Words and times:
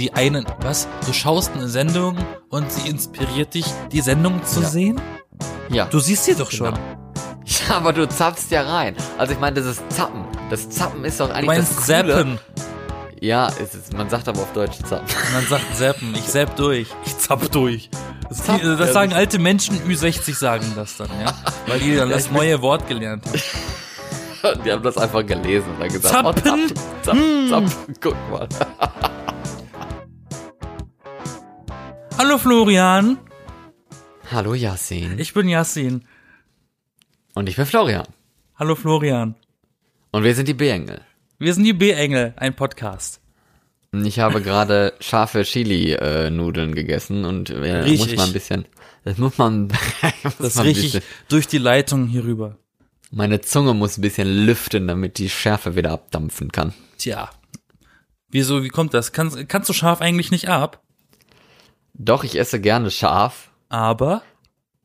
die 0.00 0.12
einen, 0.14 0.46
was? 0.62 0.88
Du 1.06 1.12
schaust 1.12 1.52
eine 1.54 1.68
Sendung 1.68 2.16
und 2.48 2.72
sie 2.72 2.88
inspiriert 2.88 3.54
dich, 3.54 3.66
die 3.92 4.00
Sendung 4.00 4.44
zu 4.44 4.60
Ja. 4.62 4.68
sehen? 4.68 5.00
Ja. 5.70 5.84
Du 5.86 6.00
siehst 6.00 6.24
sie 6.24 6.34
doch 6.34 6.50
schon. 6.50 6.74
Genau. 6.74 6.80
Ja, 7.68 7.76
aber 7.78 7.92
du 7.92 8.08
zapfst 8.08 8.50
ja 8.50 8.62
rein. 8.62 8.94
Also 9.18 9.32
ich 9.32 9.40
meine, 9.40 9.56
das 9.60 9.66
ist 9.66 9.82
Zappen. 9.90 10.24
Das 10.50 10.68
Zappen 10.70 11.04
ist 11.04 11.18
doch 11.18 11.28
Du 11.28 11.34
eigentlich 11.34 11.46
meinst 11.46 11.72
das 11.78 11.86
Coole. 11.86 12.12
zappen. 12.14 12.38
Ja, 13.20 13.48
es 13.60 13.74
ist, 13.74 13.92
man 13.92 14.08
sagt 14.08 14.28
aber 14.28 14.40
auf 14.42 14.52
Deutsch 14.52 14.78
Zappen. 14.88 15.06
Man 15.32 15.44
sagt 15.46 15.76
zappen. 15.76 16.14
Ich 16.14 16.26
zapp 16.26 16.54
durch. 16.56 16.86
Ich 17.04 17.18
zapp 17.18 17.50
durch. 17.50 17.90
Das, 18.28 18.44
Zapp, 18.44 18.60
das 18.62 18.78
ja, 18.78 18.92
sagen 18.92 19.12
alte 19.14 19.38
Menschen, 19.40 19.76
Ü60 19.88 20.34
sagen 20.34 20.64
das 20.76 20.96
dann, 20.96 21.08
ja. 21.24 21.32
Weil 21.66 21.80
die 21.80 21.96
dann 21.96 22.08
Ja, 22.10 22.14
das 22.16 22.30
neue 22.30 22.62
Wort 22.62 22.86
gelernt 22.86 23.24
haben. 23.26 23.42
Die 24.64 24.72
haben 24.72 24.82
das 24.82 24.96
einfach 24.96 25.26
gelesen 25.26 25.66
und 25.72 25.80
dann 25.80 25.88
gesagt, 25.88 26.14
Zappen? 26.14 26.28
oh, 26.28 26.32
Zappen, 26.42 26.72
Zappen, 27.02 27.48
Zappen, 27.50 27.94
guck 28.00 28.16
mal. 28.30 28.48
Hallo 32.22 32.36
Florian. 32.36 33.16
Hallo 34.30 34.52
Yasin. 34.52 35.18
Ich 35.18 35.32
bin 35.32 35.48
Yassin. 35.48 36.04
Und 37.34 37.48
ich 37.48 37.56
bin 37.56 37.64
Florian. 37.64 38.06
Hallo 38.56 38.74
Florian. 38.74 39.36
Und 40.10 40.22
wir 40.24 40.34
sind 40.34 40.46
die 40.46 40.52
B-Engel. 40.52 41.00
Wir 41.38 41.54
sind 41.54 41.64
die 41.64 41.72
B-Engel, 41.72 42.34
ein 42.36 42.54
Podcast. 42.54 43.22
Ich 44.04 44.18
habe 44.18 44.42
gerade 44.48 44.92
scharfe 45.00 45.44
Chili-Nudeln 45.44 46.74
gegessen 46.74 47.24
und 47.24 47.48
äh, 47.48 47.76
Riech 47.78 48.00
muss 48.00 48.08
ich. 48.08 48.18
mal 48.18 48.26
ein 48.26 48.34
bisschen, 48.34 48.66
das 49.04 49.16
muss 49.16 49.38
man, 49.38 49.68
muss 50.22 50.36
Das 50.36 50.56
man 50.56 50.66
rieche 50.66 50.98
ich 50.98 51.02
durch 51.30 51.46
die 51.48 51.56
Leitung 51.56 52.06
hier 52.06 52.24
rüber. 52.24 52.58
meine 53.10 53.40
Zunge 53.40 53.72
muss 53.72 53.96
ein 53.96 54.02
bisschen 54.02 54.28
lüften, 54.44 54.88
damit 54.88 55.16
die 55.16 55.30
Schärfe 55.30 55.74
wieder 55.74 55.92
abdampfen 55.92 56.52
kann. 56.52 56.74
Tja. 56.98 57.30
Wieso, 58.28 58.62
wie 58.62 58.68
kommt 58.68 58.92
das? 58.92 59.12
Kannst, 59.12 59.48
kannst 59.48 59.70
du 59.70 59.72
scharf 59.72 60.02
eigentlich 60.02 60.30
nicht 60.30 60.50
ab? 60.50 60.82
Doch, 62.02 62.24
ich 62.24 62.38
esse 62.38 62.60
gerne 62.60 62.90
scharf, 62.90 63.50
Aber 63.68 64.22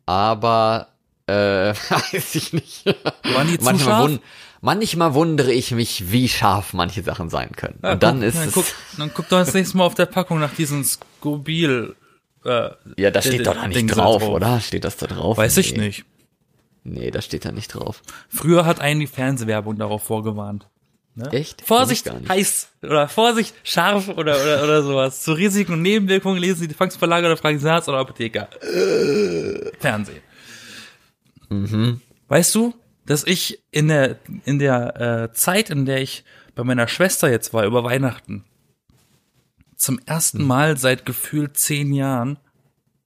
aber, 0.05 0.89
äh, 1.27 1.33
weiß 1.89 2.35
ich 2.35 2.53
nicht. 2.53 2.85
waren 3.23 3.47
die 3.47 3.57
zu 3.57 3.63
manchmal, 3.63 3.93
scharf? 3.95 4.03
wund, 4.09 4.21
manchmal 4.61 5.13
wundere 5.13 5.51
ich 5.53 5.71
mich, 5.71 6.11
wie 6.11 6.27
scharf 6.29 6.73
manche 6.73 7.01
Sachen 7.03 7.29
sein 7.29 7.51
können. 7.53 7.79
Ja, 7.81 7.93
und 7.93 8.03
dann 8.03 8.19
guck, 8.19 8.27
ist 8.27 8.37
dann 8.37 8.47
es, 8.49 8.53
Guck, 8.53 8.65
dann 8.97 9.11
guck 9.13 9.29
doch 9.29 9.39
das 9.39 9.53
nächste 9.53 9.77
Mal 9.77 9.85
auf 9.85 9.95
der 9.95 10.05
Packung 10.07 10.39
nach 10.39 10.53
diesem 10.53 10.83
Skobil. 10.83 11.95
Äh, 12.43 12.69
ja, 12.97 13.09
da 13.11 13.21
steht 13.21 13.47
doch 13.47 13.55
da 13.55 13.67
nicht 13.67 13.87
drauf, 13.87 14.21
drauf. 14.21 14.29
oder? 14.33 14.59
Steht 14.59 14.83
das 14.83 14.97
da 14.97 15.07
drauf? 15.07 15.37
weiß 15.37 15.57
ich 15.57 15.73
Nee. 15.73 15.85
nicht. 15.87 16.05
Nee, 16.83 17.09
da 17.09 17.21
steht 17.21 17.45
da 17.45 17.51
nicht 17.51 17.69
drauf. 17.73 18.03
Früher 18.29 18.65
hat 18.65 18.79
einen 18.79 18.99
die 18.99 19.07
Fernsehwerbung 19.07 19.77
darauf 19.77 20.03
vorgewarnt. 20.03 20.67
Echt? 21.31 21.61
Vorsicht, 21.61 22.11
heiß 22.27 22.69
oder 22.83 23.07
Vorsicht, 23.07 23.55
scharf 23.63 24.09
oder, 24.09 24.35
oder, 24.35 24.63
oder 24.63 24.83
sowas. 24.83 25.21
Zu 25.21 25.31
Risiken 25.33 25.73
und 25.73 25.81
Nebenwirkungen 25.81 26.37
lesen 26.37 26.59
Sie 26.59 26.67
die 26.67 26.73
Fangsverlage 26.73 27.25
oder 27.25 27.37
fragen 27.37 27.57
Sie 27.57 27.69
Arzt 27.69 27.87
oder 27.87 27.99
Apotheker. 27.99 28.49
Fernsehen. 29.79 30.21
Mhm. 31.49 32.01
Weißt 32.27 32.53
du, 32.55 32.73
dass 33.05 33.23
ich 33.25 33.63
in 33.71 33.87
der, 33.87 34.17
in 34.43 34.59
der 34.59 35.29
äh, 35.29 35.33
Zeit, 35.33 35.69
in 35.69 35.85
der 35.85 36.01
ich 36.01 36.25
bei 36.53 36.63
meiner 36.63 36.87
Schwester 36.87 37.29
jetzt 37.29 37.53
war, 37.53 37.65
über 37.65 37.83
Weihnachten, 37.83 38.43
zum 39.77 39.99
ersten 40.05 40.39
Hm. 40.39 40.47
Mal 40.47 40.77
seit 40.77 41.05
gefühlt 41.05 41.57
zehn 41.57 41.93
Jahren 41.93 42.39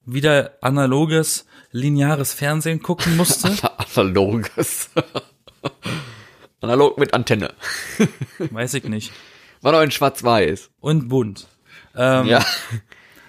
wieder 0.05 0.53
analoges, 0.61 1.45
lineares 1.71 2.33
Fernsehen 2.33 2.81
gucken 2.81 3.17
musste? 3.17 3.51
Analoges. 3.77 4.89
Analog 6.61 6.97
mit 6.97 7.13
Antenne. 7.13 7.53
Weiß 8.39 8.73
ich 8.73 8.83
nicht. 8.85 9.11
War 9.61 9.71
doch 9.71 9.81
in 9.81 9.91
schwarz-weiß. 9.91 10.69
Und 10.79 11.09
bunt. 11.09 11.47
Ähm, 11.95 12.27
Ja. 12.27 12.45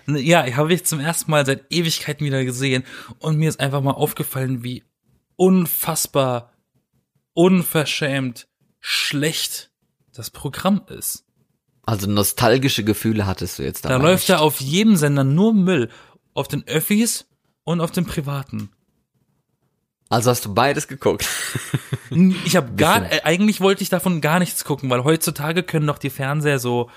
Ja, 0.06 0.45
ich 0.45 0.56
habe 0.56 0.73
ich 0.75 0.84
zum 0.84 0.98
ersten 0.98 1.31
Mal 1.31 1.47
seit 1.47 1.67
Ewigkeiten 1.70 2.27
wieder 2.27 2.45
gesehen 2.45 2.83
und 3.20 3.36
mir 3.36 3.48
ist 3.48 3.61
einfach 3.61 3.81
mal 3.81 3.92
aufgefallen, 3.92 4.64
wie 4.64 4.83
unfassbar, 5.36 6.52
unverschämt 7.33 8.48
schlecht 8.80 9.70
das 10.13 10.30
Programm 10.30 10.83
ist. 10.89 11.24
Also 11.83 12.08
nostalgische 12.08 12.83
Gefühle 12.83 13.27
hattest 13.27 13.58
du 13.58 13.63
jetzt 13.63 13.85
Da 13.85 13.90
dabei 13.90 14.05
läuft 14.05 14.29
ja 14.29 14.39
auf 14.39 14.61
jedem 14.61 14.96
Sender 14.96 15.23
nur 15.23 15.55
Müll. 15.55 15.90
Auf 16.35 16.48
den 16.48 16.67
Öffis 16.67 17.27
und 17.64 17.80
auf 17.80 17.90
den 17.90 18.07
privaten. 18.07 18.70
Also 20.10 20.30
hast 20.30 20.44
du 20.44 20.52
beides 20.52 20.86
geguckt. 20.88 21.26
Ich 22.44 22.56
habe 22.56 22.72
gar, 22.74 23.10
äh, 23.12 23.20
eigentlich 23.22 23.60
wollte 23.60 23.84
ich 23.84 23.88
davon 23.88 24.20
gar 24.20 24.40
nichts 24.40 24.64
gucken, 24.64 24.90
weil 24.90 25.04
heutzutage 25.04 25.62
können 25.62 25.86
doch 25.86 25.98
die 25.98 26.10
Fernseher 26.10 26.58
so, 26.58 26.90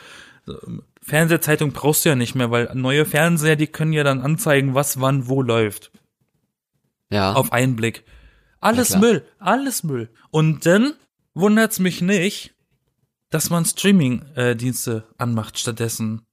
so 0.43 0.57
Fernsehzeitung 1.03 1.71
brauchst 1.71 2.03
du 2.03 2.09
ja 2.09 2.15
nicht 2.15 2.33
mehr, 2.33 2.49
weil 2.49 2.71
neue 2.73 3.05
Fernseher, 3.05 3.55
die 3.55 3.67
können 3.67 3.93
ja 3.93 4.03
dann 4.03 4.21
anzeigen, 4.21 4.73
was 4.73 4.99
wann 4.99 5.27
wo 5.27 5.43
läuft. 5.43 5.91
ja. 7.11 7.33
auf 7.33 7.53
einen 7.53 7.75
Blick. 7.75 8.05
Alles 8.59 8.89
Ja. 8.89 8.99
Müll, 8.99 9.23
alles 9.37 9.83
Müll. 9.83 10.09
Und 10.31 10.65
dann 10.65 10.93
wundert's 11.35 11.77
mich 11.77 12.01
nicht, 12.01 12.55
dass 13.29 13.51
man 13.51 13.65
Streaming-Dienste 13.65 15.05
anmacht 15.17 15.59
stattdessen. 15.59 16.23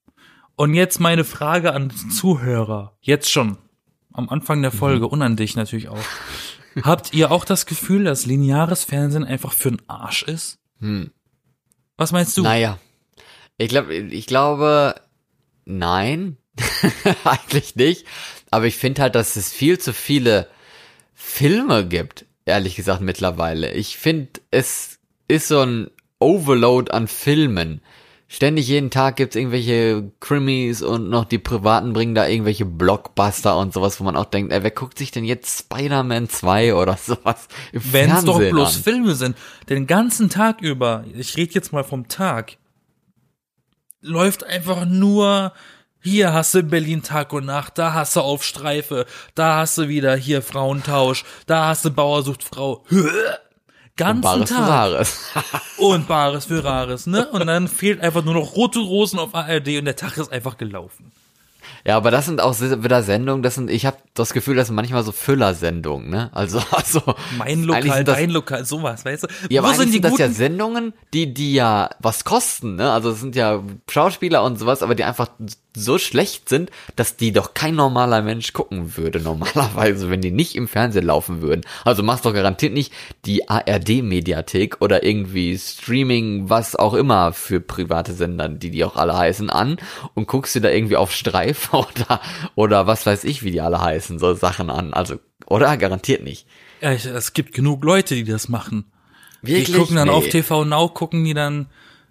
Und 0.57 0.73
jetzt 0.75 1.01
meine 1.01 1.25
Frage 1.25 1.75
an 1.75 1.91
den 1.91 2.11
Zuhörer, 2.11 2.97
jetzt 3.01 3.31
schon, 3.31 3.59
am 4.13 4.29
Anfang 4.29 4.63
der 4.63 4.73
Folge 4.73 5.07
und 5.07 5.21
an 5.23 5.37
dich 5.37 5.55
natürlich 5.57 5.89
auch. 5.89 6.05
Habt 6.85 7.13
ihr 7.13 7.31
auch 7.31 7.45
das 7.45 7.67
Gefühl, 7.67 8.05
dass 8.05 8.27
lineares 8.27 8.85
Fernsehen 8.85 9.25
einfach 9.25 9.53
für 9.53 9.71
den 9.71 9.83
Arsch 9.89 10.23
ist? 10.23 10.59
Hm. 10.81 11.11
Was 11.97 12.13
meinst 12.13 12.37
du? 12.37 12.43
Naja. 12.43 12.79
Ich 13.59 13.69
glaube, 13.69 13.95
ich 13.95 14.27
glaube, 14.27 14.95
nein. 15.65 16.37
Eigentlich 17.25 17.77
nicht. 17.77 18.07
Aber 18.51 18.67
ich 18.67 18.77
finde 18.77 19.03
halt, 19.03 19.15
dass 19.15 19.37
es 19.37 19.53
viel 19.53 19.79
zu 19.79 19.93
viele 19.93 20.49
Filme 21.15 21.87
gibt, 21.87 22.25
ehrlich 22.47 22.75
gesagt, 22.75 23.03
mittlerweile. 23.03 23.73
Ich 23.73 23.99
finde, 23.99 24.41
es 24.51 24.99
ist 25.29 25.49
so 25.49 25.61
ein 25.61 25.91
Overload 26.19 26.91
an 26.91 27.07
Filmen. 27.07 27.83
Ständig 28.33 28.69
jeden 28.69 28.91
Tag 28.91 29.17
gibt's 29.17 29.35
irgendwelche 29.35 30.13
Krimis 30.21 30.83
und 30.83 31.11
noch 31.11 31.25
die 31.25 31.41
Privaten 31.41 31.93
bringen 31.93 32.15
da 32.15 32.29
irgendwelche 32.29 32.65
Blockbuster 32.65 33.59
und 33.59 33.75
sowas, 33.75 33.99
wo 33.99 34.05
man 34.05 34.17
auch 34.17 34.27
denkt, 34.27 34.53
ey, 34.53 34.63
wer 34.63 34.71
guckt 34.71 34.99
sich 34.99 35.11
denn 35.11 35.25
jetzt 35.25 35.59
Spider-Man 35.59 36.29
2 36.29 36.77
oder 36.77 36.97
sowas 37.05 37.49
im 37.73 37.83
Wenn 37.93 38.09
es 38.13 38.25
doch 38.25 38.35
Fernsehen 38.35 38.55
bloß 38.55 38.77
an? 38.77 38.83
Filme 38.85 39.15
sind, 39.17 39.37
den 39.69 39.89
ganzen 39.89 40.31
Tag 40.31 40.61
über, 40.61 41.05
ich 41.13 41.37
rede 41.37 41.55
jetzt 41.55 41.73
mal 41.73 41.83
vom 41.83 42.07
Tag, 42.07 42.59
läuft 44.01 44.45
einfach 44.45 44.85
nur, 44.87 45.53
hier 46.01 46.33
hast 46.33 46.55
du 46.55 46.63
Berlin 46.63 47.03
Tag 47.03 47.33
und 47.33 47.47
Nacht, 47.47 47.79
da 47.79 47.95
hast 47.95 48.15
du 48.15 48.21
auf 48.21 48.45
Streife, 48.45 49.07
da 49.35 49.57
hast 49.57 49.77
du 49.77 49.89
wieder 49.89 50.15
hier 50.15 50.41
Frauentausch, 50.41 51.25
da 51.47 51.67
hast 51.67 51.85
du 51.85 51.91
Bauer 51.91 52.23
sucht 52.23 52.45
Frau. 52.45 52.85
Ganzen 53.97 54.23
Bares 54.23 54.49
für 54.49 54.55
Tag. 54.57 54.69
Wahres. 54.69 55.19
Und 55.77 56.09
Bares 56.09 56.45
für 56.47 56.65
Rares, 56.65 57.07
ne? 57.07 57.27
Und 57.29 57.47
dann 57.47 57.69
fehlt 57.69 58.01
einfach 58.01 58.25
nur 58.25 58.35
noch 58.35 58.57
rote 58.57 58.79
Rosen 58.79 59.19
auf 59.19 59.35
ARD 59.35 59.79
und 59.79 59.85
der 59.85 59.97
Tag 59.97 60.17
ist 60.17 60.33
einfach 60.33 60.57
gelaufen. 60.57 61.13
Ja, 61.85 61.97
aber 61.97 62.11
das 62.11 62.27
sind 62.27 62.41
auch 62.41 62.59
wieder 62.61 63.03
Sendungen, 63.03 63.43
das 63.43 63.55
sind, 63.55 63.71
ich 63.71 63.87
habe 63.87 63.97
das 64.15 64.33
Gefühl, 64.35 64.57
das 64.57 64.67
sind 64.67 64.77
manchmal 64.77 65.03
so 65.03 65.13
Füller-Sendungen, 65.13 66.11
ne? 66.11 66.31
Also, 66.33 66.61
also 66.73 67.03
Mein 67.39 67.65
Lokal, 67.65 68.05
das, 68.05 68.17
dein 68.17 68.31
Lokal, 68.31 68.65
sowas, 68.65 69.05
weißt 69.05 69.25
du? 69.25 69.29
Ja, 69.49 69.61
aber 69.61 69.69
Wo 69.69 69.73
eigentlich 69.73 69.79
sind 69.79 69.89
die 69.89 69.93
sind 69.95 70.05
das 70.05 70.19
ja 70.19 70.27
guten? 70.27 70.37
Sendungen, 70.37 70.93
die, 71.15 71.33
die 71.33 71.55
ja 71.55 71.91
was 72.01 72.25
kosten, 72.25 72.77
ne? 72.77 72.93
Also 72.93 73.11
es 73.11 73.21
sind 73.21 73.35
ja 73.35 73.63
Schauspieler 73.89 74.43
und 74.43 74.59
sowas, 74.59 74.83
aber 74.83 74.95
die 74.95 75.05
einfach 75.05 75.29
so 75.77 75.99
schlecht 75.99 76.49
sind, 76.49 76.71
dass 76.97 77.17
die 77.17 77.33
doch 77.33 77.55
kein 77.55 77.75
normaler 77.77 78.23
Mensch 78.23 78.53
gucken 78.53 78.97
würde, 78.97 79.21
normalerweise, 79.23 80.11
wenn 80.11 80.21
die 80.21 80.31
nicht 80.31 80.57
im 80.57 80.69
Fernsehen 80.69 81.05
laufen 81.07 81.43
würden. 81.43 81.63
Also 81.85 82.03
machst 82.03 82.25
doch 82.25 82.35
garantiert 82.35 82.73
nicht 82.73 82.93
die 83.25 83.49
ARD-Mediathek 83.49 84.81
oder 84.81 85.03
irgendwie 85.05 85.57
Streaming, 85.59 86.49
was 86.49 86.77
auch 86.77 86.95
immer 86.95 87.33
für 87.33 87.61
private 87.61 88.13
Sender, 88.13 88.49
die 88.49 88.71
die 88.71 88.85
auch 88.85 88.97
alle 88.97 89.17
heißen, 89.17 89.51
an 89.51 89.77
und 90.15 90.27
guckst 90.27 90.55
dir 90.55 90.61
da 90.61 90.71
irgendwie 90.71 90.97
auf 90.97 91.13
Streif 91.13 91.73
oder, 91.73 92.21
oder 92.55 92.87
was 92.87 93.07
weiß 93.07 93.25
ich, 93.25 93.43
wie 93.43 93.51
die 93.51 93.61
alle 93.61 93.81
heißen, 93.81 94.19
so 94.19 94.35
Sachen 94.35 94.71
an. 94.71 94.93
Also, 94.93 95.17
oder? 95.47 95.77
Garantiert 95.77 96.23
nicht. 96.23 96.47
Ja, 96.81 96.93
es 96.93 97.33
gibt 97.33 97.53
genug 97.55 97.85
Leute, 97.85 98.15
die 98.15 98.25
das 98.25 98.49
machen. 98.49 98.91
Wirklich? 99.43 99.67
Die 99.67 99.73
gucken 99.73 99.97
dann 99.97 100.09
Nee. 100.09 100.15
auf 100.15 100.29
TV 100.29 100.65
Now, 100.65 100.89
gucken 100.89 101.25
die 101.25 101.35
dann, 101.35 101.67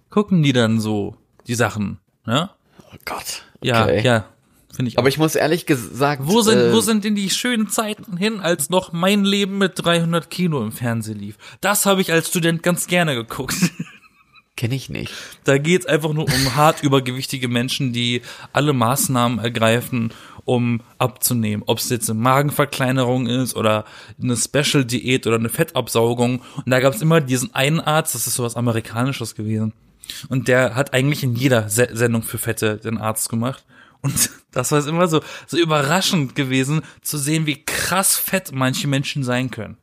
gucken 0.10 0.44
die 0.44 0.54
dann 0.54 0.80
so 0.80 1.16
die 1.48 1.56
Sachen, 1.56 2.00
ne? 2.26 2.50
Oh 2.92 2.96
Gott. 3.06 3.44
Ja, 3.62 3.84
Okay. 3.84 4.02
ja, 4.04 4.26
finde 4.74 4.90
ich. 4.90 4.98
Aber 4.98 5.06
auch. 5.06 5.10
ich 5.10 5.18
muss 5.18 5.36
ehrlich 5.36 5.66
gesagt. 5.66 6.22
wo 6.26 6.42
sind, 6.42 6.58
äh, 6.58 6.74
wo 6.74 6.80
sind 6.82 7.04
denn 7.04 7.16
die 7.16 7.30
schönen 7.30 7.68
Zeiten 7.70 8.18
hin, 8.18 8.40
als 8.40 8.70
noch 8.70 8.94
mein 8.94 9.24
Leben 9.26 9.58
mit 9.58 9.74
300 9.76 10.30
Kino 10.30 10.62
im 10.62 10.72
Fernsehen 10.72 11.20
lief? 11.20 11.38
Das 11.62 11.86
habe 11.86 12.02
ich 12.02 12.12
als 12.12 12.30
Student 12.30 12.64
ganz 12.64 12.88
gerne 12.88 13.16
geguckt. 13.16 13.56
Kenn 14.56 14.72
ich 14.74 14.90
nicht. 14.90 15.14
Da 15.46 15.58
geht's 15.58 15.86
einfach 15.86 16.12
nur 16.12 16.26
um 16.26 16.56
hart 16.56 16.84
übergewichtige 16.84 17.48
Menschen, 17.48 17.94
die 17.94 18.22
alle 18.52 18.74
Maßnahmen 18.74 19.40
ergreifen, 19.40 20.12
um 20.44 20.82
abzunehmen. 20.98 21.64
Ob 21.66 21.78
es 21.78 21.90
jetzt 21.90 22.10
eine 22.10 22.20
Magenverkleinerung 22.20 23.28
ist 23.28 23.56
oder 23.56 23.86
eine 24.22 24.36
Special-Diät 24.36 25.28
oder 25.28 25.38
eine 25.38 25.48
Fettabsaugung. 25.48 26.42
Und 26.58 26.70
da 26.70 26.82
gab's 26.82 27.02
immer 27.02 27.22
diesen 27.22 27.56
einen 27.56 27.80
Arzt, 27.80 28.16
das 28.16 28.28
ist 28.28 28.36
sowas 28.36 28.58
Amerikanisches 28.58 29.34
gewesen. 29.36 29.72
Und 30.30 30.48
der 30.48 30.76
hat 30.76 30.94
eigentlich 30.94 31.24
in 31.24 31.36
jeder 31.36 31.70
Se 31.70 31.88
Sendung 31.92 32.24
für 32.24 32.38
Fette 32.38 32.78
den 32.78 32.98
Arzt 32.98 33.30
gemacht. 33.30 33.66
Und 34.02 34.30
das 34.52 34.72
war 34.72 34.86
immer 34.88 35.08
so, 35.08 35.22
so 35.48 35.58
überraschend 35.58 36.36
gewesen, 36.36 36.82
zu 37.02 37.18
sehen, 37.18 37.46
wie 37.46 37.64
krass 37.64 38.16
fett 38.16 38.52
manche 38.54 38.88
Menschen 38.88 39.24
sein 39.24 39.52
können. 39.52 39.78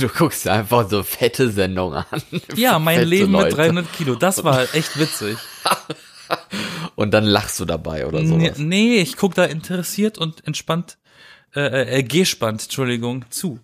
Du 0.00 0.08
guckst 0.08 0.46
einfach 0.46 0.88
so 0.88 1.02
fette 1.02 1.50
Sendungen 1.50 2.04
an. 2.10 2.22
Ja, 2.54 2.78
mein 2.78 2.98
Fette 2.98 3.08
Leben 3.08 3.32
Leute. 3.32 3.46
mit 3.48 3.56
300 3.58 3.92
Kilo, 3.92 4.14
das 4.14 4.44
war 4.44 4.54
halt 4.54 4.74
echt 4.74 4.96
witzig. 4.98 5.36
Und 6.94 7.12
dann 7.12 7.24
lachst 7.24 7.58
du 7.58 7.64
dabei 7.64 8.06
oder 8.06 8.20
Nee, 8.20 8.46
sowas. 8.46 8.58
nee, 8.58 8.98
ich 9.00 9.16
guck 9.16 9.34
da 9.34 9.44
interessiert 9.44 10.16
und 10.18 10.46
entspannt, 10.46 10.98
äh, 11.56 11.98
äh, 11.98 12.02
gespannt, 12.04 12.62
Entschuldigung, 12.62 13.24
zu. 13.30 13.58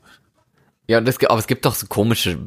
Ja, 0.88 1.00
gibt, 1.00 1.28
aber 1.30 1.40
es 1.40 1.48
gibt 1.48 1.64
doch 1.64 1.74
so 1.74 1.88
komische, 1.88 2.38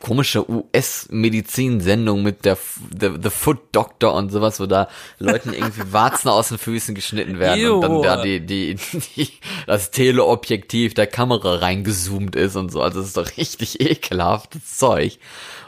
komische 0.00 0.48
US-Medizin-Sendungen 0.48 2.22
mit 2.22 2.44
der, 2.44 2.56
the, 2.56 3.10
the 3.20 3.30
Foot 3.30 3.58
Doctor 3.72 4.14
und 4.14 4.30
sowas, 4.30 4.60
wo 4.60 4.66
da 4.66 4.88
Leuten 5.18 5.52
irgendwie 5.52 5.82
Warzen 5.92 6.28
aus 6.28 6.48
den 6.48 6.58
Füßen 6.58 6.94
geschnitten 6.94 7.40
werden 7.40 7.68
und 7.68 7.80
dann 7.80 7.92
Ew. 7.96 8.02
da 8.02 8.22
die, 8.22 8.38
die, 8.38 8.76
die, 9.16 9.30
das 9.66 9.90
Teleobjektiv 9.90 10.94
der 10.94 11.08
Kamera 11.08 11.56
reingezoomt 11.56 12.36
ist 12.36 12.54
und 12.54 12.70
so. 12.70 12.82
Also 12.82 13.00
das 13.00 13.08
ist 13.08 13.16
doch 13.16 13.36
richtig 13.36 13.80
ekelhaftes 13.80 14.76
Zeug. 14.76 15.18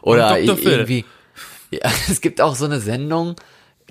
Oder 0.03 0.39
irgendwie, 0.39 1.05
ja, 1.73 1.91
es 2.09 2.21
gibt 2.21 2.41
auch 2.41 2.55
so 2.55 2.65
eine 2.65 2.79
Sendung, 2.79 3.35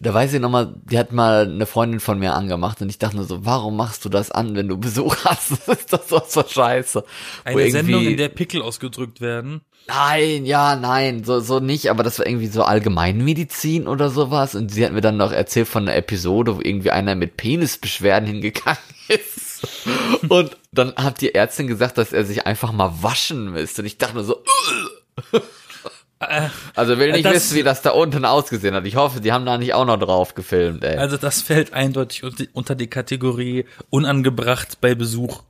da 0.02 0.14
weiß 0.14 0.34
ich 0.34 0.40
noch 0.40 0.50
mal, 0.50 0.76
die 0.86 0.98
hat 0.98 1.12
mal 1.12 1.46
eine 1.46 1.66
Freundin 1.66 2.00
von 2.00 2.20
mir 2.20 2.34
angemacht 2.34 2.82
und 2.82 2.90
ich 2.90 3.00
dachte 3.00 3.18
nur 3.18 3.26
so, 3.26 3.46
warum 3.46 3.76
machst 3.76 4.06
du 4.06 4.10
das 4.10 4.32
an, 4.32 4.56
wenn 4.56 4.68
du 4.68 4.78
Besuch 4.78 5.16
hast? 5.26 5.52
Das 5.68 5.80
ist 5.80 5.94
doch 5.94 6.26
so, 6.28 6.44
scheiße. 6.48 7.04
Eine 7.44 7.72
Sendung, 7.72 8.06
in 8.06 8.18
der 8.18 8.30
Pickel 8.30 8.62
ausgedrückt 8.62 9.20
werden. 9.20 9.62
Nein, 9.88 10.46
ja, 10.46 10.76
nein, 10.76 11.24
so, 11.24 11.40
so 11.40 11.60
nicht, 11.60 11.90
aber 11.90 12.04
das 12.04 12.20
war 12.20 12.28
irgendwie 12.28 12.48
so 12.48 12.64
Allgemeinmedizin 12.64 13.88
oder 13.88 14.10
sowas. 14.10 14.56
Und 14.56 14.72
sie 14.72 14.86
hat 14.86 14.94
mir 14.94 15.02
dann 15.02 15.18
noch 15.18 15.32
erzählt 15.32 15.68
von 15.68 15.84
einer 15.84 15.98
Episode, 15.98 16.58
wo 16.58 16.62
irgendwie 16.62 16.92
einer 16.92 17.16
mit 17.16 17.38
Penisbeschwerden 17.38 18.28
hingegangen 18.28 18.78
ist. 19.08 19.68
Und 20.28 20.58
dann 20.72 20.96
hat 20.96 21.22
die 21.22 21.34
Ärztin 21.34 21.68
gesagt, 21.68 21.98
dass 21.98 22.14
er 22.14 22.24
sich 22.24 22.46
einfach 22.46 22.72
mal 22.72 23.02
waschen 23.02 23.52
müsste. 23.52 23.82
Und 23.82 23.88
ich 23.88 23.98
dachte 23.98 24.16
nur 24.16 24.24
so, 24.24 24.44
"Ugh." 25.34 25.42
Also 26.76 26.98
will 27.00 27.12
nicht 27.14 27.26
das- 27.26 27.34
wissen, 27.36 27.58
wie 27.58 27.64
das 27.64 27.82
da 27.82 27.92
unten 27.92 28.26
ausgesehen 28.26 28.76
hat. 28.76 28.86
Ich 28.86 28.96
hoffe, 28.96 29.22
die 29.22 29.32
haben 29.32 29.46
da 29.46 29.58
nicht 29.58 29.74
auch 29.74 29.86
noch 29.86 29.98
drauf 29.98 30.36
gefilmt, 30.36 30.84
ey. 30.84 30.98
Also 30.98 31.18
das 31.18 31.42
fällt 31.42 31.74
eindeutig 31.74 32.24
unter- 32.54 32.76
die 32.76 32.88
Kategorie 32.88 33.66
unangebracht 33.90 34.80
bei 34.82 34.96
Besuch. 34.96 35.44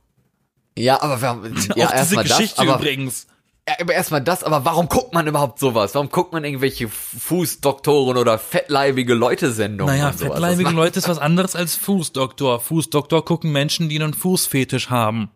ja, 0.76 1.02
aber 1.02 1.20
wir 1.20 1.28
haben, 1.28 1.42
ja, 1.76 1.86
Auch 1.86 1.90
diese 1.90 1.94
erstmal 2.16 2.24
das, 2.24 2.36
Geschichte 2.36 2.60
aber 2.62 2.76
übrigens. 2.76 3.26
Ja, 3.68 3.74
aber 3.80 3.92
erstmal 3.94 4.22
das, 4.22 4.42
aber 4.42 4.64
warum 4.64 4.88
guckt 4.88 5.12
man 5.12 5.26
überhaupt 5.26 5.58
sowas? 5.58 5.94
Warum 5.94 6.08
guckt 6.10 6.32
man 6.32 6.44
irgendwelche 6.44 6.88
Fußdoktoren 6.88 8.16
oder 8.16 8.38
fettleibige 8.38 9.14
Leute-Sendungen? 9.14 9.94
Naja, 9.94 10.12
fettleibige 10.12 10.64
Das 10.64 10.72
Leute 10.72 10.98
ist 10.98 11.08
was 11.08 11.18
anderes 11.18 11.54
als 11.54 11.74
Fußdoktor. 11.76 12.60
Fußdoktor 12.60 13.24
gucken 13.24 13.52
Menschen, 13.52 13.88
die 13.88 14.00
einen 14.00 14.14
Fußfetisch 14.14 14.88
haben. 14.90 15.30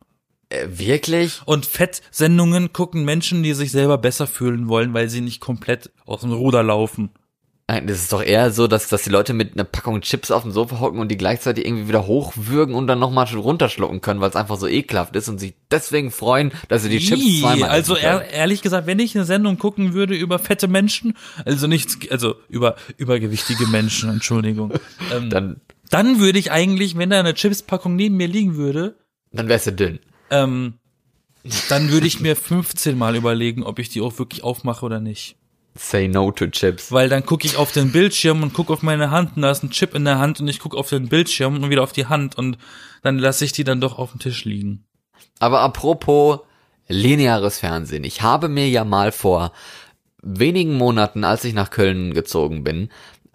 Äh, 0.49 0.67
wirklich? 0.71 1.41
Und 1.45 1.67
Fettsendungen 1.67 2.73
gucken 2.73 3.05
Menschen, 3.05 3.43
die 3.43 3.55
sich 3.55 3.73
selber 3.73 3.99
besser 3.99 4.27
fühlen 4.27 4.69
wollen, 4.69 4.95
weil 4.95 5.09
sie 5.09 5.21
nicht 5.21 5.41
komplett 5.41 5.91
aus 6.07 6.21
dem 6.21 6.33
Ruder 6.33 6.63
laufen. 6.63 7.11
Nein, 7.67 7.87
das 7.87 7.97
ist 7.97 8.13
doch 8.13 8.23
eher 8.23 8.51
so, 8.51 8.67
dass, 8.67 8.89
dass 8.89 9.05
die 9.05 9.11
Leute 9.11 9.33
mit 9.33 9.55
einer 9.55 9.65
Packung 9.65 10.03
Chips 10.03 10.31
auf 10.31 10.43
dem 10.43 10.53
Sofa 10.53 10.81
hocken 10.81 10.99
und 10.99 11.09
die 11.09 11.17
gleichzeitig 11.17 11.65
irgendwie 11.65 11.89
wieder 11.89 12.07
hochwürgen 12.07 12.75
und 12.75 12.87
dann 12.87 12.99
nochmal 12.99 13.27
schon 13.27 13.39
runterschlucken 13.39 14.03
können, 14.03 14.21
weil 14.21 14.29
es 14.29 14.37
einfach 14.37 14.59
so 14.59 14.69
ekelhaft 14.69 15.17
ist 15.17 15.31
und 15.31 15.39
sich 15.39 15.55
deswegen 15.71 16.11
freuen, 16.11 16.53
dass 16.69 16.83
sie 16.83 16.91
die 16.91 16.99
Chips 16.99 17.23
Ih, 17.23 17.41
zweimal 17.41 17.71
also 17.71 17.97
ehr, 17.97 18.31
ehrlich 18.31 18.61
gesagt, 18.61 18.87
wenn 18.87 18.99
ich 18.99 19.17
eine 19.17 19.25
Sendung 19.25 19.57
gucken 19.57 19.95
würde 19.95 20.15
über 20.15 20.39
fette 20.39 20.69
Menschen, 20.69 21.15
also 21.47 21.67
nichts, 21.67 21.97
also 22.11 22.35
über 22.51 22.77
übergewichtige 22.99 23.67
Menschen, 23.67 24.11
Entschuldigung, 24.11 24.75
ähm, 25.15 25.31
dann, 25.31 25.63
Dann, 25.89 26.21
würde 26.21 26.39
ich 26.39 26.53
eigentlich, 26.53 26.99
wenn 26.99 27.09
da 27.09 27.19
eine 27.19 27.33
Chipspackung 27.33 27.97
neben 27.97 28.19
mir 28.19 28.29
liegen 28.29 28.57
würde, 28.57 28.97
dann 29.33 29.49
wärst 29.49 29.69
du 29.69 29.73
dünn. 29.73 30.01
Ähm, 30.31 30.75
dann 31.69 31.91
würde 31.91 32.07
ich 32.07 32.21
mir 32.21 32.37
15 32.37 32.97
Mal 32.97 33.17
überlegen, 33.17 33.63
ob 33.63 33.79
ich 33.79 33.89
die 33.89 34.01
auch 34.01 34.19
wirklich 34.19 34.43
aufmache 34.43 34.85
oder 34.85 35.01
nicht. 35.01 35.37
Say 35.77 36.09
no 36.09 36.31
to 36.31 36.47
Chips. 36.47 36.93
Weil 36.93 37.09
dann 37.09 37.27
gucke 37.27 37.47
ich 37.47 37.57
auf 37.57 37.73
den 37.73 37.91
Bildschirm 37.91 38.43
und 38.43 38.55
gucke 38.55 38.73
auf 38.73 38.83
meine 38.83 39.11
Hand 39.11 39.37
und 39.37 39.43
da 39.43 39.51
ist 39.51 39.65
ein 39.65 39.71
Chip 39.71 39.95
in 39.95 40.05
der 40.05 40.19
Hand 40.19 40.41
und 40.41 40.49
ich 40.49 40.61
gucke 40.61 40.77
auf 40.77 40.89
den 40.89 41.09
Bildschirm 41.09 41.57
und 41.57 41.69
wieder 41.69 41.83
auf 41.83 41.93
die 41.93 42.07
Hand 42.07 42.39
und 42.39 42.59
dann 43.03 43.19
lasse 43.19 43.45
ich 43.45 43.53
die 43.53 43.65
dann 43.65 43.81
doch 43.81 43.99
auf 43.99 44.13
dem 44.13 44.21
Tisch 44.21 44.45
liegen. 44.45 44.85
Aber 45.41 45.61
apropos 45.61 46.41
lineares 46.87 47.59
Fernsehen. 47.59 48.05
Ich 48.05 48.23
habe 48.23 48.49
mir 48.49 48.69
ja 48.69 48.85
mal 48.85 49.11
vor 49.11 49.53
wenigen 50.23 50.77
Monaten, 50.77 51.25
als 51.25 51.45
ich 51.45 51.55
nach 51.55 51.71
Köln 51.71 52.15
gezogen 52.15 52.63
bin, 52.63 52.89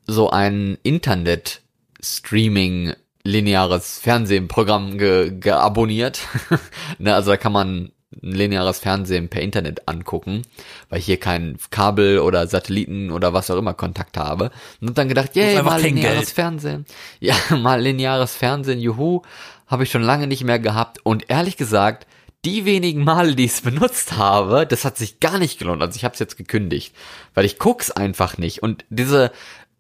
so 0.07 0.29
ein 0.29 0.77
Internet-Streaming 0.83 2.93
lineares 3.23 3.99
Fernsehprogramm 3.99 4.97
ge 4.97 5.31
geabonniert. 5.39 6.21
ne, 6.99 7.13
also 7.13 7.31
da 7.31 7.37
kann 7.37 7.51
man 7.51 7.91
ein 8.21 8.31
lineares 8.31 8.79
Fernsehen 8.79 9.29
per 9.29 9.41
Internet 9.41 9.87
angucken, 9.87 10.43
weil 10.89 10.99
ich 10.99 11.05
hier 11.05 11.19
kein 11.19 11.57
Kabel 11.69 12.19
oder 12.19 12.47
Satelliten 12.47 13.11
oder 13.11 13.33
was 13.33 13.51
auch 13.51 13.57
immer 13.57 13.73
Kontakt 13.73 14.17
habe. 14.17 14.51
Und 14.81 14.97
dann 14.97 15.07
gedacht, 15.07 15.35
yay, 15.35 15.61
mal 15.61 15.81
lineares 15.81 16.17
Geld. 16.17 16.29
Fernsehen. 16.29 16.85
Ja, 17.19 17.35
mal 17.55 17.81
lineares 17.81 18.35
Fernsehen, 18.35 18.79
juhu, 18.79 19.21
habe 19.67 19.83
ich 19.83 19.91
schon 19.91 20.01
lange 20.01 20.27
nicht 20.27 20.43
mehr 20.43 20.59
gehabt. 20.59 20.99
Und 21.03 21.29
ehrlich 21.29 21.57
gesagt, 21.57 22.07
die 22.45 22.65
wenigen 22.65 23.03
Male, 23.03 23.35
die 23.35 23.45
ich 23.45 23.51
es 23.51 23.61
benutzt 23.61 24.17
habe, 24.17 24.65
das 24.65 24.85
hat 24.85 24.97
sich 24.97 25.19
gar 25.19 25.39
nicht 25.39 25.59
gelohnt. 25.59 25.81
Also 25.81 25.97
ich 25.97 26.05
habe 26.05 26.13
es 26.13 26.19
jetzt 26.19 26.37
gekündigt, 26.37 26.95
weil 27.33 27.45
ich 27.45 27.59
guck's 27.59 27.91
einfach 27.91 28.37
nicht. 28.37 28.63
Und 28.63 28.85
diese, 28.89 29.31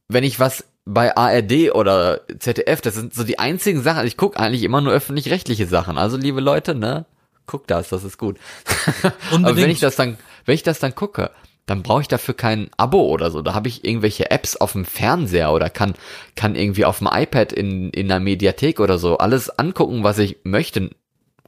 wenn 0.09 0.23
ich 0.23 0.39
was 0.39 0.65
bei 0.91 1.15
ARD 1.15 1.71
oder 1.73 2.21
ZDF, 2.39 2.81
das 2.81 2.95
sind 2.95 3.13
so 3.13 3.23
die 3.23 3.37
einzigen 3.37 3.83
Sachen. 3.83 4.07
Ich 4.07 4.17
guck 4.17 4.39
eigentlich 4.39 4.63
immer 4.63 4.81
nur 4.81 4.91
öffentlich-rechtliche 4.91 5.67
Sachen. 5.67 5.97
Also 5.99 6.17
liebe 6.17 6.41
Leute, 6.41 6.73
ne, 6.73 7.05
guck 7.45 7.67
das, 7.67 7.89
das 7.89 8.03
ist 8.03 8.17
gut. 8.17 8.37
Aber 9.03 9.13
wenn 9.31 9.45
Unbedingt. 9.45 9.73
ich 9.73 9.79
das 9.79 9.95
dann, 9.95 10.17
wenn 10.45 10.55
ich 10.55 10.63
das 10.63 10.79
dann 10.79 10.95
gucke, 10.95 11.29
dann 11.67 11.83
brauche 11.83 12.01
ich 12.01 12.07
dafür 12.07 12.33
kein 12.33 12.71
Abo 12.75 13.03
oder 13.03 13.29
so. 13.29 13.43
Da 13.43 13.53
habe 13.53 13.67
ich 13.67 13.85
irgendwelche 13.85 14.31
Apps 14.31 14.55
auf 14.55 14.71
dem 14.71 14.83
Fernseher 14.83 15.53
oder 15.53 15.69
kann 15.69 15.93
kann 16.35 16.55
irgendwie 16.55 16.85
auf 16.85 16.97
dem 16.97 17.09
iPad 17.11 17.53
in 17.53 17.91
in 17.91 18.07
der 18.07 18.19
Mediathek 18.19 18.79
oder 18.79 18.97
so 18.97 19.19
alles 19.19 19.51
angucken, 19.51 20.03
was 20.03 20.17
ich 20.17 20.37
möchte 20.43 20.89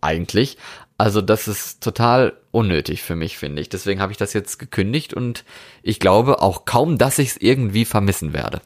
eigentlich. 0.01 0.57
Also 0.99 1.21
das 1.21 1.47
ist 1.47 1.81
total 1.81 2.33
unnötig 2.51 3.01
für 3.01 3.15
mich, 3.15 3.39
finde 3.39 3.63
ich. 3.63 3.69
Deswegen 3.69 4.01
habe 4.01 4.11
ich 4.11 4.19
das 4.19 4.33
jetzt 4.33 4.59
gekündigt 4.59 5.15
und 5.15 5.45
ich 5.81 5.99
glaube 5.99 6.44
auch 6.44 6.65
kaum, 6.65 6.99
dass 6.99 7.17
ich 7.17 7.29
es 7.29 7.37
irgendwie 7.37 7.85
vermissen 7.85 8.33
werde. 8.33 8.61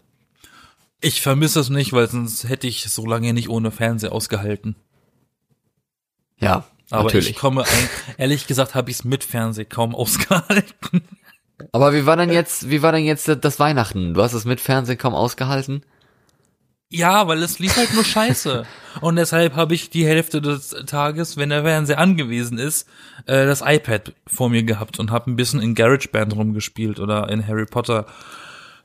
Ich 1.02 1.22
vermisse 1.22 1.60
es 1.60 1.70
nicht, 1.70 1.94
weil 1.94 2.10
sonst 2.10 2.48
hätte 2.48 2.68
ich 2.68 2.90
so 2.90 3.06
lange 3.06 3.34
nicht 3.34 3.50
ohne 3.50 3.72
Fernseher 3.72 4.12
ausgehalten. 4.12 4.76
Ja, 6.40 6.66
Aber 6.90 7.04
natürlich. 7.04 7.32
ich 7.32 7.36
komme, 7.36 7.64
ehrlich 8.18 8.48
gesagt, 8.48 8.76
habe 8.76 8.90
ich 8.92 8.98
es 8.98 9.04
mit 9.04 9.24
Fernseh 9.24 9.66
kaum 9.66 9.96
ausgehalten. 9.96 11.02
Aber 11.72 11.94
wie 11.94 12.06
war 12.06 12.18
denn 12.18 12.32
jetzt, 12.32 12.70
wie 12.70 12.82
war 12.82 12.92
denn 12.92 13.06
jetzt 13.06 13.28
das 13.28 13.60
Weihnachten? 13.60 14.14
Du 14.14 14.22
hast 14.22 14.34
es 14.34 14.46
mit 14.46 14.60
Fernsehen 14.60 14.98
kaum 14.98 15.16
ausgehalten? 15.16 15.84
Ja, 16.90 17.28
weil 17.28 17.42
es 17.42 17.60
lief 17.60 17.76
halt 17.78 17.94
nur 17.94 18.04
Scheiße. 18.04 18.66
Und 19.02 19.16
deshalb 19.16 19.56
habe 19.56 19.74
ich 19.74 19.90
die 19.90 20.06
Hälfte 20.06 20.42
des 20.42 20.70
Tages, 20.86 21.36
wenn 21.36 21.50
der 21.50 21.64
Fernseher 21.64 21.98
angewiesen 21.98 22.58
ist, 22.58 22.88
äh, 23.26 23.46
das 23.46 23.62
iPad 23.66 24.14
vor 24.28 24.50
mir 24.50 24.64
gehabt 24.64 25.00
und 25.00 25.12
habe 25.12 25.32
ein 25.32 25.36
bisschen 25.36 25.62
in 25.62 25.76
GarageBand 25.76 26.36
rumgespielt 26.36 27.00
oder 27.00 27.30
in 27.30 27.46
Harry 27.48 27.66
Potter 27.66 28.06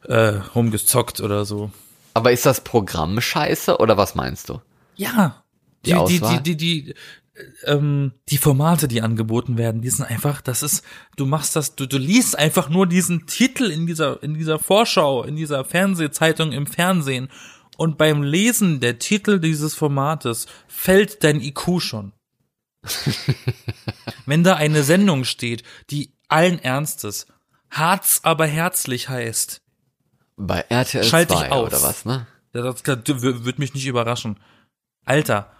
äh, 0.05 0.39
rumgezockt 0.55 1.21
oder 1.21 1.45
so. 1.45 1.71
Aber 2.15 2.33
ist 2.33 2.47
das 2.47 2.63
Programm 2.63 3.21
scheiße 3.21 3.79
oder 3.79 3.97
was 3.97 4.15
meinst 4.15 4.49
du? 4.49 4.61
Ja. 4.97 5.45
Die 5.85 5.93
Die, 5.93 6.05
die, 6.07 6.21
die, 6.21 6.43
die, 6.43 6.57
die, 6.57 6.95
ähm, 7.65 8.13
die 8.29 8.39
Formate, 8.39 8.89
die 8.89 9.01
angeboten 9.01 9.57
werden, 9.57 9.81
die 9.81 9.91
sind 9.91 10.05
einfach, 10.05 10.41
das 10.41 10.63
ist, 10.63 10.85
du 11.17 11.27
machst 11.27 11.57
das, 11.57 11.75
du, 11.75 11.87
du 11.87 11.97
liest 11.99 12.39
einfach 12.39 12.69
nur 12.69 12.87
diesen 12.87 13.27
Titel 13.27 13.71
in 13.71 13.87
dieser, 13.87 14.23
in 14.23 14.35
dieser 14.35 14.59
Vorschau, 14.59 15.23
in 15.23 15.37
dieser 15.37 15.65
Fernsehzeitung 15.65 16.53
im 16.53 16.67
Fernsehen. 16.67 17.29
Und 17.77 17.97
beim 17.97 18.23
Lesen 18.23 18.81
der 18.81 18.99
Titel 18.99 19.41
dieses 19.41 19.75
Formates 19.75 20.47
fällt 20.69 21.25
dein 21.25 21.41
IQ 21.41 21.81
schon. 21.81 22.13
Wenn 24.27 24.45
da 24.45 24.57
eine 24.57 24.83
Sendung 24.83 25.25
steht, 25.25 25.63
die 25.91 26.13
allen 26.29 26.59
Ernstes 26.59 27.27
Harz 27.71 28.21
aber 28.23 28.47
herzlich 28.47 29.09
heißt, 29.09 29.63
Bei 30.47 30.65
RTL 30.69 31.05
Schalte 31.05 31.35
ich 31.35 31.41
2 31.41 31.51
aus. 31.51 31.67
oder 31.69 31.83
was, 31.83 32.05
ne? 32.05 32.27
das 32.53 32.85
wird 32.85 33.59
mich 33.59 33.75
nicht 33.75 33.87
überraschen. 33.87 34.39
Alter, 35.05 35.53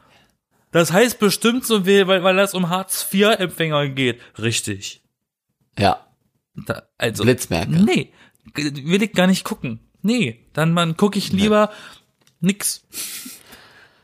das 0.73 0.93
heißt 0.93 1.19
bestimmt 1.19 1.65
so, 1.67 1.87
weil, 1.87 2.23
weil 2.25 2.37
das 2.37 2.55
um 2.55 2.69
Hartz-IV-Empfänger 2.69 3.89
geht. 3.91 4.21
Richtig. 4.39 5.03
Ja, 5.79 6.07
Da, 6.55 6.83
also, 6.99 7.23
Blitzmerke. 7.25 7.71
nee, 7.73 8.13
will 8.55 9.03
ich 9.03 9.13
gar 9.13 9.27
nicht 9.27 9.45
gucken. 9.45 9.81
Nee, 10.03 10.47
dann 10.53 10.73
man 10.73 10.97
gucke 10.97 11.19
ich 11.19 11.33
lieber 11.33 11.71
nix. 12.41 12.85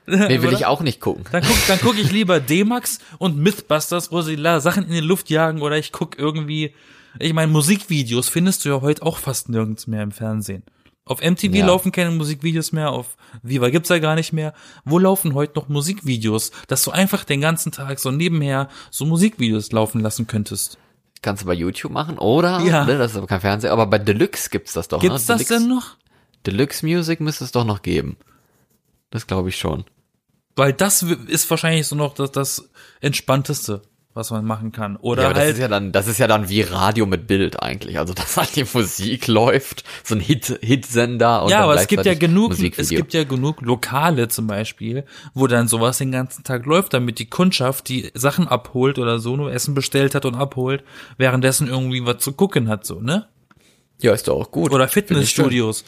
Nee, 0.07 0.43
will 0.43 0.53
ich 0.59 0.67
auch 0.67 0.83
nicht 0.83 1.01
gucken. 1.01 1.25
Dann 1.33 1.43
guck, 1.43 1.57
dann 1.69 1.79
guck 1.81 1.99
ich 1.99 2.13
lieber 2.13 2.39
D-Max 2.41 2.99
und 3.19 3.39
Mythbusters, 3.39 4.13
wo 4.13 4.23
sie 4.23 4.37
Sachen 4.61 4.85
in 4.85 4.93
die 4.93 5.01
Luft 5.01 5.31
jagen 5.31 5.63
oder 5.63 5.79
ich 5.79 5.91
guck 5.93 6.19
irgendwie 6.19 6.75
Ich 7.19 7.33
meine, 7.33 7.51
Musikvideos 7.53 8.29
findest 8.29 8.65
du 8.65 8.69
ja 8.71 8.81
heute 8.81 9.03
auch 9.03 9.19
fast 9.19 9.49
nirgends 9.49 9.87
mehr 9.87 10.03
im 10.03 10.13
Fernsehen. 10.13 10.63
Auf 11.05 11.21
MTV 11.23 11.55
Ja. 11.55 11.67
laufen 11.67 11.93
keine 11.93 12.11
Musikvideos 12.11 12.73
mehr, 12.73 12.91
auf 12.91 13.17
Viva 13.43 13.71
gibt's 13.71 13.89
ja 13.91 13.99
gar 14.01 14.17
nicht 14.17 14.33
mehr. 14.33 14.55
Wo 14.85 14.99
laufen 14.99 15.35
heute 15.35 15.55
noch 15.59 15.69
Musikvideos, 15.69 16.51
dass 16.67 16.83
du 16.83 16.91
einfach 16.91 17.23
den 17.25 17.41
ganzen 17.41 17.71
Tag 17.71 18.01
so 18.01 18.11
nebenher 18.11 18.69
so 18.91 19.07
Musikvideos 19.07 19.71
laufen 19.71 20.01
lassen 20.01 20.27
könntest? 20.27 20.79
Kannst 21.23 21.43
du 21.43 21.47
bei 21.47 21.55
YouTube 21.55 21.93
machen 21.93 22.19
oder, 22.19 22.61
Ja. 22.61 22.85
ne, 22.85 22.99
das 22.99 23.13
ist 23.13 23.17
aber 23.19 23.29
kein 23.29 23.41
Fernseher, 23.41 23.73
aber 23.73 23.87
bei 23.87 23.99
Deluxe 23.99 24.51
gibt's 24.51 24.73
das 24.73 24.89
doch, 24.89 25.01
Gibt's 25.01 25.29
ne? 25.29 25.37
das 25.37 25.47
Deluxe, 25.47 25.59
denn 25.61 25.69
noch? 25.69 25.97
Deluxe 26.45 26.85
Music 26.85 27.21
müsste 27.21 27.45
es 27.45 27.53
doch 27.53 27.65
noch 27.65 27.83
geben. 27.83 28.17
Das 29.11 29.27
glaube 29.29 29.49
ich 29.49 29.57
schon. 29.57 29.85
Weil 30.57 30.73
das 30.73 31.03
ist 31.03 31.49
wahrscheinlich 31.51 31.87
so 31.87 31.95
noch 31.97 32.15
das, 32.15 32.33
das 32.33 32.69
Entspannteste, 33.01 33.83
was 34.17 34.31
man 34.31 34.45
machen 34.45 34.73
kann. 34.73 34.97
Oder 34.97 35.23
ja, 35.23 35.29
aber 35.29 35.35
das 35.35 35.45
halt 35.45 35.53
ist 35.55 35.61
ja 35.61 35.69
dann, 35.69 35.93
das 35.93 36.07
ist 36.09 36.19
ja 36.19 36.27
dann 36.27 36.49
wie 36.49 36.63
Radio 36.63 37.07
mit 37.07 37.27
Bild 37.27 37.63
eigentlich. 37.63 37.99
Also, 37.99 38.15
dass 38.15 38.37
halt 38.37 38.57
die 38.57 38.65
Musik 38.73 39.27
läuft, 39.29 39.85
so 40.03 40.15
ein 40.15 40.21
Hit, 40.21 40.59
Hitsender 40.63 41.45
und 41.45 41.51
ja, 41.51 41.61
aber 41.61 41.75
es 41.75 41.87
gibt 41.87 42.07
ja 42.07 42.15
genug, 42.15 42.59
es 42.77 42.89
gibt 42.89 43.15
ja 43.15 43.25
genug 43.25 43.61
Lokale 43.61 44.29
zum 44.29 44.47
Beispiel, 44.47 45.05
wo 45.35 45.47
dann 45.47 45.69
sowas 45.69 45.99
den 45.99 46.13
ganzen 46.13 46.43
Tag 46.43 46.67
läuft, 46.67 46.95
damit 46.95 47.19
die 47.19 47.31
Kundschaft 47.31 47.89
die 47.89 48.11
Sachen 48.15 48.49
abholt 48.49 48.99
oder 48.99 49.19
so, 49.19 49.37
nur 49.37 49.53
Essen 49.53 49.75
bestellt 49.75 50.15
hat 50.15 50.25
und 50.25 50.35
abholt, 50.35 50.83
währenddessen 51.19 51.69
irgendwie 51.69 52.05
was 52.05 52.19
zu 52.19 52.33
gucken 52.33 52.69
hat, 52.69 52.87
so, 52.87 53.01
ne? 53.01 53.29
ja, 54.01 54.13
ist 54.13 54.29
doch 54.29 54.41
auch 54.41 54.51
gut. 54.51 54.73
Oder. 54.73 54.89
Fitnessstudios 54.89 55.85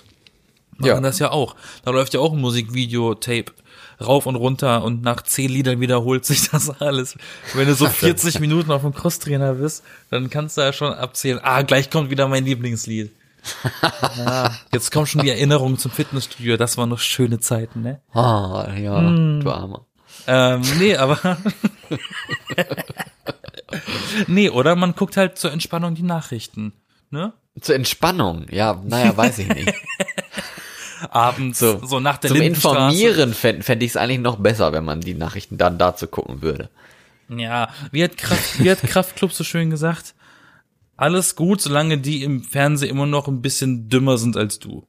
machen 0.79 0.89
Ja. 0.89 1.01
das 1.01 1.19
ja 1.19 1.31
auch. 1.31 1.57
Da 1.85 1.91
läuft 1.91 2.15
ja 2.15 2.21
auch 2.21 2.33
ein 2.33 2.41
Musikvideo-Tape 2.41 3.53
rauf 4.01 4.27
und 4.27 4.37
runter 4.37 4.83
und 4.85 5.03
nach 5.03 5.23
zehn 5.23 5.51
Liedern 5.51 5.81
wiederholt 5.81 6.25
sich 6.25 6.49
das 6.51 6.71
alles. 6.81 7.17
Wenn 7.55 7.67
du 7.67 7.75
so 7.75 7.87
40 7.87 8.41
Minuten 8.41 8.71
auf 8.71 8.83
dem 8.83 8.95
Crosstrainer 8.95 9.55
bist, 9.55 9.83
dann 10.11 10.31
kannst 10.31 10.57
du 10.57 10.61
ja 10.63 10.73
schon 10.73 10.93
abzählen, 10.93 11.41
ah, 11.43 11.63
gleich 11.63 11.91
kommt 11.91 12.11
wieder 12.11 12.29
mein 12.29 12.45
Lieblingslied. 12.45 13.11
Ja, 14.19 14.55
jetzt 14.73 14.91
kommen 14.91 15.07
schon 15.07 15.23
die 15.23 15.31
Erinnerungen 15.31 15.79
zum 15.79 15.91
Fitnessstudio, 15.91 16.57
das 16.57 16.77
waren 16.77 16.89
noch 16.91 16.99
schöne 16.99 17.39
Zeiten, 17.41 17.83
ne? 17.83 18.01
Ah, 18.13 18.69
ja, 18.77 18.99
Hm. 19.01 19.41
du 19.43 19.51
Armer. 19.51 19.87
Ähm, 20.27 20.61
nee, 20.79 20.97
aber. 20.97 21.39
nee, 24.27 24.51
oder 24.51 24.77
man 24.77 24.95
guckt 24.95 25.17
halt 25.17 25.39
zur 25.39 25.53
Entspannung 25.53 25.95
die 25.95 26.03
Nachrichten. 26.03 26.73
Ne? 27.11 27.33
Zur 27.61 27.75
Entspannung, 27.77 28.47
ja, 28.51 28.81
naja, 28.85 29.17
weiß 29.17 29.39
ich 29.39 29.49
nicht. 29.49 29.73
Abends, 31.11 31.59
so, 31.59 31.85
So, 31.85 32.01
nach 32.01 32.19
der 32.19 32.31
Zum. 32.31 32.41
Informieren 32.41 33.35
fände 33.35 33.63
fänd 33.63 33.83
ich 33.83 33.91
es 33.91 33.97
eigentlich 33.97 34.21
noch 34.21 34.37
besser, 34.37 34.73
wenn 34.73 34.85
man 34.85 35.01
die 35.01 35.15
Nachrichten 35.15 35.59
dann 35.59 35.79
dazu 35.79 36.07
gucken 36.07 36.43
würde. 36.43 36.71
Ja, 37.29 37.69
wie 37.93 38.05
hat, 38.05 38.17
Kraft, 38.17 38.63
wie 38.63 38.71
hat 38.71 38.83
Kraftklub 38.83 39.33
so 39.33 39.45
schön 39.45 39.71
gesagt? 39.71 40.15
Alles 40.97 41.37
gut, 41.37 41.61
solange 41.61 41.99
die 41.99 42.23
im 42.23 42.43
Fernsehen 42.43 42.91
immer 42.91 43.07
noch 43.07 43.29
ein 43.29 43.43
bisschen 43.43 43.89
dümmer 43.89 44.19
sind 44.19 44.37
als 44.37 44.59
du. 44.59 44.87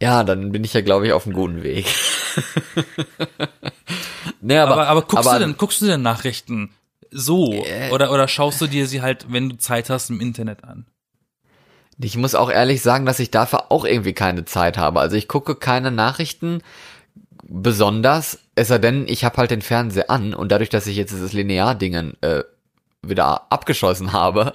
Ja, 0.00 0.24
dann 0.24 0.52
bin 0.52 0.64
ich 0.64 0.72
ja, 0.72 0.80
glaube 0.80 1.06
ich, 1.06 1.12
auf 1.12 1.26
einem 1.26 1.34
guten 1.34 1.62
Weg. 1.62 1.86
nee, 4.40 4.56
aber, 4.56 4.72
Aber, 4.72 4.88
aber, 4.88 5.02
guckst 5.02 5.28
aber, 5.28 5.38
du 5.38 5.44
denn, 5.44 5.56
guckst 5.56 5.82
du 5.82 5.86
denn 5.86 6.02
Nachrichten 6.02 6.70
so? 7.10 7.52
Äh. 7.52 7.90
Oder, 7.90 8.10
oder 8.10 8.26
schaust 8.26 8.60
du 8.60 8.66
dir 8.66 8.86
sie 8.86 9.02
halt, 9.02 9.26
wenn 9.28 9.50
du 9.50 9.58
Zeit 9.58 9.90
hast, 9.90 10.10
im 10.10 10.20
Internet 10.20 10.64
an? 10.64 10.86
Ich 11.98 12.16
muss 12.16 12.34
auch 12.34 12.50
ehrlich 12.50 12.82
sagen, 12.82 13.06
dass 13.06 13.20
ich 13.20 13.30
dafür 13.30 13.70
auch 13.70 13.84
irgendwie 13.84 14.12
keine 14.14 14.44
Zeit 14.44 14.78
habe. 14.78 15.00
Also 15.00 15.16
ich 15.16 15.28
gucke 15.28 15.54
keine 15.54 15.90
Nachrichten 15.90 16.62
besonders, 17.44 18.38
es 18.54 18.68
sei 18.68 18.78
denn, 18.78 19.06
ich 19.08 19.24
habe 19.24 19.36
halt 19.36 19.50
den 19.50 19.62
Fernseher 19.62 20.10
an 20.10 20.34
und 20.34 20.50
dadurch, 20.52 20.70
dass 20.70 20.86
ich 20.86 20.96
jetzt 20.96 21.12
dieses 21.12 21.32
Linear-Dingen 21.32 22.14
äh, 22.22 22.44
wieder 23.02 23.52
abgeschossen 23.52 24.12
habe, 24.12 24.52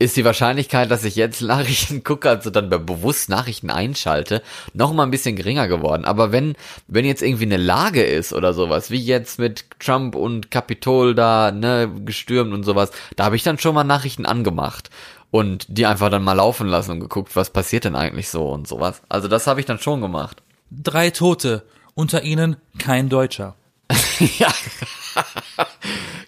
ist 0.00 0.16
die 0.16 0.24
Wahrscheinlichkeit, 0.24 0.90
dass 0.90 1.04
ich 1.04 1.16
jetzt 1.16 1.40
Nachrichten 1.42 2.04
gucke, 2.04 2.28
also 2.28 2.50
dann 2.50 2.68
be- 2.68 2.78
bewusst 2.78 3.28
Nachrichten 3.28 3.70
einschalte, 3.70 4.42
noch 4.74 4.92
mal 4.92 5.04
ein 5.04 5.10
bisschen 5.10 5.36
geringer 5.36 5.68
geworden. 5.68 6.04
Aber 6.04 6.30
wenn, 6.32 6.54
wenn 6.86 7.04
jetzt 7.04 7.22
irgendwie 7.22 7.44
eine 7.46 7.56
Lage 7.56 8.02
ist 8.02 8.32
oder 8.32 8.52
sowas, 8.52 8.90
wie 8.90 8.98
jetzt 9.02 9.38
mit 9.38 9.64
Trump 9.80 10.14
und 10.14 10.50
Kapitol 10.50 11.14
da, 11.14 11.50
ne, 11.50 11.90
gestürmt 12.04 12.52
und 12.52 12.64
sowas, 12.64 12.90
da 13.16 13.24
habe 13.24 13.36
ich 13.36 13.42
dann 13.42 13.58
schon 13.58 13.74
mal 13.74 13.84
Nachrichten 13.84 14.26
angemacht 14.26 14.90
und 15.30 15.66
die 15.68 15.86
einfach 15.86 16.10
dann 16.10 16.24
mal 16.24 16.34
laufen 16.34 16.68
lassen 16.68 16.92
und 16.92 17.00
geguckt, 17.00 17.36
was 17.36 17.50
passiert 17.50 17.84
denn 17.84 17.96
eigentlich 17.96 18.28
so 18.28 18.48
und 18.48 18.66
sowas. 18.66 19.02
Also 19.08 19.28
das 19.28 19.46
habe 19.46 19.60
ich 19.60 19.66
dann 19.66 19.78
schon 19.78 20.00
gemacht. 20.00 20.42
Drei 20.70 21.10
Tote, 21.10 21.64
unter 21.94 22.22
ihnen 22.22 22.56
kein 22.78 23.08
Deutscher. 23.08 23.54
ja. 24.38 24.52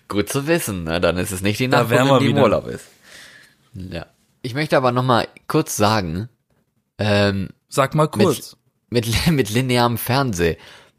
Gut 0.08 0.28
zu 0.28 0.46
wissen, 0.46 0.84
ne? 0.84 1.00
Dann 1.00 1.16
ist 1.18 1.30
es 1.30 1.42
nicht 1.42 1.60
die 1.60 1.70
wir 1.70 2.18
die 2.18 2.30
im. 2.30 2.38
Urlaub 2.38 2.66
ist. 2.66 2.86
Ja. 3.74 4.06
Ich 4.42 4.54
möchte 4.54 4.76
aber 4.76 4.92
noch 4.92 5.02
mal 5.02 5.28
kurz 5.46 5.76
sagen, 5.76 6.28
ähm, 6.98 7.50
Sag 7.68 7.94
mal 7.94 8.08
kurz. 8.08 8.56
mit, 8.88 9.06
mit 9.30 9.50
linearem 9.50 9.98
Fernseh. 9.98 10.56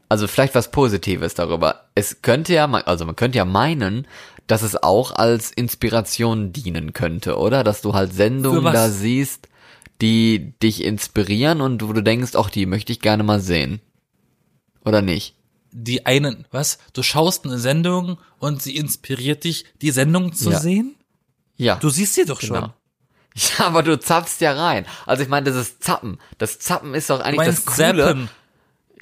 Also 0.08 0.28
vielleicht 0.28 0.54
was 0.54 0.70
Positives 0.70 1.34
darüber. 1.34 1.86
Es 1.94 2.22
könnte 2.22 2.52
ja, 2.52 2.70
also 2.70 3.04
man 3.06 3.16
könnte 3.16 3.38
ja 3.38 3.44
meinen, 3.44 4.06
dass 4.52 4.60
es 4.60 4.76
auch 4.82 5.12
als 5.12 5.50
Inspiration 5.50 6.52
dienen 6.52 6.92
könnte, 6.92 7.38
oder? 7.38 7.64
Dass 7.64 7.80
du 7.80 7.94
halt 7.94 8.12
Sendungen 8.12 8.62
da 8.70 8.90
siehst, 8.90 9.48
die 10.02 10.52
dich 10.62 10.84
inspirieren 10.84 11.62
und 11.62 11.82
wo 11.88 11.94
du 11.94 12.02
denkst, 12.02 12.34
auch 12.34 12.50
die 12.50 12.66
möchte 12.66 12.92
ich 12.92 13.00
gerne 13.00 13.22
mal 13.22 13.40
sehen. 13.40 13.80
Oder 14.84 15.00
nicht? 15.00 15.34
die 15.74 16.04
einen, 16.04 16.44
was? 16.50 16.76
Du 16.92 17.02
schaust 17.02 17.46
eine 17.46 17.56
Sendung 17.58 18.18
und 18.38 18.60
sie 18.60 18.76
inspiriert 18.76 19.44
dich, 19.44 19.64
die 19.80 19.90
Sendung 19.90 20.34
zu 20.34 20.50
Ja. 20.50 20.60
sehen? 20.60 20.96
Ja. 21.56 21.76
Du 21.76 21.88
siehst 21.88 22.12
sie 22.14 22.26
doch 22.26 22.42
schon. 22.42 22.56
Genau. 22.56 22.74
Ja, 23.58 23.68
aber 23.68 23.82
du 23.82 23.98
zappst 23.98 24.42
ja 24.42 24.52
rein. 24.52 24.84
Also 25.06 25.22
ich 25.22 25.30
meine, 25.30 25.50
das 25.50 25.56
ist 25.56 25.82
Zappen. 25.82 26.18
Das 26.36 26.58
Zappen 26.58 26.92
ist 26.92 27.08
doch 27.08 27.20
eigentlich 27.20 27.46
das 27.46 27.64
Coole. 27.64 28.04
zappen. 28.04 28.28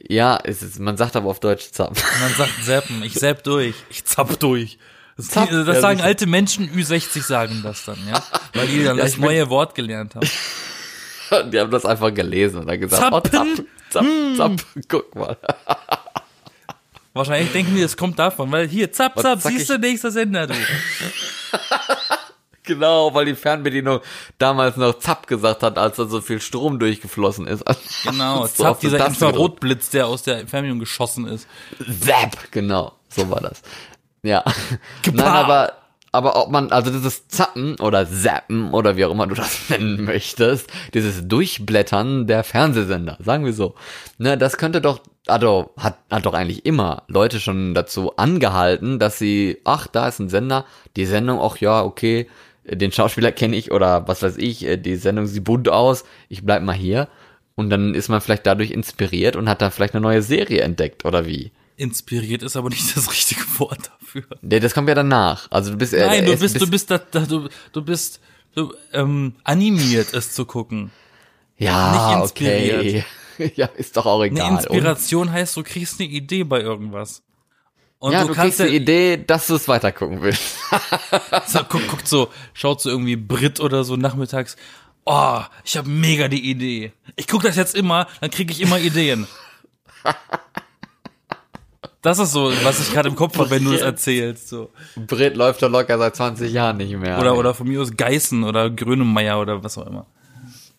Ja, 0.09 0.38
es 0.45 0.62
ist, 0.62 0.78
man 0.78 0.97
sagt 0.97 1.16
aber 1.16 1.28
auf 1.28 1.40
Deutsch 1.40 1.73
Zappen. 1.73 1.97
Man 2.21 2.35
sagt 2.35 2.64
zappen. 2.64 3.02
Ich 3.02 3.14
zapp 3.19 3.42
durch. 3.50 3.75
Ich 3.90 4.04
zapp 4.04 4.38
durch. 4.38 4.78
Das, 5.21 5.29
Zapp, 5.29 5.50
das 5.50 5.67
ja, 5.67 5.81
sagen 5.81 6.00
alte 6.00 6.27
Menschen, 6.27 6.69
Ü60 6.71 7.23
sagen 7.23 7.61
das 7.62 7.85
dann, 7.85 7.99
ja? 8.09 8.23
Weil 8.55 8.67
die 8.67 8.85
dann 8.85 8.97
Ja, 8.97 9.03
das 9.05 9.12
ich 9.15 9.19
neue 9.19 9.49
Wort 9.50 9.75
gelernt 9.75 10.15
haben. 10.15 10.29
Die 11.53 11.61
haben 11.61 11.71
das 11.71 11.85
einfach 11.85 12.12
gelesen 12.12 12.59
und 12.61 12.67
dann 12.67 12.81
gesagt, 12.81 13.00
Zappen. 13.03 13.17
oh, 13.17 13.31
zapp, 13.31 13.65
zapp, 13.91 14.05
zapp, 14.37 14.53
guck 14.89 15.15
mal. 15.15 15.37
Wahrscheinlich 17.12 17.53
denken 17.53 17.75
die, 17.77 17.83
es 17.83 17.97
kommt 17.97 18.19
davon, 18.19 18.50
weil 18.50 18.67
hier, 18.69 18.91
zapp, 18.91 19.17
Was 19.17 19.23
zapp, 19.23 19.41
siehst 19.43 19.71
du, 19.71 19.79
nächster 19.79 20.11
Sender, 20.11 20.47
du. 20.49 20.55
Genau, 22.62 23.12
weil 23.15 23.25
die 23.25 23.35
Fernbedienung 23.35 24.00
damals 24.39 24.77
noch 24.77 24.99
Zapp 24.99 25.27
gesagt 25.27 25.62
hat, 25.62 25.79
als 25.79 25.97
da 25.97 26.07
so 26.07 26.21
viel 26.21 26.41
Strom 26.41 26.79
durchgeflossen 26.79 27.47
ist. 27.47 27.65
Genau, 28.05 28.47
So 28.47 28.67
auf 28.67 28.79
zapp, 28.79 28.81
die 28.81 28.89
dieser. 28.91 29.07
Infrarotblitz, 29.07 29.91
der 29.91 30.07
aus 30.07 30.23
der 30.23 30.47
Fernbedienung 30.47 30.79
geschossen 30.79 31.27
ist. 31.27 31.49
Zap, 32.00 32.53
genau, 32.53 32.93
so 33.09 33.29
war 33.31 33.41
das. 33.41 33.62
Ja. 34.23 34.45
Nein, 35.12 35.27
aber, 35.27 35.73
aber 36.12 36.37
ob 36.37 36.50
man, 36.50 36.73
also 36.73 36.91
dieses 36.91 37.29
Zappen 37.29 37.77
oder 37.81 38.07
Zappen 38.07 38.73
oder 38.73 38.97
wie 38.97 39.05
auch 39.05 39.11
immer 39.11 39.27
du 39.27 39.35
das 39.35 39.59
nennen 39.71 40.05
möchtest, 40.05 40.71
dieses 40.95 41.27
Durchblättern 41.27 42.27
der 42.27 42.45
Fernsehsender, 42.45 43.17
sagen 43.21 43.45
wir 43.45 43.53
so, 43.53 43.75
ne, 44.19 44.37
das 44.37 44.57
könnte 44.57 44.81
doch, 44.81 45.00
also 45.27 45.71
hat, 45.77 45.99
hat 46.11 46.27
doch 46.27 46.35
eigentlich 46.35 46.67
immer 46.67 47.05
Leute 47.09 47.41
schon 47.41 47.75
dazu 47.75 48.17
angehalten, 48.17 48.99
dass 48.99 49.19
sie, 49.19 49.59
ach, 49.65 49.87
da 49.87 50.09
ist 50.09 50.19
ein 50.19 50.29
Sender, 50.29 50.65
die 50.97 51.07
Sendung, 51.07 51.41
ach 51.41 51.59
ja, 51.59 51.83
okay, 51.83 52.29
den 52.65 52.93
Schauspieler 52.93 53.33
kenne 53.33 53.57
ich 53.57 53.73
oder 53.73 54.07
was 54.07 54.23
weiß 54.23 54.37
ich, 54.39 54.67
äh, 54.67 54.77
die 54.77 54.97
Sendung 54.97 55.27
sieht 55.27 55.45
bunt 55.45 55.69
aus, 55.69 56.05
ich 56.29 56.45
bleib 56.45 56.62
mal 56.62 56.73
hier. 56.75 57.09
Und 57.57 57.69
dann 57.69 57.95
ist 57.95 58.09
man 58.09 58.21
vielleicht 58.21 58.47
dadurch 58.47 58.71
inspiriert 58.71 59.37
und 59.37 59.49
hat 59.49 59.61
da 59.61 59.71
vielleicht 59.71 59.95
eine 59.95 60.00
neue 60.00 60.23
Serie 60.23 60.62
entdeckt, 60.62 61.05
oder 61.05 61.27
wie? 61.27 61.53
Inspiriert 61.80 62.42
ist 62.42 62.56
aber 62.56 62.68
nicht 62.68 62.96
das 62.96 63.10
richtige 63.10 63.42
Wort 63.58 63.90
dafür. 64.00 64.25
Nee, 64.42 64.60
das 64.60 64.75
kommt 64.75 64.88
ja 64.88 64.94
danach. 64.94 65.49
Also 65.50 65.70
du 65.72 65.76
bist 65.78 65.94
äh, 65.94 66.06
Nein, 66.06 66.26
du 66.26 66.32
es- 66.32 66.40
bist, 66.40 66.60
du 66.60 66.66
bist 66.68 66.90
da, 66.90 66.99
da 66.99 67.20
du, 67.20 67.49
du 67.72 67.82
bist 67.82 68.20
du, 68.54 68.75
ähm, 68.92 69.34
animiert, 69.44 70.12
es 70.12 70.32
zu 70.32 70.44
gucken. 70.44 70.90
ja 71.56 72.12
nicht 72.12 72.22
inspiriert. 72.22 73.04
okay. 73.37 73.52
ja, 73.56 73.66
ist 73.76 73.96
doch 73.96 74.06
auch 74.06 74.20
Eine 74.20 74.26
egal. 74.32 74.52
Inspiration 74.52 75.32
heißt, 75.32 75.56
du 75.56 75.62
kriegst 75.62 75.99
eine 76.00 76.08
Idee 76.10 76.44
bei 76.44 76.60
irgendwas. 76.60 77.22
Und 77.99 78.08
Und, 78.08 78.12
ja, 78.12 78.22
du, 78.22 78.28
du, 78.28 78.34
kannst 78.34 78.58
kriegst 78.58 78.60
ja, 78.60 78.66
die 78.66 78.76
Idee, 78.82 79.16
dass 79.16 79.46
du 79.46 79.54
es 79.56 79.66
weitergucken 79.68 80.20
willst. 80.22 80.58
so, 81.46 81.60
guck, 81.68 81.87
guckt 81.88 82.08
so, 82.08 82.28
schaut 82.54 82.80
so 82.80 82.90
irgendwie 82.90 83.16
Brit 83.16 83.60
oder 83.60 83.84
so 83.84 83.96
nachmittags. 83.96 84.56
Oh, 85.06 85.40
ich 85.64 85.76
habe 85.76 85.88
mega 85.88 86.28
die 86.28 86.50
Idee. 86.50 86.92
Ich 87.16 87.26
guck 87.26 87.42
das 87.42 87.56
jetzt 87.56 87.75
immer, 87.75 88.06
dann 88.20 88.30
kriege 88.30 88.52
ich 88.52 88.60
immer 88.60 88.78
Ideen. 88.78 89.26
Das 92.02 92.19
ist 92.19 92.33
so, 92.33 92.50
was 92.62 92.80
ich 92.80 92.92
gerade 92.92 93.09
im 93.09 93.16
Kopf 93.16 93.37
habe, 93.38 93.50
wenn 93.50 93.64
du 93.64 93.73
es 93.73 93.83
erzählst. 93.83 94.49
So. 94.49 94.71
Brit 94.97 95.37
läuft 95.37 95.62
doch 95.62 95.71
locker 95.71 95.99
seit 95.99 96.16
20 96.16 96.52
Jahren 96.52 96.78
nicht 96.78 96.97
mehr. 96.97 97.19
Oder, 97.19 97.37
oder 97.37 97.52
von 97.52 97.69
mir 97.69 97.83
aus 97.83 97.95
Geißen 97.95 98.42
oder 98.42 98.71
Grönemeyer 98.71 99.40
oder 99.40 99.62
was 99.62 99.76
auch 99.76 99.87
immer. 99.87 100.07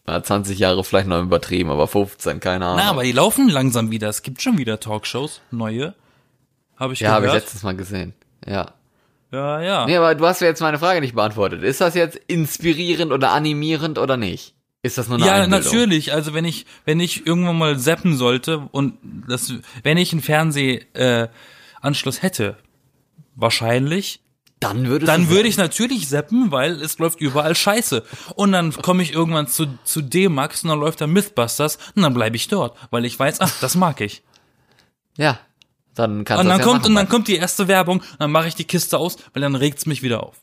Ja, 0.07 0.23
20 0.23 0.57
Jahre 0.57 0.83
vielleicht 0.83 1.07
noch 1.07 1.21
übertrieben, 1.21 1.69
aber 1.69 1.87
15, 1.87 2.39
keine 2.39 2.65
Ahnung. 2.65 2.81
Na, 2.83 2.89
aber 2.89 3.03
die 3.03 3.11
laufen 3.11 3.49
langsam 3.49 3.91
wieder. 3.91 4.09
Es 4.09 4.23
gibt 4.23 4.41
schon 4.41 4.57
wieder 4.57 4.79
Talkshows, 4.79 5.41
neue. 5.51 5.93
Habe 6.75 6.93
ich 6.93 7.01
ja, 7.01 7.11
habe 7.11 7.25
ich 7.25 7.31
gehört. 7.31 7.43
letztes 7.43 7.61
Mal 7.61 7.75
gesehen. 7.75 8.13
Ja. 8.45 8.71
Ja, 9.31 9.61
ja. 9.61 9.85
Nee, 9.85 9.95
aber 9.95 10.15
du 10.15 10.25
hast 10.25 10.41
ja 10.41 10.47
jetzt 10.47 10.61
meine 10.61 10.79
Frage 10.79 11.01
nicht 11.01 11.13
beantwortet. 11.13 11.61
Ist 11.63 11.81
das 11.81 11.93
jetzt 11.93 12.19
inspirierend 12.27 13.11
oder 13.11 13.31
animierend 13.31 13.99
oder 13.99 14.17
nicht? 14.17 14.55
Ist 14.83 14.97
das 14.97 15.07
nur 15.07 15.17
eine 15.17 15.25
Ja, 15.27 15.33
Einbildung? 15.43 15.63
natürlich. 15.63 16.13
Also 16.13 16.33
wenn 16.33 16.45
ich, 16.45 16.65
wenn 16.85 16.99
ich 16.99 17.25
irgendwann 17.27 17.57
mal 17.57 17.77
zappen 17.79 18.17
sollte 18.17 18.67
und 18.71 18.95
das, 19.27 19.53
wenn 19.83 19.97
ich 19.97 20.11
einen 20.11 20.21
Fernsehanschluss 20.21 20.87
äh, 20.93 21.27
Anschluss 21.81 22.21
hätte, 22.21 22.57
wahrscheinlich, 23.35 24.21
Dann 24.59 24.87
würdest 24.87 25.07
dann 25.09 25.29
würde 25.29 25.47
ich 25.49 25.57
natürlich 25.57 26.07
zappen, 26.09 26.51
weil 26.51 26.73
es 26.81 26.97
läuft 26.99 27.19
überall 27.21 27.55
Scheiße. 27.55 28.03
Und 28.35 28.51
dann 28.51 28.71
komme 28.73 29.03
ich 29.03 29.13
irgendwann 29.13 29.47
zu, 29.47 29.67
zu 29.83 30.01
D-Max 30.01 30.63
und 30.63 30.69
dann 30.69 30.79
läuft 30.79 31.01
da 31.01 31.07
Mythbusters 31.07 31.77
und 31.95 32.01
dann 32.01 32.13
bleibe 32.13 32.35
ich 32.35 32.47
dort, 32.47 32.77
weil 32.91 33.05
ich 33.05 33.17
weiß, 33.17 33.39
ach, 33.41 33.51
das 33.61 33.75
mag 33.75 34.01
ich. 34.01 34.23
Ja. 35.17 35.39
Dann 35.93 36.23
kannst 36.23 36.41
Und 36.41 36.49
dann 36.49 36.59
ja 36.59 36.63
kommt, 36.63 36.81
machen, 36.81 36.89
und 36.89 36.95
dann 36.95 37.09
kommt 37.09 37.27
die 37.27 37.35
erste 37.35 37.67
Werbung, 37.67 38.01
dann 38.17 38.31
mache 38.31 38.47
ich 38.47 38.55
die 38.55 38.63
Kiste 38.63 38.97
aus, 38.97 39.17
weil 39.33 39.41
dann 39.41 39.55
regt's 39.55 39.85
mich 39.85 40.01
wieder 40.03 40.23
auf. 40.23 40.37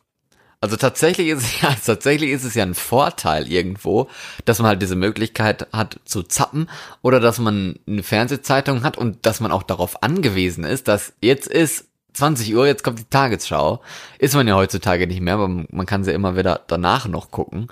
Also 0.61 0.77
tatsächlich 0.77 1.29
ist 1.29 1.43
es 1.43 1.61
ja, 1.63 1.75
tatsächlich 1.85 2.31
ist 2.31 2.45
es 2.45 2.55
ja 2.55 2.65
ein 2.65 2.75
Vorteil 2.75 3.51
irgendwo, 3.51 4.09
dass 4.45 4.59
man 4.59 4.69
halt 4.69 4.83
diese 4.83 4.97
Möglichkeit 4.97 5.69
hat 5.73 6.01
zu 6.05 6.23
zappen 6.23 6.69
oder 7.03 7.21
dass 7.21 7.39
man 7.39 7.79
eine 7.87 8.03
Fernsehzeitung 8.03 8.83
hat 8.83 8.97
und 8.97 9.25
dass 9.27 9.41
man 9.41 9.53
auch 9.53 9.63
darauf 9.63 10.03
angewiesen 10.03 10.65
ist, 10.65 10.89
dass 10.89 11.13
jetzt 11.21 11.47
ist 11.47 11.87
20 12.15 12.55
Uhr, 12.57 12.67
jetzt 12.67 12.83
kommt 12.83 12.99
die 12.99 13.05
Tagesschau. 13.05 13.81
Ist 14.19 14.35
man 14.35 14.49
ja 14.49 14.57
heutzutage 14.57 15.07
nicht 15.07 15.21
mehr, 15.21 15.35
aber 15.35 15.49
man 15.49 15.87
kann 15.87 16.03
sie 16.03 16.13
immer 16.13 16.37
wieder 16.37 16.63
danach 16.67 17.07
noch 17.07 17.31
gucken. 17.31 17.69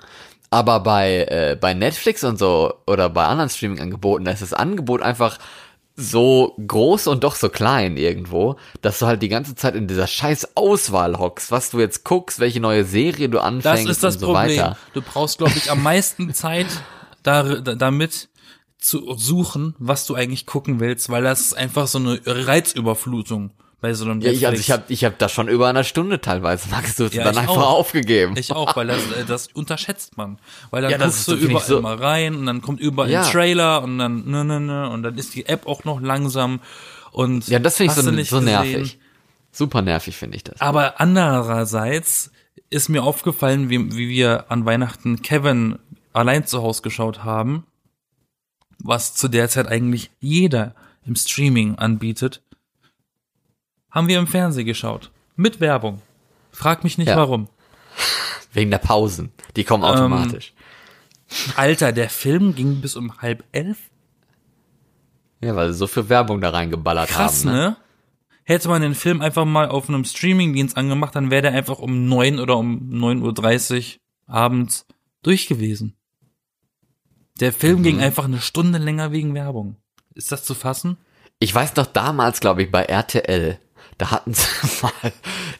Aber 0.49 0.79
bei, 0.79 1.25
äh, 1.29 1.57
bei 1.59 1.73
Netflix 1.73 2.23
und 2.23 2.39
so 2.39 2.73
oder 2.87 3.09
bei 3.09 3.25
anderen 3.25 3.49
Streaming-Angeboten, 3.49 4.23
da 4.23 4.31
ist 4.31 4.41
das 4.41 4.53
Angebot 4.53 5.01
einfach 5.01 5.39
so 5.99 6.55
groß 6.65 7.07
und 7.07 7.23
doch 7.23 7.35
so 7.35 7.49
klein 7.49 7.97
irgendwo, 7.97 8.55
dass 8.81 8.99
du 8.99 9.07
halt 9.07 9.23
die 9.23 9.29
ganze 9.29 9.55
Zeit 9.55 9.73
in 9.75 9.87
dieser 9.87 10.05
scheiß 10.05 10.55
Auswahl 10.55 11.17
hockst, 11.17 11.51
was 11.51 11.71
du 11.71 11.79
jetzt 11.79 12.05
guckst, 12.05 12.39
welche 12.39 12.59
neue 12.59 12.85
Serie 12.85 13.29
du 13.29 13.37
Das 13.37 13.45
anfängst 13.45 13.89
ist 13.89 14.03
das 14.03 14.15
und 14.15 14.19
so 14.21 14.25
Problem. 14.27 14.59
weiter. 14.59 14.77
Du 14.93 15.01
brauchst, 15.01 15.39
glaube 15.39 15.53
ich, 15.57 15.71
am 15.71 15.81
meisten 15.81 16.33
Zeit 16.33 16.67
da, 17.23 17.41
damit 17.61 18.29
zu 18.77 19.15
suchen, 19.17 19.73
was 19.79 20.05
du 20.05 20.13
eigentlich 20.13 20.45
gucken 20.45 20.79
willst, 20.79 21.09
weil 21.09 21.23
das 21.23 21.41
ist 21.41 21.57
einfach 21.57 21.87
so 21.87 21.97
eine 21.97 22.21
Reizüberflutung 22.25 23.51
bei 23.79 23.93
so 23.93 24.05
einem 24.05 24.21
Ja, 24.21 24.31
ich, 24.31 24.47
also 24.47 24.59
ich 24.59 24.71
habe 24.71 24.83
ich 24.87 25.03
hab 25.05 25.19
da 25.19 25.29
schon 25.29 25.47
über 25.47 25.67
einer 25.67 25.83
Stunde 25.83 26.19
teilweise 26.19 26.69
mal 26.69 26.81
gesucht 26.81 27.13
Ja, 27.13 27.27
und 27.27 27.35
dann 27.35 27.43
einfach 27.43 27.57
auch. 27.57 27.77
aufgegeben. 27.79 28.35
Ich 28.37 28.51
auch, 28.51 28.75
weil 28.75 28.87
das, 28.87 29.01
äh, 29.11 29.23
das 29.25 29.47
unterschätzt 29.53 30.17
man. 30.17 30.39
Weil 30.71 30.81
dann 30.81 30.91
Ja, 30.91 30.97
das 30.97 31.25
guckst 31.25 31.27
du 31.27 31.35
das 31.35 31.43
überall 31.43 31.65
so- 31.67 31.81
mal 31.81 31.95
rein 31.95 32.35
und 32.35 32.45
dann 32.47 32.61
kommt 32.61 32.79
überall 32.79 33.09
Ja. 33.11 33.23
ein 33.23 33.31
Trailer 33.31 33.83
und 33.83 33.99
dann 33.99 34.25
ne, 34.25 34.43
ne, 34.43 34.59
ne, 34.59 34.89
und 34.89 35.03
dann 35.03 35.15
ist 35.17 35.35
die 35.35 35.45
App 35.45 35.67
auch 35.67 35.83
noch 35.83 36.01
langsam 36.01 36.59
und 37.11 37.47
ja, 37.47 37.59
das 37.59 37.77
finde 37.77 37.93
ich 37.93 37.99
so, 38.03 38.11
nicht 38.11 38.29
so 38.29 38.41
nervig. 38.41 38.73
gesehen. 38.73 38.99
Super 39.51 39.81
nervig 39.81 40.15
finde 40.17 40.37
ich 40.37 40.43
das. 40.43 40.59
Aber 40.61 40.99
andererseits 40.99 42.31
ist 42.69 42.89
mir 42.89 43.03
aufgefallen, 43.03 43.69
wie, 43.69 43.95
wie 43.95 44.09
wir 44.09 44.51
an 44.51 44.65
Weihnachten 44.65 45.21
Kevin 45.21 45.79
allein 46.13 46.45
zu 46.45 46.61
Hause 46.61 46.81
geschaut 46.81 47.23
haben, 47.23 47.63
was 48.79 49.13
zu 49.15 49.27
der 49.27 49.49
Zeit 49.49 49.67
eigentlich 49.67 50.09
jeder 50.19 50.75
im 51.05 51.15
Streaming 51.15 51.75
anbietet, 51.75 52.41
haben 53.97 54.07
wir 54.07 54.19
im 54.19 54.27
Fernsehen 54.27 54.65
geschaut. 54.67 55.11
Mit 55.35 55.59
Werbung. 55.59 56.01
Frag 56.51 56.83
mich 56.83 56.97
nicht 56.99 57.07
Ja. 57.07 57.17
warum. 57.17 57.49
Wegen 58.53 58.69
der 58.71 58.77
Pausen. 58.77 59.31
Die 59.55 59.63
kommen 59.63 59.83
Ähm, 59.83 59.89
automatisch. 59.89 60.53
Alter, 61.55 61.91
der 61.91 62.09
Film 62.09 62.53
ging 62.55 62.79
bis 62.79 62.95
um 62.95 63.17
halb 63.21 63.43
elf. 63.51 63.77
ja, 65.41 65.55
weil 65.55 65.71
sie 65.73 65.77
so 65.79 65.87
viel 65.87 66.09
Werbung 66.09 66.41
da 66.41 66.49
reingeballert 66.51 67.09
Krass, 67.09 67.43
haben. 67.45 67.51
ne? 67.53 67.77
Hätte 68.43 68.69
man 68.69 68.81
den 68.81 68.95
Film 68.95 69.21
einfach 69.21 69.45
mal 69.45 69.67
auf 69.67 69.89
einem 69.89 70.05
Streamingdienst 70.05 70.77
angemacht, 70.77 71.15
dann 71.15 71.29
wäre 71.31 71.41
der 71.41 71.51
einfach 71.53 71.79
um 71.79 72.07
neun 72.07 72.39
oder 72.39 72.57
um 72.57 72.89
9.30 72.91 73.95
Uhr 74.27 74.33
abends 74.35 74.85
durch 75.23 75.47
gewesen. 75.47 75.95
Der 77.39 77.51
Film 77.51 77.79
Mhm. 77.79 77.83
ging 77.83 77.99
einfach 77.99 78.25
eine 78.25 78.39
Stunde 78.41 78.77
länger 78.79 79.11
wegen 79.11 79.33
Werbung. 79.33 79.75
Ist 80.15 80.31
das 80.31 80.43
zu 80.45 80.53
fassen? 80.55 80.97
Ich 81.39 81.53
weiß 81.53 81.75
noch 81.75 81.85
damals, 81.87 82.39
glaube 82.39 82.63
ich, 82.63 82.71
bei 82.71 82.83
RTL, 82.83 83.59
da 83.97 84.11
hatten 84.11 84.33
sie 84.33 84.47
mal 84.81 84.91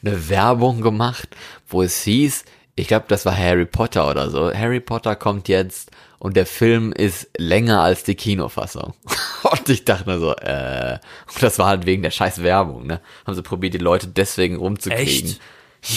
eine 0.04 0.30
Werbung 0.30 0.82
gemacht, 0.82 1.30
wo 1.68 1.82
es 1.82 2.02
hieß, 2.04 2.46
ich 2.76 2.88
glaube, 2.88 3.06
das 3.08 3.26
war 3.26 3.36
Harry 3.36 3.66
Potter 3.66 4.10
oder 4.10 4.30
so. 4.30 4.54
Harry 4.54 4.80
Potter 4.80 5.16
kommt 5.16 5.48
jetzt 5.48 5.90
und 6.20 6.36
der 6.36 6.46
Film 6.46 6.92
ist 6.94 7.28
länger 7.38 7.82
als 7.82 8.04
die 8.04 8.16
Kinofassung. 8.16 8.94
Und 9.44 9.70
ich 9.70 9.86
dachte 9.86 10.10
mir 10.10 10.20
so, 10.20 10.34
äh, 10.36 10.98
und 11.34 11.42
das 11.44 11.58
war 11.60 11.68
halt 11.68 11.86
wegen 11.86 12.02
der 12.04 12.10
scheiß 12.12 12.42
Werbung, 12.44 12.86
ne? 12.88 13.00
Haben 13.26 13.36
sie 13.36 13.44
probiert, 13.44 13.76
die 13.76 13.78
Leute 13.78 14.08
deswegen 14.08 14.58
rumzukriegen. 14.58 15.30
Echt? 15.30 15.42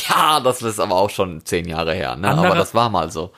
Ja, 0.09 0.39
das 0.41 0.63
ist 0.63 0.79
aber 0.79 0.95
auch 0.97 1.11
schon 1.11 1.45
zehn 1.45 1.67
Jahre 1.67 1.95
her, 1.95 2.15
ne? 2.17 2.29
Andere- 2.29 2.47
aber 2.49 2.55
das 2.57 2.75
war 2.75 2.91
mal 2.91 3.11
so. 3.11 3.33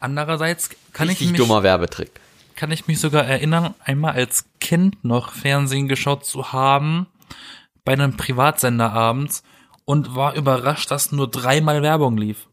Andererseits 0.00 0.68
kann 0.92 1.06
ich, 1.08 1.12
Richtig 1.12 1.30
mich, 1.30 1.38
dummer 1.40 1.62
Werbetrick. 1.62 2.10
kann 2.56 2.72
ich 2.72 2.86
mich 2.88 3.00
sogar 3.00 3.24
erinnern, 3.24 3.74
einmal 3.84 4.12
als 4.14 4.44
Kind 4.60 5.02
noch 5.02 5.32
Fernsehen 5.32 5.88
geschaut 5.88 6.26
zu 6.26 6.52
haben, 6.52 7.06
bei 7.84 7.92
einem 7.92 8.16
Privatsender 8.16 8.92
abends 8.92 9.42
und 9.84 10.14
war 10.14 10.34
überrascht, 10.34 10.90
dass 10.90 11.12
nur 11.12 11.30
dreimal 11.30 11.82
Werbung 11.82 12.16
lief. 12.16 12.48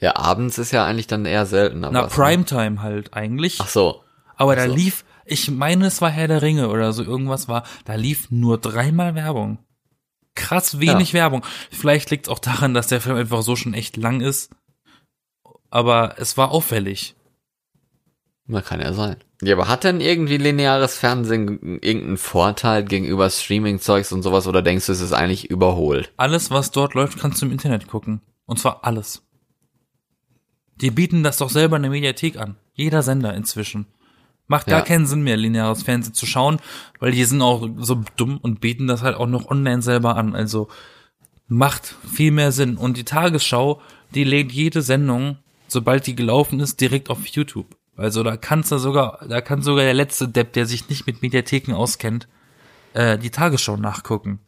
Ja, 0.00 0.16
abends 0.16 0.58
ist 0.58 0.72
ja 0.72 0.84
eigentlich 0.84 1.06
dann 1.06 1.24
eher 1.24 1.46
seltener. 1.46 1.90
Na? 1.90 2.06
Primetime 2.06 2.82
halt 2.82 3.14
eigentlich. 3.14 3.58
Ach 3.60 3.68
so. 3.68 4.02
Aber 4.36 4.56
da 4.56 4.66
so. 4.66 4.74
lief, 4.74 5.04
ich 5.24 5.50
meine, 5.50 5.86
es 5.86 6.02
war 6.02 6.10
Herr 6.10 6.28
der 6.28 6.42
Ringe 6.42 6.68
oder 6.68 6.92
so 6.92 7.02
irgendwas 7.02 7.48
war, 7.48 7.62
da 7.84 7.94
lief 7.94 8.30
nur 8.30 8.58
dreimal 8.58 9.14
Werbung. 9.14 9.58
Krass 10.34 10.80
wenig 10.80 11.14
Werbung. 11.14 11.44
Vielleicht 11.70 12.10
liegt 12.10 12.26
es 12.26 12.32
auch 12.32 12.40
daran, 12.40 12.74
dass 12.74 12.88
der 12.88 13.00
Film 13.00 13.16
einfach 13.16 13.42
so 13.42 13.54
schon 13.54 13.72
echt 13.72 13.96
lang 13.96 14.20
ist. 14.20 14.50
Aber 15.70 16.16
es 16.18 16.36
war 16.36 16.50
auffällig. 16.50 17.14
Na, 18.46 18.60
kann 18.60 18.80
ja 18.80 18.92
sein. 18.92 19.16
Ja, 19.42 19.54
aber 19.54 19.68
hat 19.68 19.84
denn 19.84 20.00
irgendwie 20.00 20.36
lineares 20.36 20.96
Fernsehen 20.98 21.78
irgendeinen 21.80 22.18
Vorteil 22.18 22.84
gegenüber 22.84 23.28
Streaming-Zeugs 23.30 24.12
und 24.12 24.22
sowas 24.22 24.46
oder 24.46 24.60
denkst 24.62 24.86
du, 24.86 24.92
es 24.92 25.00
ist 25.00 25.12
eigentlich 25.12 25.50
überholt? 25.50 26.12
Alles, 26.18 26.50
was 26.50 26.70
dort 26.70 26.94
läuft, 26.94 27.18
kannst 27.18 27.40
du 27.40 27.46
im 27.46 27.52
Internet 27.52 27.86
gucken. 27.88 28.20
Und 28.46 28.58
zwar 28.58 28.84
alles. 28.84 29.22
Die 30.76 30.90
bieten 30.90 31.22
das 31.22 31.38
doch 31.38 31.50
selber 31.50 31.76
in 31.76 31.82
der 31.82 31.90
Mediathek 31.90 32.36
an. 32.36 32.56
Jeder 32.74 33.02
Sender 33.02 33.34
inzwischen. 33.34 33.86
Macht 34.46 34.66
gar 34.66 34.80
Ja. 34.80 34.84
keinen 34.84 35.06
Sinn 35.06 35.22
mehr, 35.22 35.38
lineares 35.38 35.82
Fernsehen 35.84 36.12
zu 36.12 36.26
schauen, 36.26 36.58
weil 37.00 37.12
die 37.12 37.24
sind 37.24 37.40
auch 37.40 37.66
so 37.78 38.02
dumm 38.16 38.36
und 38.38 38.60
bieten 38.60 38.86
das 38.86 39.00
halt 39.02 39.16
auch 39.16 39.26
noch 39.26 39.50
online 39.50 39.80
selber 39.80 40.16
an. 40.16 40.34
Also 40.34 40.68
macht 41.48 41.94
viel 42.12 42.30
mehr 42.30 42.52
Sinn. 42.52 42.76
Und 42.76 42.98
die 42.98 43.04
Tagesschau, 43.04 43.80
die 44.14 44.24
lädt 44.24 44.52
jede 44.52 44.82
Sendung, 44.82 45.38
sobald 45.66 46.06
die 46.06 46.14
gelaufen 46.14 46.60
ist, 46.60 46.80
direkt 46.80 47.08
auf 47.08 47.26
YouTube. 47.26 47.66
Also 47.96 48.22
da 48.22 48.36
kannst 48.36 48.72
du 48.72 48.78
sogar, 48.78 49.24
da 49.28 49.40
kann 49.40 49.62
sogar 49.62 49.84
der 49.84 49.94
letzte 49.94 50.28
Depp, 50.28 50.52
der 50.52 50.66
sich 50.66 50.88
nicht 50.88 51.06
mit 51.06 51.22
Mediatheken 51.22 51.74
auskennt, 51.74 52.28
äh, 52.92 53.18
die 53.18 53.30
Tagesschau 53.30 53.76
nachgucken. 53.76 54.40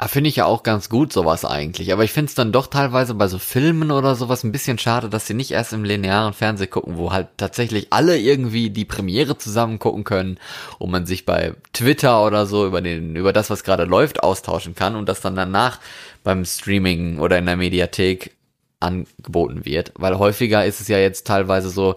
Ah, 0.00 0.06
finde 0.06 0.28
ich 0.28 0.36
ja 0.36 0.44
auch 0.44 0.62
ganz 0.62 0.88
gut, 0.88 1.12
sowas 1.12 1.44
eigentlich. 1.44 1.92
Aber 1.92 2.04
ich 2.04 2.12
finde 2.12 2.28
es 2.28 2.36
dann 2.36 2.52
doch 2.52 2.68
teilweise 2.68 3.14
bei 3.14 3.26
so 3.26 3.38
Filmen 3.40 3.90
oder 3.90 4.14
sowas 4.14 4.44
ein 4.44 4.52
bisschen 4.52 4.78
schade, 4.78 5.08
dass 5.08 5.26
sie 5.26 5.34
nicht 5.34 5.50
erst 5.50 5.72
im 5.72 5.82
linearen 5.82 6.34
Fernsehen 6.34 6.70
gucken, 6.70 6.96
wo 6.96 7.10
halt 7.10 7.26
tatsächlich 7.36 7.88
alle 7.92 8.16
irgendwie 8.16 8.70
die 8.70 8.84
Premiere 8.84 9.38
zusammen 9.38 9.80
gucken 9.80 10.04
können 10.04 10.38
und 10.78 10.92
man 10.92 11.04
sich 11.04 11.26
bei 11.26 11.54
Twitter 11.72 12.24
oder 12.24 12.46
so 12.46 12.64
über 12.64 12.80
den, 12.80 13.16
über 13.16 13.32
das, 13.32 13.50
was 13.50 13.64
gerade 13.64 13.84
läuft, 13.86 14.22
austauschen 14.22 14.76
kann 14.76 14.94
und 14.94 15.08
das 15.08 15.20
dann 15.20 15.34
danach 15.34 15.80
beim 16.22 16.44
Streaming 16.44 17.18
oder 17.18 17.36
in 17.36 17.46
der 17.46 17.56
Mediathek 17.56 18.36
angeboten 18.78 19.64
wird. 19.64 19.92
Weil 19.96 20.16
häufiger 20.16 20.64
ist 20.64 20.80
es 20.80 20.86
ja 20.86 20.98
jetzt 20.98 21.26
teilweise 21.26 21.70
so, 21.70 21.96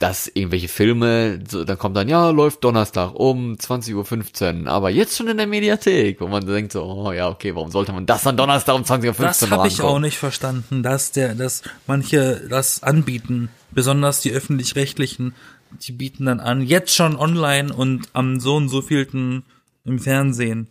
dass 0.00 0.28
irgendwelche 0.32 0.68
Filme, 0.68 1.40
so, 1.46 1.62
dann 1.62 1.78
kommt 1.78 1.94
dann, 1.94 2.08
ja, 2.08 2.30
läuft 2.30 2.64
Donnerstag 2.64 3.12
um 3.14 3.52
20.15 3.52 4.62
Uhr, 4.64 4.70
aber 4.70 4.88
jetzt 4.88 5.14
schon 5.14 5.28
in 5.28 5.36
der 5.36 5.46
Mediathek, 5.46 6.22
wo 6.22 6.26
man 6.26 6.44
denkt 6.46 6.72
so, 6.72 6.82
oh 6.82 7.12
ja, 7.12 7.28
okay, 7.28 7.54
warum 7.54 7.70
sollte 7.70 7.92
man 7.92 8.06
das 8.06 8.22
dann 8.22 8.34
Donnerstag 8.34 8.74
um 8.74 8.82
20.15 8.82 9.06
Uhr 9.06 9.12
Das 9.12 9.40
noch 9.42 9.50
habe 9.50 9.68
ich 9.68 9.82
auch 9.82 9.98
nicht 9.98 10.16
verstanden, 10.16 10.82
dass 10.82 11.12
der, 11.12 11.34
dass 11.34 11.62
manche 11.86 12.40
das 12.48 12.82
anbieten, 12.82 13.50
besonders 13.72 14.22
die 14.22 14.32
öffentlich-rechtlichen, 14.32 15.34
die 15.82 15.92
bieten 15.92 16.24
dann 16.24 16.40
an, 16.40 16.62
jetzt 16.62 16.94
schon 16.94 17.14
online 17.14 17.70
und 17.70 18.08
am 18.14 18.40
so 18.40 18.56
und 18.56 18.70
so 18.70 18.80
vielten 18.80 19.44
im 19.84 19.98
Fernsehen. 19.98 20.68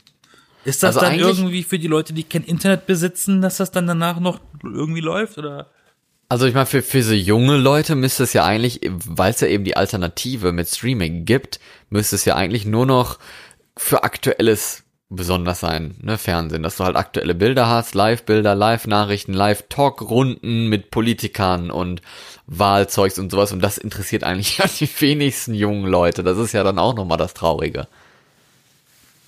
Ist 0.65 0.81
das 0.81 0.97
Also 0.97 1.05
dann 1.05 1.19
irgendwie 1.19 1.61
für 1.61 1.77
die 1.77 1.87
Leute, 1.87 2.13
die 2.13 2.23
kein 2.23 2.43
Internet 2.43 2.87
besitzen, 2.87 3.41
dass 3.43 3.57
das 3.57 3.69
dann 3.69 3.85
danach 3.85 4.19
noch 4.19 4.39
irgendwie 4.63 5.01
läuft 5.01 5.37
oder? 5.37 5.67
Also 6.29 6.45
ich 6.45 6.53
meine, 6.53 6.67
für, 6.67 6.83
für 6.83 7.01
so 7.01 7.13
junge 7.13 7.57
Leute 7.57 7.95
müsste 7.95 8.23
es 8.23 8.33
ja 8.33 8.45
eigentlich, 8.45 8.81
weil 8.83 9.31
es 9.31 9.41
ja 9.41 9.47
eben 9.47 9.63
die 9.63 9.75
Alternative 9.75 10.51
mit 10.51 10.69
Streaming 10.69 11.25
gibt, 11.25 11.59
müsste 11.89 12.15
es 12.15 12.25
ja 12.25 12.35
eigentlich 12.35 12.65
nur 12.65 12.85
noch 12.85 13.17
für 13.75 14.03
aktuelles 14.03 14.83
besonders 15.09 15.59
sein, 15.59 15.95
ne, 16.01 16.19
Fernsehen, 16.19 16.61
dass 16.61 16.77
du 16.77 16.83
halt 16.83 16.95
aktuelle 16.95 17.33
Bilder 17.33 17.67
hast, 17.67 17.95
Live-Bilder, 17.95 18.53
Live-Nachrichten, 18.53 19.33
Live-Talk-Runden 19.33 20.67
mit 20.67 20.91
Politikern 20.91 21.71
und 21.71 22.03
Wahlzeugs 22.45 23.17
und 23.17 23.31
sowas 23.31 23.51
und 23.51 23.61
das 23.61 23.79
interessiert 23.79 24.23
eigentlich 24.23 24.57
ja 24.59 24.65
die 24.67 24.89
wenigsten 25.01 25.55
jungen 25.55 25.87
Leute. 25.87 26.23
Das 26.23 26.37
ist 26.37 26.51
ja 26.51 26.63
dann 26.63 26.77
auch 26.77 26.93
nochmal 26.93 27.17
das 27.17 27.33
Traurige. 27.33 27.87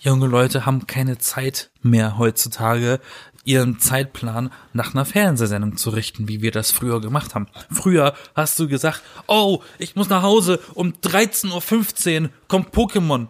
Junge 0.02 0.28
Leute 0.28 0.66
haben 0.66 0.88
keine 0.88 1.18
Zeit 1.18 1.70
mehr 1.82 2.18
heutzutage, 2.18 3.00
ihren 3.44 3.80
Zeitplan 3.80 4.52
nach 4.74 4.94
einer 4.94 5.06
Fernsehsendung 5.06 5.78
zu 5.78 5.90
richten, 5.90 6.28
wie 6.28 6.42
wir 6.42 6.52
das 6.52 6.72
früher 6.72 7.02
gemacht 7.02 7.36
haben. 7.36 7.48
Früher 7.72 8.14
hast 8.36 8.60
du 8.60 8.68
gesagt, 8.68 9.02
oh, 9.28 9.62
ich 9.80 9.96
muss 9.96 10.10
nach 10.10 10.22
Hause, 10.22 10.60
um 10.74 10.94
13.15 10.94 12.24
Uhr 12.24 12.30
kommt 12.48 12.74
Pokémon. 12.74 13.28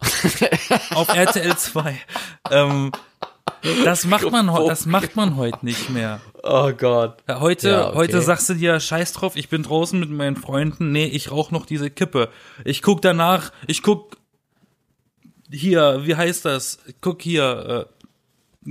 Auf 0.94 1.08
RTL 1.08 1.56
2. 1.56 1.98
Ähm, 2.50 2.92
das 3.84 4.04
macht 4.04 4.30
man, 4.30 4.46
das 4.46 4.86
macht 4.86 5.16
man 5.16 5.36
heute 5.36 5.64
nicht 5.64 5.90
mehr. 5.90 6.20
Oh 6.42 6.70
Gott. 6.72 7.16
Heute, 7.28 7.70
Ja, 7.70 7.88
okay. 7.88 7.96
heute 7.96 8.22
sagst 8.22 8.48
du 8.48 8.54
dir, 8.54 8.78
scheiß 8.78 9.12
drauf, 9.14 9.36
ich 9.36 9.48
bin 9.48 9.62
draußen 9.62 9.98
mit 9.98 10.10
meinen 10.10 10.36
Freunden, 10.36 10.92
nee, 10.92 11.06
ich 11.06 11.30
rauch 11.30 11.50
noch 11.50 11.66
diese 11.66 11.90
Kippe. 11.90 12.28
Ich 12.64 12.82
guck 12.82 13.02
danach, 13.02 13.50
ich 13.66 13.82
guck 13.82 14.16
hier, 15.50 16.02
wie 16.04 16.14
heißt 16.14 16.44
das? 16.44 16.78
Ich 16.86 16.96
guck 17.00 17.22
hier, 17.22 17.88
äh, 17.88 17.97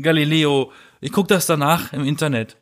Galileo, 0.01 0.71
ich 1.01 1.11
guck 1.11 1.27
das 1.27 1.45
danach 1.45 1.93
im 1.93 2.03
Internet. 2.05 2.57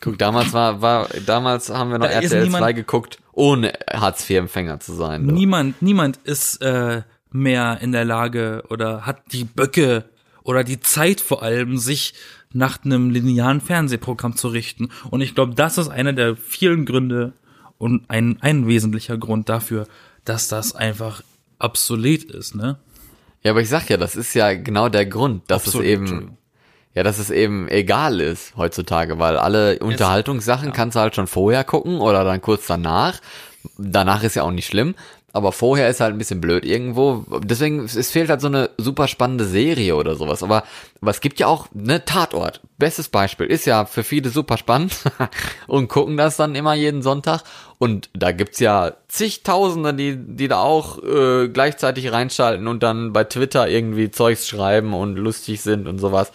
Guck, 0.00 0.18
damals 0.18 0.52
war, 0.52 0.80
war, 0.82 1.08
damals 1.26 1.70
haben 1.70 1.90
wir 1.90 1.98
noch 1.98 2.06
Da 2.06 2.12
RTL 2.12 2.42
niemand- 2.44 2.62
2 2.62 2.72
geguckt, 2.72 3.18
ohne 3.32 3.72
Hartz-IV-Empfänger 3.90 4.80
zu 4.80 4.94
sein. 4.94 5.28
du. 5.28 5.34
Niemand, 5.34 5.80
niemand 5.80 6.16
ist 6.24 6.60
äh, 6.60 7.02
mehr 7.30 7.78
in 7.80 7.92
der 7.92 8.04
Lage 8.04 8.64
oder 8.68 9.06
hat 9.06 9.22
die 9.32 9.44
Böcke 9.44 10.04
oder 10.42 10.64
die 10.64 10.80
Zeit 10.80 11.20
vor 11.20 11.42
allem, 11.42 11.78
sich 11.78 12.14
nach 12.52 12.84
einem 12.84 13.10
linearen 13.10 13.60
Fernsehprogramm 13.60 14.36
zu 14.36 14.48
richten. 14.48 14.90
Und 15.10 15.20
ich 15.20 15.34
glaube, 15.34 15.54
das 15.54 15.78
ist 15.78 15.88
einer 15.88 16.12
der 16.12 16.36
vielen 16.36 16.84
Gründe 16.84 17.32
und 17.78 18.10
ein, 18.10 18.38
ein 18.42 18.66
wesentlicher 18.66 19.16
Grund 19.18 19.48
dafür, 19.48 19.86
dass 20.24 20.48
das 20.48 20.74
einfach 20.74 21.22
obsolet 21.60 22.24
ist, 22.24 22.54
ne? 22.56 22.78
Ja, 23.42 23.52
aber 23.52 23.60
ich 23.60 23.68
sag 23.68 23.88
ja, 23.88 23.96
das 23.96 24.14
ist 24.16 24.34
ja 24.34 24.52
genau 24.54 24.88
der 24.88 25.06
Grund, 25.06 25.50
dass 25.50 25.66
Absolut, 25.66 25.86
es 25.86 25.92
eben. 25.92 26.36
Ja, 26.94 27.02
dass 27.02 27.18
es 27.18 27.30
eben 27.30 27.68
egal 27.68 28.20
ist 28.20 28.54
heutzutage, 28.56 29.18
weil 29.18 29.36
alle 29.36 29.78
Unterhaltungssachen 29.78 30.72
kannst 30.72 30.96
du 30.96 31.00
halt 31.00 31.14
schon 31.14 31.26
vorher 31.26 31.64
gucken 31.64 32.00
oder 32.00 32.24
dann 32.24 32.42
kurz 32.42 32.66
danach. 32.66 33.20
Danach 33.78 34.22
ist 34.22 34.34
ja 34.34 34.42
auch 34.42 34.50
nicht 34.50 34.66
schlimm, 34.66 34.94
aber 35.32 35.52
vorher 35.52 35.88
ist 35.88 36.00
halt 36.00 36.14
ein 36.14 36.18
bisschen 36.18 36.42
blöd 36.42 36.66
irgendwo. 36.66 37.24
Deswegen, 37.42 37.84
es 37.84 38.10
fehlt 38.10 38.28
halt 38.28 38.42
so 38.42 38.48
eine 38.48 38.70
super 38.76 39.08
spannende 39.08 39.46
Serie 39.46 39.96
oder 39.96 40.14
sowas. 40.14 40.42
Aber, 40.42 40.64
aber 41.00 41.10
es 41.10 41.22
gibt 41.22 41.40
ja 41.40 41.46
auch, 41.46 41.68
ne, 41.72 42.04
Tatort. 42.04 42.60
Bestes 42.76 43.08
Beispiel. 43.08 43.46
Ist 43.46 43.64
ja 43.64 43.86
für 43.86 44.04
viele 44.04 44.28
super 44.28 44.58
spannend 44.58 44.94
und 45.68 45.88
gucken 45.88 46.18
das 46.18 46.36
dann 46.36 46.54
immer 46.54 46.74
jeden 46.74 47.00
Sonntag. 47.00 47.44
Und 47.78 48.10
da 48.12 48.32
gibt's 48.32 48.60
ja 48.60 48.92
zigtausende, 49.08 49.94
die, 49.94 50.16
die 50.16 50.48
da 50.48 50.60
auch 50.60 51.02
äh, 51.02 51.48
gleichzeitig 51.48 52.12
reinschalten 52.12 52.68
und 52.68 52.82
dann 52.82 53.14
bei 53.14 53.24
Twitter 53.24 53.68
irgendwie 53.68 54.10
Zeugs 54.10 54.46
schreiben 54.46 54.92
und 54.92 55.16
lustig 55.16 55.62
sind 55.62 55.88
und 55.88 55.98
sowas. 55.98 56.30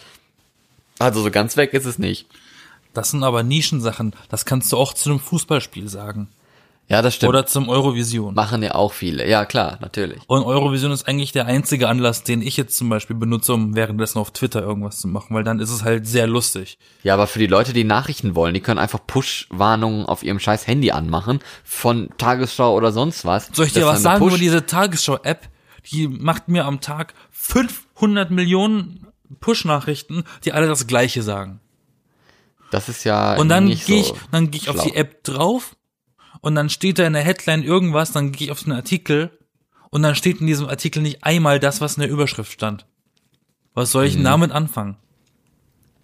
Also 0.98 1.22
so 1.22 1.30
ganz 1.30 1.56
weg 1.56 1.74
ist 1.74 1.86
es 1.86 1.98
nicht. 1.98 2.26
Das 2.94 3.10
sind 3.10 3.22
aber 3.22 3.42
Nischensachen. 3.42 4.14
Das 4.28 4.44
kannst 4.44 4.72
du 4.72 4.76
auch 4.76 4.92
zu 4.92 5.10
einem 5.10 5.20
Fußballspiel 5.20 5.88
sagen. 5.88 6.28
Ja, 6.88 7.02
das 7.02 7.14
stimmt. 7.14 7.28
Oder 7.28 7.44
zum 7.44 7.68
Eurovision. 7.68 8.34
Machen 8.34 8.62
ja 8.62 8.74
auch 8.74 8.94
viele. 8.94 9.28
Ja, 9.28 9.44
klar, 9.44 9.76
natürlich. 9.82 10.22
Und 10.26 10.42
Eurovision 10.42 10.90
ist 10.90 11.06
eigentlich 11.06 11.32
der 11.32 11.44
einzige 11.44 11.86
Anlass, 11.86 12.24
den 12.24 12.40
ich 12.40 12.56
jetzt 12.56 12.78
zum 12.78 12.88
Beispiel 12.88 13.14
benutze, 13.14 13.52
um 13.52 13.76
währenddessen 13.76 14.18
auf 14.18 14.30
Twitter 14.30 14.62
irgendwas 14.62 14.98
zu 14.98 15.06
machen, 15.06 15.34
weil 15.34 15.44
dann 15.44 15.60
ist 15.60 15.70
es 15.70 15.84
halt 15.84 16.06
sehr 16.06 16.26
lustig. 16.26 16.78
Ja, 17.02 17.12
aber 17.12 17.26
für 17.26 17.38
die 17.38 17.46
Leute, 17.46 17.74
die 17.74 17.84
Nachrichten 17.84 18.34
wollen, 18.34 18.54
die 18.54 18.60
können 18.60 18.78
einfach 18.78 19.00
Push-Warnungen 19.06 20.06
auf 20.06 20.22
ihrem 20.22 20.40
scheiß 20.40 20.66
Handy 20.66 20.90
anmachen, 20.90 21.40
von 21.62 22.08
Tagesschau 22.16 22.74
oder 22.74 22.90
sonst 22.90 23.26
was. 23.26 23.50
Soll 23.52 23.66
ich 23.66 23.74
dir 23.74 23.84
was 23.84 24.02
sagen 24.02 24.26
über 24.26 24.38
diese 24.38 24.64
Tagesschau-App? 24.64 25.46
Die 25.90 26.08
macht 26.08 26.48
mir 26.48 26.64
am 26.64 26.80
Tag 26.80 27.12
500 27.32 28.30
Millionen 28.30 29.07
Push-Nachrichten, 29.40 30.24
die 30.44 30.52
alle 30.52 30.66
das 30.66 30.86
Gleiche 30.86 31.22
sagen. 31.22 31.60
Das 32.70 32.88
ist 32.88 33.04
ja 33.04 33.36
Und 33.36 33.48
dann 33.48 33.66
gehe 33.66 34.00
ich, 34.00 34.06
so 34.08 34.18
dann 34.30 34.50
gehe 34.50 34.60
ich 34.60 34.68
auf 34.68 34.76
schlau. 34.76 34.84
die 34.84 34.96
App 34.96 35.24
drauf 35.24 35.76
und 36.40 36.54
dann 36.54 36.68
steht 36.70 36.98
da 36.98 37.06
in 37.06 37.14
der 37.14 37.22
Headline 37.22 37.62
irgendwas, 37.62 38.12
dann 38.12 38.32
gehe 38.32 38.46
ich 38.46 38.52
auf 38.52 38.62
den 38.62 38.72
Artikel 38.72 39.30
und 39.90 40.02
dann 40.02 40.14
steht 40.14 40.40
in 40.40 40.46
diesem 40.46 40.68
Artikel 40.68 41.02
nicht 41.02 41.24
einmal 41.24 41.60
das, 41.60 41.80
was 41.80 41.96
in 41.96 42.02
der 42.02 42.10
Überschrift 42.10 42.52
stand. 42.52 42.86
Was 43.74 43.92
soll 43.92 44.06
ich 44.06 44.14
denn 44.14 44.24
damit 44.24 44.50
anfangen? 44.50 44.96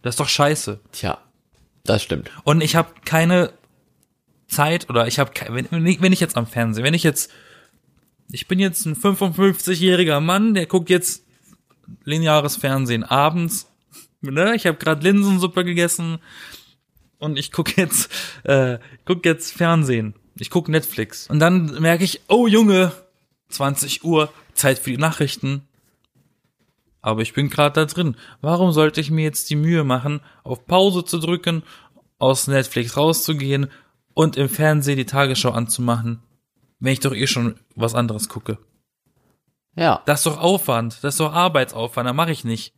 Das 0.02 0.14
ist 0.14 0.20
doch 0.20 0.28
scheiße. 0.28 0.80
Tja, 0.92 1.18
das 1.84 2.02
stimmt. 2.02 2.30
Und 2.44 2.62
ich 2.62 2.76
habe 2.76 2.90
keine 3.04 3.52
Zeit 4.48 4.88
oder 4.88 5.06
ich 5.06 5.18
habe 5.18 5.32
wenn, 5.48 5.70
wenn 5.72 6.12
ich 6.12 6.20
jetzt 6.20 6.36
am 6.36 6.46
Fernsehen, 6.46 6.84
wenn 6.84 6.94
ich 6.94 7.02
jetzt 7.02 7.30
ich 8.30 8.48
bin 8.48 8.58
jetzt 8.58 8.86
ein 8.86 8.96
55-jähriger 8.96 10.20
Mann, 10.20 10.54
der 10.54 10.66
guckt 10.66 10.88
jetzt 10.88 11.23
lineares 12.04 12.56
Fernsehen 12.56 13.04
abends, 13.04 13.70
ne? 14.20 14.54
Ich 14.54 14.66
habe 14.66 14.78
gerade 14.78 15.02
Linsensuppe 15.02 15.64
gegessen 15.64 16.18
und 17.18 17.38
ich 17.38 17.52
guck 17.52 17.76
jetzt 17.76 18.10
äh, 18.44 18.78
guck 19.04 19.24
jetzt 19.24 19.52
Fernsehen. 19.52 20.14
Ich 20.38 20.50
guck 20.50 20.68
Netflix 20.68 21.28
und 21.28 21.38
dann 21.38 21.80
merke 21.80 22.04
ich, 22.04 22.22
oh 22.28 22.46
Junge, 22.46 22.92
20 23.50 24.04
Uhr, 24.04 24.32
Zeit 24.54 24.78
für 24.78 24.90
die 24.90 24.98
Nachrichten. 24.98 25.62
Aber 27.00 27.22
ich 27.22 27.34
bin 27.34 27.50
gerade 27.50 27.74
da 27.74 27.84
drin. 27.84 28.16
Warum 28.40 28.72
sollte 28.72 29.00
ich 29.00 29.10
mir 29.10 29.24
jetzt 29.24 29.50
die 29.50 29.56
Mühe 29.56 29.84
machen, 29.84 30.20
auf 30.42 30.66
Pause 30.66 31.04
zu 31.04 31.18
drücken, 31.18 31.62
aus 32.18 32.46
Netflix 32.46 32.96
rauszugehen 32.96 33.70
und 34.14 34.36
im 34.36 34.48
Fernsehen 34.48 34.96
die 34.96 35.04
Tagesschau 35.04 35.50
anzumachen, 35.50 36.20
wenn 36.80 36.94
ich 36.94 37.00
doch 37.00 37.14
eh 37.14 37.26
schon 37.26 37.56
was 37.74 37.94
anderes 37.94 38.28
gucke? 38.28 38.58
Ja. 39.76 40.02
Das 40.06 40.20
ist 40.20 40.26
doch 40.26 40.40
Aufwand, 40.40 41.02
das 41.02 41.14
ist 41.14 41.20
doch 41.20 41.32
Arbeitsaufwand, 41.32 42.08
da 42.08 42.12
mache 42.12 42.32
ich 42.32 42.44
nicht. 42.44 42.74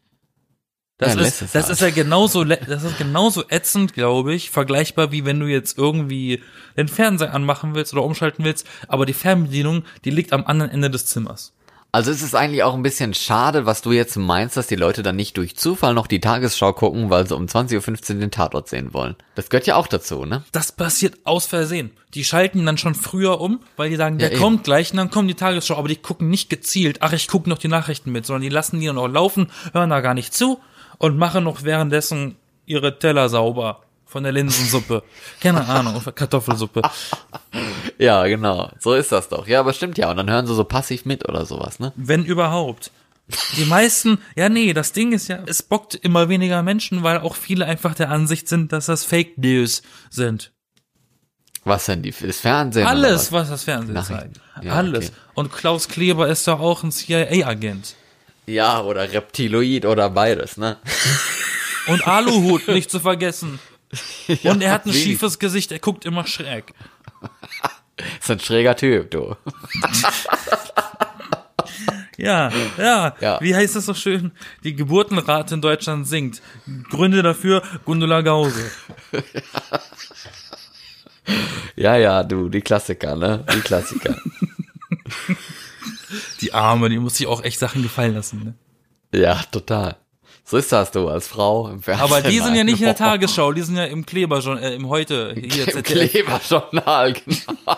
Das 0.98 1.14
Ja, 1.14 1.20
ist, 1.20 1.54
das 1.54 1.68
ist 1.68 1.80
ja 1.82 1.90
genauso, 1.90 2.42
das 2.44 2.82
ist 2.82 2.96
genauso 2.96 3.44
ätzend, 3.50 3.92
glaube 3.92 4.34
ich, 4.34 4.50
vergleichbar 4.50 5.12
wie 5.12 5.26
wenn 5.26 5.38
du 5.38 5.46
jetzt 5.46 5.76
irgendwie 5.76 6.42
den 6.76 6.88
Fernseher 6.88 7.34
anmachen 7.34 7.74
willst 7.74 7.92
oder 7.92 8.02
umschalten 8.02 8.44
willst, 8.44 8.66
aber 8.88 9.04
die 9.04 9.12
Fernbedienung, 9.12 9.84
die 10.04 10.10
liegt 10.10 10.32
am 10.32 10.46
anderen 10.46 10.70
Ende 10.70 10.90
des 10.90 11.04
Zimmers. 11.04 11.55
Also 11.96 12.10
es 12.10 12.20
ist 12.20 12.34
eigentlich 12.34 12.62
auch 12.62 12.74
ein 12.74 12.82
bisschen 12.82 13.14
schade, 13.14 13.64
was 13.64 13.80
du 13.80 13.90
jetzt 13.90 14.16
meinst, 14.16 14.58
dass 14.58 14.66
die 14.66 14.76
Leute 14.76 15.02
dann 15.02 15.16
nicht 15.16 15.34
durch 15.38 15.56
Zufall 15.56 15.94
noch 15.94 16.06
die 16.06 16.20
Tagesschau 16.20 16.74
gucken, 16.74 17.08
weil 17.08 17.26
sie 17.26 17.34
um 17.34 17.46
20.15 17.46 18.12
Uhr 18.12 18.20
den 18.20 18.30
Tatort 18.30 18.68
sehen 18.68 18.92
wollen. 18.92 19.16
Das 19.34 19.48
gehört 19.48 19.66
ja 19.66 19.76
auch 19.76 19.86
dazu, 19.86 20.26
ne? 20.26 20.44
Das 20.52 20.72
passiert 20.72 21.14
aus 21.24 21.46
Versehen. 21.46 21.92
Die 22.12 22.22
schalten 22.22 22.66
dann 22.66 22.76
schon 22.76 22.94
früher 22.94 23.40
um, 23.40 23.60
weil 23.78 23.88
die 23.88 23.96
sagen, 23.96 24.18
der 24.18 24.32
eben. 24.32 24.42
kommt 24.42 24.64
gleich 24.64 24.90
und 24.90 24.98
dann 24.98 25.10
kommt 25.10 25.30
die 25.30 25.36
Tagesschau, 25.36 25.76
aber 25.76 25.88
die 25.88 25.96
gucken 25.96 26.28
nicht 26.28 26.50
gezielt, 26.50 26.98
ach, 27.00 27.14
ich 27.14 27.28
gucke 27.28 27.48
noch 27.48 27.56
die 27.56 27.68
Nachrichten 27.68 28.12
mit, 28.12 28.26
sondern 28.26 28.42
die 28.42 28.50
lassen 28.50 28.78
die 28.78 28.92
noch 28.92 29.08
laufen, 29.08 29.50
hören 29.72 29.88
da 29.88 30.02
gar 30.02 30.12
nicht 30.12 30.34
zu 30.34 30.60
und 30.98 31.16
machen 31.16 31.44
noch 31.44 31.62
währenddessen 31.62 32.36
ihre 32.66 32.98
Teller 32.98 33.30
sauber 33.30 33.85
von 34.06 34.22
der 34.22 34.32
Linsensuppe. 34.32 35.02
Keine 35.40 35.66
Ahnung, 35.66 36.00
Kartoffelsuppe. 36.14 36.82
Ja, 37.98 38.26
genau. 38.26 38.70
So 38.78 38.94
ist 38.94 39.12
das 39.12 39.28
doch. 39.28 39.46
Ja, 39.46 39.60
aber 39.60 39.72
stimmt 39.72 39.98
ja. 39.98 40.10
Und 40.10 40.16
dann 40.16 40.30
hören 40.30 40.46
sie 40.46 40.54
so 40.54 40.64
passiv 40.64 41.04
mit 41.04 41.28
oder 41.28 41.44
sowas, 41.44 41.80
ne? 41.80 41.92
Wenn 41.96 42.24
überhaupt. 42.24 42.90
Die 43.56 43.64
meisten, 43.64 44.18
ja 44.36 44.48
nee, 44.48 44.72
das 44.72 44.92
Ding 44.92 45.12
ist 45.12 45.26
ja, 45.26 45.40
es 45.46 45.62
bockt 45.62 45.96
immer 45.96 46.28
weniger 46.28 46.62
Menschen, 46.62 47.02
weil 47.02 47.18
auch 47.18 47.34
viele 47.34 47.66
einfach 47.66 47.94
der 47.94 48.10
Ansicht 48.10 48.48
sind, 48.48 48.72
dass 48.72 48.86
das 48.86 49.04
Fake 49.04 49.36
News 49.38 49.82
sind. 50.10 50.52
Was 51.64 51.86
denn? 51.86 52.02
Die, 52.02 52.12
das 52.12 52.38
Fernsehen? 52.38 52.86
Alles, 52.86 53.32
was? 53.32 53.42
was 53.42 53.50
das 53.50 53.64
Fernsehen 53.64 54.00
zeigt. 54.04 54.40
Ja, 54.62 54.74
Alles. 54.74 55.06
okay. 55.06 55.16
Und 55.34 55.52
Klaus 55.52 55.88
Kleber 55.88 56.28
ist 56.28 56.46
doch 56.46 56.60
auch 56.60 56.84
ein 56.84 56.92
CIA-Agent. 56.92 57.96
Ja, 58.46 58.80
oder 58.82 59.12
Reptiloid 59.12 59.84
oder 59.84 60.08
beides, 60.08 60.56
ne? 60.56 60.76
Und 61.88 62.06
Aluhut, 62.06 62.68
nicht 62.68 62.90
zu 62.90 63.00
vergessen. 63.00 63.58
Und 64.44 64.62
er 64.62 64.72
hat 64.72 64.86
ein 64.86 64.92
wenig. 64.92 65.02
schiefes 65.02 65.38
Gesicht, 65.38 65.72
er 65.72 65.78
guckt 65.78 66.04
immer 66.04 66.26
schräg. 66.26 66.72
Ist 68.20 68.30
ein 68.30 68.40
schräger 68.40 68.76
Typ, 68.76 69.10
du. 69.10 69.36
Ja, 72.18 72.50
ja, 72.78 73.14
Ja. 73.20 73.38
Wie 73.42 73.54
heißt 73.54 73.76
das 73.76 73.84
so 73.84 73.92
schön? 73.92 74.32
Die 74.64 74.74
Geburtenrate 74.74 75.54
in 75.54 75.60
Deutschland 75.60 76.08
sinkt. 76.08 76.40
Gründe 76.88 77.22
dafür, 77.22 77.62
Gundula 77.84 78.22
Gause. 78.22 78.70
Ja, 81.74 81.96
ja, 81.96 82.22
du, 82.22 82.48
die 82.48 82.62
Klassiker, 82.62 83.16
ne? 83.16 83.44
Die 83.54 83.60
Klassiker. 83.60 84.16
Die 86.40 86.54
Arme, 86.54 86.88
die 86.88 86.98
muss 86.98 87.16
sich 87.16 87.26
auch 87.26 87.42
echt 87.44 87.58
Sachen 87.58 87.82
gefallen 87.82 88.14
lassen. 88.14 88.56
Ne? 89.12 89.20
ja, 89.20 89.42
total. 89.50 89.96
So 90.48 90.58
ist 90.58 90.70
das 90.70 90.92
du 90.92 91.08
als 91.08 91.26
Frau 91.26 91.68
im 91.68 91.82
Fernsehen. 91.82 92.04
Aber 92.04 92.22
die 92.22 92.38
sind 92.38 92.54
ja 92.54 92.62
nicht 92.62 92.78
in 92.78 92.84
der 92.84 92.94
Tagesschau, 92.94 93.52
die 93.52 93.62
sind 93.62 93.76
ja 93.76 93.84
im 93.84 94.06
Kleber 94.06 94.40
schon, 94.40 94.58
äh, 94.58 94.74
im 94.74 94.88
Heute, 94.88 95.34
hier 95.34 95.66
Im. 95.66 95.82
Kleberjournal, 95.82 97.14
genau. 97.26 97.76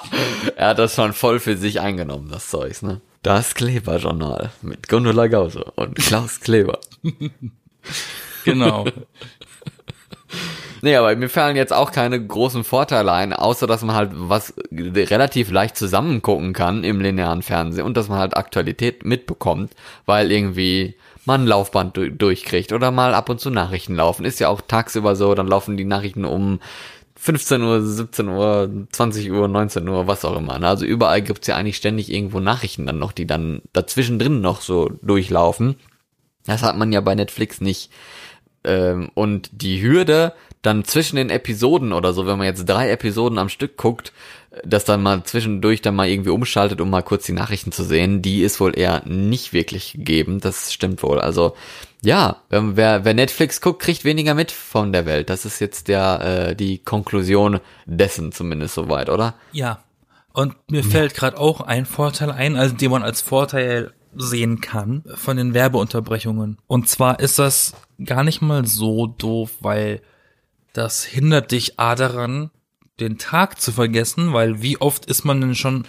er 0.55 0.69
hat 0.69 0.79
das 0.79 0.95
schon 0.95 1.15
voll 1.15 1.41
für 1.41 1.57
sich 1.57 1.81
eingenommen, 1.81 2.29
das 2.31 2.51
Zeugs, 2.51 2.83
ne? 2.83 3.01
Das 3.23 3.55
Kleberjournal 3.55 4.51
mit 4.61 4.87
Gundula 4.87 5.29
Gause 5.29 5.65
und 5.77 5.97
Klaus 5.97 6.41
Kleber. 6.41 6.79
Genau. 8.45 8.87
Nee, 10.81 10.97
aber 10.97 11.15
mir 11.17 11.29
fallen 11.29 11.57
jetzt 11.57 11.73
auch 11.73 11.91
keine 11.91 12.25
großen 12.25 12.65
Vorteile 12.65 13.13
ein, 13.13 13.33
außer 13.33 13.67
dass 13.67 13.83
man 13.83 13.97
halt 13.97 14.11
was 14.15 14.55
relativ 14.73 15.51
leicht 15.51 15.77
zusammengucken 15.77 16.53
kann 16.53 16.85
im 16.85 17.01
linearen 17.01 17.43
Fernsehen 17.43 17.85
und 17.85 17.97
dass 17.97 18.09
man 18.09 18.19
halt 18.19 18.37
Aktualität 18.37 19.05
mitbekommt, 19.05 19.73
weil 20.07 20.31
irgendwie 20.31 20.95
man 21.29 21.45
ein 21.45 21.47
Laufband 21.47 21.97
du 21.97 22.11
durchkriegt 22.11 22.73
oder 22.73 22.91
mal 22.91 23.15
ab 23.15 23.29
und 23.29 23.39
zu 23.39 23.51
Nachrichten 23.51 23.95
laufen. 23.95 24.25
Ist 24.25 24.41
ja 24.41 24.49
auch 24.49 24.61
tagsüber 24.61 25.15
so, 25.15 25.35
dann 25.35 25.47
laufen 25.47 25.77
die 25.77 25.85
Nachrichten 25.85 26.25
um 26.25 26.59
15 27.15 27.63
Uhr, 27.63 27.83
17 27.83 28.29
Uhr, 28.29 28.71
20 28.91 29.31
Uhr, 29.31 29.47
19 29.49 29.89
Uhr, 29.89 30.07
was 30.07 30.25
auch 30.25 30.37
immer. 30.37 30.61
Also 30.63 30.85
überall 30.85 31.23
gibt's 31.23 31.47
ja 31.47 31.57
eigentlich 31.57 31.77
ständig 31.77 32.13
irgendwo 32.13 32.41
Nachrichten 32.41 32.87
dann 32.87 32.99
noch, 32.99 33.13
die 33.13 33.27
dann 33.27 33.63
dazwischen 33.73 34.19
drin 34.19 34.41
noch 34.41 34.61
so 34.61 34.91
durchlaufen. 35.03 35.77
Das 36.47 36.63
hat 36.63 36.77
man 36.77 36.93
ja 36.93 37.01
bei 37.01 37.15
Netflix 37.15 37.61
nicht. 37.61 37.91
Ähm, 38.65 39.11
und 39.15 39.51
die 39.53 39.83
Hürde 39.83 40.33
dann 40.63 40.85
zwischen 40.85 41.17
den 41.17 41.31
Episoden 41.31 41.93
oder 41.93 42.13
so, 42.13 42.27
wenn 42.27 42.39
man 42.39 42.47
jetzt 42.47 42.65
drei 42.65 42.91
Episoden 42.91 43.39
am 43.39 43.49
Stück 43.49 43.77
guckt, 43.77 44.13
dass 44.65 44.85
dann 44.85 45.03
mal 45.03 45.23
zwischendurch 45.25 45.83
dann 45.83 45.95
mal 45.95 46.09
irgendwie 46.09 46.31
umschaltet, 46.31 46.81
um 46.81 46.91
mal 46.91 47.03
kurz 47.03 47.27
die 47.27 47.33
Nachrichten 47.33 47.73
zu 47.73 47.85
sehen, 47.85 48.23
die 48.23 48.43
ist 48.43 48.61
wohl 48.61 48.79
eher 48.79 49.03
nicht 49.07 49.53
wirklich 49.53 49.93
gegeben. 49.93 50.41
Das 50.41 50.73
stimmt 50.73 51.03
wohl. 51.03 51.21
Also 51.21 51.55
ja, 52.03 52.43
ähm, 52.51 52.77
wer, 52.77 53.05
wer 53.05 53.15
Netflix 53.15 53.61
guckt, 53.61 53.83
kriegt 53.83 54.05
weniger 54.05 54.35
mit 54.35 54.53
von 54.53 54.93
der 54.93 55.07
Welt. 55.07 55.31
Das 55.31 55.45
ist 55.45 55.61
jetzt 55.61 55.89
der 55.89 56.51
äh, 56.51 56.57
die 56.57 56.79
Konklusion 56.79 57.61
dessen 57.87 58.33
zumindest 58.33 58.75
soweit, 58.75 59.09
oder? 59.09 59.35
Ja. 59.53 59.83
Und 60.33 60.55
mir 60.71 60.85
fällt 60.85 61.15
gerade 61.15 61.39
auch 61.39 61.61
ein 61.61 61.85
Vorteil 61.85 62.31
ein, 62.31 62.57
also 62.57 62.77
den 62.77 62.93
man 62.93 63.03
als 63.03 63.21
Vorteil 63.21 63.93
sehen 64.15 64.61
kann 64.61 65.03
von 65.15 65.37
den 65.37 65.55
Werbeunterbrechungen. 65.55 66.59
Und 66.67 66.89
zwar 66.89 67.19
ist 67.21 67.39
das 67.39 67.75
gar 68.05 68.23
nicht 68.23 68.41
mal 68.41 68.65
so 68.67 69.07
doof, 69.07 69.51
weil 69.61 70.01
das 70.73 71.05
hindert 71.05 71.51
dich 71.51 71.81
A 71.81 71.95
daran, 71.95 72.51
den 73.01 73.19
Tag 73.19 73.61
zu 73.61 73.73
vergessen, 73.73 74.33
weil 74.33 74.63
wie 74.63 74.81
oft 74.81 75.07
ist 75.07 75.25
man 75.25 75.41
denn 75.41 75.55
schon 75.55 75.87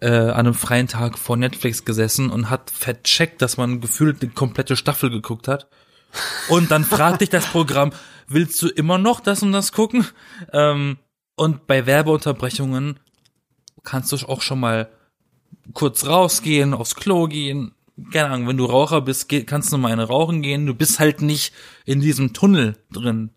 äh, 0.00 0.08
an 0.08 0.46
einem 0.46 0.54
freien 0.54 0.88
Tag 0.88 1.18
vor 1.18 1.36
Netflix 1.36 1.84
gesessen 1.84 2.30
und 2.30 2.50
hat 2.50 2.70
vercheckt, 2.70 3.40
dass 3.40 3.56
man 3.56 3.80
gefühlt 3.80 4.22
eine 4.22 4.32
komplette 4.32 4.76
Staffel 4.76 5.10
geguckt 5.10 5.48
hat. 5.48 5.68
Und 6.48 6.70
dann 6.70 6.84
fragt 6.84 7.20
dich 7.20 7.30
das 7.30 7.46
Programm, 7.46 7.92
willst 8.28 8.60
du 8.62 8.68
immer 8.68 8.98
noch 8.98 9.20
das 9.20 9.42
und 9.42 9.52
das 9.52 9.72
gucken? 9.72 10.06
Ähm, 10.52 10.98
und 11.36 11.66
bei 11.66 11.86
Werbeunterbrechungen 11.86 12.98
kannst 13.82 14.12
du 14.12 14.16
auch 14.28 14.42
schon 14.42 14.60
mal 14.60 14.88
kurz 15.72 16.06
rausgehen, 16.06 16.74
aufs 16.74 16.94
Klo 16.94 17.26
gehen. 17.26 17.72
Keine 18.12 18.30
Ahnung, 18.30 18.48
wenn 18.48 18.56
du 18.56 18.64
Raucher 18.64 19.00
bist, 19.00 19.28
kannst 19.46 19.72
du 19.72 19.78
mal 19.78 19.92
eine 19.92 20.04
rauchen 20.04 20.42
gehen. 20.42 20.66
Du 20.66 20.74
bist 20.74 20.98
halt 20.98 21.22
nicht 21.22 21.52
in 21.84 22.00
diesem 22.00 22.32
Tunnel 22.32 22.76
drin. 22.90 23.30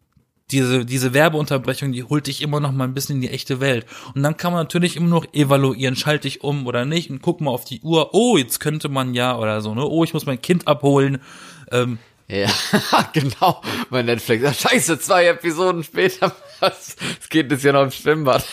Diese, 0.51 0.85
diese 0.85 1.13
Werbeunterbrechung, 1.13 1.91
die 1.91 2.03
holt 2.03 2.27
dich 2.27 2.41
immer 2.41 2.59
noch 2.59 2.71
mal 2.71 2.83
ein 2.83 2.93
bisschen 2.93 3.15
in 3.15 3.21
die 3.21 3.31
echte 3.31 3.59
Welt. 3.59 3.85
Und 4.13 4.21
dann 4.21 4.37
kann 4.37 4.53
man 4.53 4.61
natürlich 4.61 4.95
immer 4.95 5.09
noch 5.09 5.25
evaluieren, 5.33 5.95
schalte 5.95 6.27
ich 6.27 6.43
um 6.43 6.67
oder 6.67 6.85
nicht 6.85 7.09
und 7.09 7.21
guck 7.21 7.41
mal 7.41 7.51
auf 7.51 7.65
die 7.65 7.81
Uhr. 7.81 8.13
Oh, 8.13 8.37
jetzt 8.37 8.59
könnte 8.59 8.87
man 8.87 9.15
ja 9.15 9.37
oder 9.37 9.61
so, 9.61 9.73
ne? 9.73 9.83
Oh, 9.83 10.03
ich 10.03 10.13
muss 10.13 10.27
mein 10.27 10.41
Kind 10.41 10.67
abholen. 10.67 11.19
Ähm, 11.71 11.97
ja, 12.27 12.49
genau. 13.13 13.61
Bei 13.89 14.01
Netflix. 14.01 14.61
Scheiße, 14.61 14.99
zwei 14.99 15.27
Episoden 15.27 15.83
später. 15.83 16.35
Es 16.61 17.29
geht 17.29 17.51
jetzt 17.51 17.63
ja 17.63 17.73
noch 17.73 17.83
im 17.83 17.91
Schwimmbad. 17.91 18.45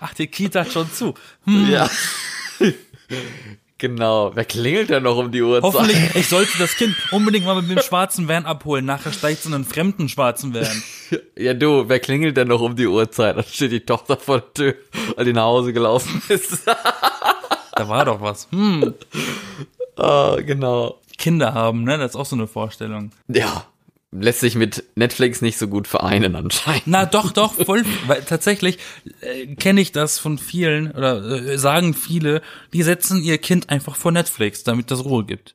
Ach, 0.00 0.14
die 0.14 0.26
Kita 0.26 0.60
hat 0.60 0.72
schon 0.72 0.90
zu. 0.92 1.14
Hm. 1.44 1.70
Ja. 1.70 1.88
Genau. 3.78 4.30
Wer 4.34 4.44
klingelt 4.46 4.88
denn 4.88 5.02
noch 5.02 5.18
um 5.18 5.30
die 5.30 5.42
Uhrzeit? 5.42 5.62
Hoffentlich, 5.74 6.14
ich 6.14 6.28
sollte 6.28 6.56
das 6.58 6.74
Kind 6.76 6.94
unbedingt 7.10 7.44
mal 7.44 7.60
mit 7.60 7.70
dem 7.70 7.82
schwarzen 7.82 8.26
Van 8.26 8.46
abholen. 8.46 8.86
Nachher 8.86 9.12
steigt 9.12 9.42
so 9.42 9.54
einen 9.54 9.64
fremden 9.64 10.08
schwarzen 10.08 10.54
Van. 10.54 10.66
Ja, 11.36 11.54
du, 11.54 11.88
wer 11.88 12.00
klingelt 12.00 12.36
denn 12.36 12.48
noch 12.48 12.60
um 12.60 12.74
die 12.74 12.86
Uhrzeit? 12.88 13.36
Dann 13.36 13.44
steht 13.44 13.70
die 13.70 13.78
Tochter 13.86 14.16
vor 14.16 14.40
der 14.40 14.54
Tür, 14.54 14.74
weil 15.14 15.24
die 15.24 15.32
nach 15.32 15.44
Hause 15.44 15.72
gelaufen 15.72 16.20
ist. 16.28 16.66
da 16.66 17.88
war 17.88 18.04
doch 18.04 18.20
was. 18.20 18.48
Hm. 18.50 18.92
Oh, 19.96 20.36
genau. 20.44 20.98
Kinder 21.16 21.54
haben, 21.54 21.84
ne? 21.84 21.96
Das 21.96 22.10
ist 22.12 22.16
auch 22.16 22.26
so 22.26 22.34
eine 22.34 22.48
Vorstellung. 22.48 23.12
Ja, 23.28 23.66
lässt 24.12 24.40
sich 24.40 24.54
mit 24.54 24.84
Netflix 24.94 25.42
nicht 25.42 25.58
so 25.58 25.68
gut 25.68 25.86
vereinen 25.86 26.36
anscheinend. 26.36 26.86
Na 26.86 27.06
doch, 27.06 27.32
doch, 27.32 27.54
voll, 27.54 27.84
weil 28.06 28.22
tatsächlich 28.22 28.78
äh, 29.20 29.54
kenne 29.56 29.80
ich 29.80 29.92
das 29.92 30.18
von 30.18 30.38
vielen 30.38 30.90
oder 30.92 31.22
äh, 31.24 31.58
sagen 31.58 31.94
viele, 31.94 32.42
die 32.72 32.82
setzen 32.82 33.22
ihr 33.22 33.38
Kind 33.38 33.68
einfach 33.68 33.96
vor 33.96 34.12
Netflix, 34.12 34.64
damit 34.64 34.90
das 34.90 35.04
Ruhe 35.04 35.24
gibt. 35.24 35.54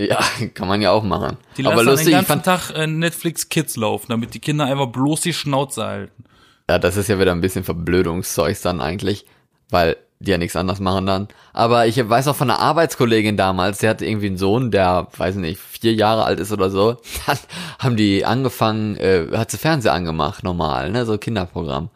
Ja, 0.00 0.20
kann 0.54 0.68
man 0.68 0.80
ja 0.80 0.90
auch 0.90 1.04
machen. 1.04 1.36
Die 1.56 1.62
lassen 1.62 1.72
Aber 1.72 1.84
lustig, 1.84 2.14
den 2.14 2.24
ganzen 2.24 2.42
Tag 2.42 2.70
äh, 2.70 2.86
Netflix 2.86 3.48
Kids 3.48 3.76
laufen, 3.76 4.06
damit 4.08 4.34
die 4.34 4.40
Kinder 4.40 4.66
einfach 4.66 4.86
bloß 4.86 5.20
die 5.22 5.34
Schnauze 5.34 5.84
halten. 5.84 6.24
Ja, 6.68 6.78
das 6.78 6.96
ist 6.96 7.08
ja 7.08 7.18
wieder 7.18 7.32
ein 7.32 7.40
bisschen 7.40 7.64
Verblödungszeug 7.64 8.56
dann 8.62 8.80
eigentlich, 8.80 9.26
weil 9.68 9.96
die 10.22 10.30
ja 10.30 10.38
nichts 10.38 10.56
anderes 10.56 10.80
machen 10.80 11.06
dann. 11.06 11.28
Aber 11.52 11.86
ich 11.86 12.08
weiß 12.08 12.28
auch 12.28 12.36
von 12.36 12.50
einer 12.50 12.60
Arbeitskollegin 12.60 13.36
damals, 13.36 13.78
die 13.78 13.88
hatte 13.88 14.06
irgendwie 14.06 14.28
einen 14.28 14.38
Sohn, 14.38 14.70
der, 14.70 15.08
weiß 15.16 15.36
nicht, 15.36 15.60
vier 15.60 15.94
Jahre 15.94 16.24
alt 16.24 16.40
ist 16.40 16.52
oder 16.52 16.70
so. 16.70 16.96
Dann 17.26 17.38
haben 17.78 17.96
die 17.96 18.24
angefangen, 18.24 18.96
äh, 18.96 19.26
hat 19.32 19.50
sie 19.50 19.58
Fernseher 19.58 19.92
angemacht, 19.92 20.44
normal, 20.44 20.90
ne, 20.90 21.04
so 21.04 21.18
Kinderprogramm. 21.18 21.90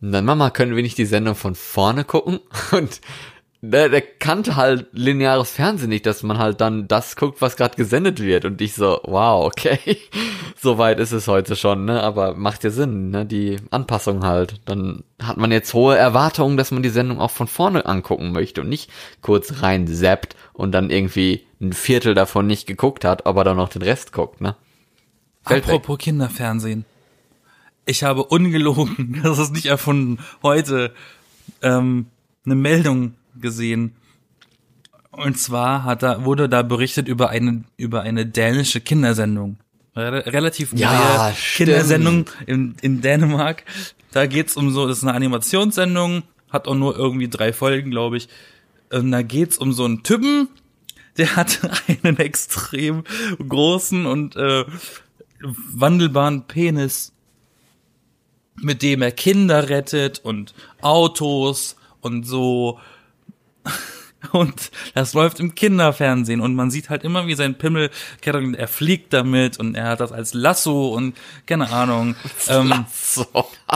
Und 0.00 0.12
dann, 0.12 0.24
Mama, 0.24 0.50
können 0.50 0.76
wir 0.76 0.82
nicht 0.82 0.98
die 0.98 1.06
Sendung 1.06 1.34
von 1.34 1.54
vorne 1.54 2.04
gucken? 2.04 2.38
Und 2.72 3.00
der, 3.60 3.88
der 3.88 4.02
kannte 4.02 4.54
halt 4.54 4.86
lineares 4.92 5.50
Fernsehen 5.50 5.88
nicht, 5.88 6.06
dass 6.06 6.22
man 6.22 6.38
halt 6.38 6.60
dann 6.60 6.86
das 6.86 7.16
guckt, 7.16 7.42
was 7.42 7.56
gerade 7.56 7.76
gesendet 7.76 8.20
wird. 8.20 8.44
Und 8.44 8.60
ich 8.60 8.74
so, 8.74 9.00
wow, 9.04 9.46
okay, 9.46 9.98
so 10.60 10.78
weit 10.78 11.00
ist 11.00 11.10
es 11.10 11.26
heute 11.26 11.56
schon, 11.56 11.84
ne? 11.84 12.00
Aber 12.02 12.34
macht 12.34 12.62
ja 12.62 12.70
Sinn, 12.70 13.10
ne? 13.10 13.26
Die 13.26 13.56
Anpassung 13.70 14.24
halt. 14.24 14.60
Dann 14.64 15.02
hat 15.20 15.38
man 15.38 15.50
jetzt 15.50 15.74
hohe 15.74 15.96
Erwartungen, 15.96 16.56
dass 16.56 16.70
man 16.70 16.84
die 16.84 16.88
Sendung 16.88 17.18
auch 17.20 17.32
von 17.32 17.48
vorne 17.48 17.84
angucken 17.84 18.30
möchte 18.30 18.60
und 18.60 18.68
nicht 18.68 18.90
kurz 19.22 19.60
rein 19.60 19.88
zappt 19.88 20.36
und 20.52 20.70
dann 20.70 20.90
irgendwie 20.90 21.44
ein 21.60 21.72
Viertel 21.72 22.14
davon 22.14 22.46
nicht 22.46 22.68
geguckt 22.68 23.04
hat, 23.04 23.26
aber 23.26 23.42
dann 23.42 23.56
noch 23.56 23.70
den 23.70 23.82
Rest 23.82 24.12
guckt, 24.12 24.40
ne? 24.40 24.54
Fällt 25.44 25.64
Apropos 25.64 25.94
weg. 25.94 26.04
Kinderfernsehen. 26.04 26.84
Ich 27.86 28.04
habe 28.04 28.22
ungelogen, 28.22 29.20
das 29.24 29.38
ist 29.40 29.52
nicht 29.52 29.66
erfunden, 29.66 30.22
heute 30.44 30.92
ähm, 31.60 32.06
eine 32.44 32.54
Meldung 32.54 33.14
gesehen. 33.40 33.96
Und 35.10 35.38
zwar 35.38 35.84
hat 35.84 36.02
da, 36.02 36.24
wurde 36.24 36.48
da 36.48 36.62
berichtet 36.62 37.08
über 37.08 37.30
eine, 37.30 37.64
über 37.76 38.02
eine 38.02 38.26
dänische 38.26 38.80
Kindersendung. 38.80 39.56
Re 39.96 40.26
relativ 40.26 40.72
neue 40.72 40.82
ja, 40.82 41.34
Kindersendung 41.54 42.26
in, 42.46 42.76
in 42.82 43.00
Dänemark. 43.00 43.64
Da 44.12 44.26
geht's 44.26 44.56
um 44.56 44.70
so, 44.70 44.86
das 44.86 44.98
ist 44.98 45.04
eine 45.04 45.14
Animationssendung, 45.14 46.22
hat 46.50 46.68
auch 46.68 46.76
nur 46.76 46.96
irgendwie 46.96 47.28
drei 47.28 47.52
Folgen, 47.52 47.90
glaube 47.90 48.16
ich. 48.16 48.28
Und 48.92 49.10
da 49.10 49.22
geht's 49.22 49.58
um 49.58 49.72
so 49.72 49.84
einen 49.84 50.02
Typen, 50.02 50.48
der 51.16 51.36
hat 51.36 51.60
einen 52.04 52.18
extrem 52.18 53.04
großen 53.46 54.06
und 54.06 54.36
äh, 54.36 54.64
wandelbaren 55.40 56.44
Penis, 56.46 57.12
mit 58.56 58.82
dem 58.82 59.02
er 59.02 59.12
Kinder 59.12 59.68
rettet 59.68 60.20
und 60.20 60.54
Autos 60.80 61.76
und 62.00 62.24
so 62.24 62.78
Und 64.32 64.72
das 64.94 65.14
läuft 65.14 65.38
im 65.38 65.54
Kinderfernsehen 65.54 66.40
und 66.40 66.54
man 66.54 66.70
sieht 66.70 66.90
halt 66.90 67.04
immer, 67.04 67.28
wie 67.28 67.34
sein 67.34 67.56
Pimmel, 67.56 67.90
er 68.24 68.68
fliegt 68.68 69.12
damit 69.12 69.60
und 69.60 69.76
er 69.76 69.90
hat 69.90 70.00
das 70.00 70.10
als 70.10 70.34
Lasso 70.34 70.88
und 70.88 71.16
keine 71.46 71.70
Ahnung. 71.70 72.16
Ähm, 72.48 72.86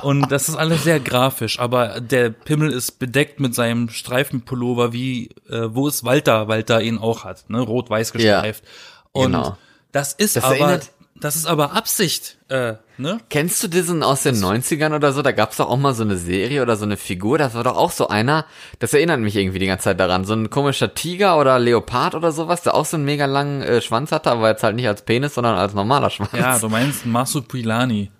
und 0.02 0.32
das 0.32 0.48
ist 0.48 0.54
alles 0.54 0.82
sehr 0.82 0.98
grafisch, 0.98 1.58
aber 1.58 2.00
der 2.00 2.30
Pimmel 2.30 2.72
ist 2.72 2.98
bedeckt 2.98 3.38
mit 3.38 3.54
seinem 3.54 3.90
Streifenpullover, 3.90 4.94
wie 4.94 5.30
äh, 5.48 5.68
wo 5.74 5.88
es 5.88 6.04
Walter, 6.04 6.48
Walter 6.48 6.80
ihn 6.80 6.96
auch 6.96 7.24
hat, 7.24 7.50
ne, 7.50 7.60
rot-weiß 7.60 8.12
gestreift. 8.12 8.64
Ja, 8.64 8.70
und 9.12 9.32
genau. 9.32 9.58
das 9.90 10.14
ist 10.14 10.36
das 10.36 10.44
aber 10.44 10.56
erinnert, 10.56 10.90
das 11.14 11.36
ist 11.36 11.46
aber 11.46 11.72
Absicht, 11.72 12.38
äh, 12.48 12.74
ne? 12.96 13.18
Kennst 13.30 13.62
du 13.62 13.68
diesen 13.68 14.02
aus 14.02 14.22
den 14.22 14.34
90ern 14.36 14.94
oder 14.94 15.12
so? 15.12 15.22
Da 15.22 15.32
gab's 15.32 15.58
doch 15.58 15.68
auch 15.68 15.76
mal 15.76 15.94
so 15.94 16.02
eine 16.02 16.16
Serie 16.16 16.62
oder 16.62 16.76
so 16.76 16.84
eine 16.84 16.96
Figur, 16.96 17.38
das 17.38 17.54
war 17.54 17.62
doch 17.64 17.76
auch 17.76 17.92
so 17.92 18.08
einer, 18.08 18.46
das 18.78 18.92
erinnert 18.94 19.20
mich 19.20 19.36
irgendwie 19.36 19.58
die 19.58 19.66
ganze 19.66 19.84
Zeit 19.84 20.00
daran, 20.00 20.24
so 20.24 20.34
ein 20.34 20.50
komischer 20.50 20.94
Tiger 20.94 21.38
oder 21.38 21.58
Leopard 21.58 22.14
oder 22.14 22.32
sowas, 22.32 22.62
der 22.62 22.74
auch 22.74 22.86
so 22.86 22.96
einen 22.96 23.04
mega 23.04 23.26
langen 23.26 23.62
äh, 23.62 23.80
Schwanz 23.80 24.10
hatte, 24.10 24.30
aber 24.30 24.48
jetzt 24.48 24.62
halt 24.62 24.74
nicht 24.74 24.88
als 24.88 25.02
Penis, 25.02 25.34
sondern 25.34 25.56
als 25.56 25.74
normaler 25.74 26.10
Schwanz. 26.10 26.32
Ja, 26.32 26.58
du 26.58 26.68
meinst 26.68 27.06
Marsupilani. 27.06 28.10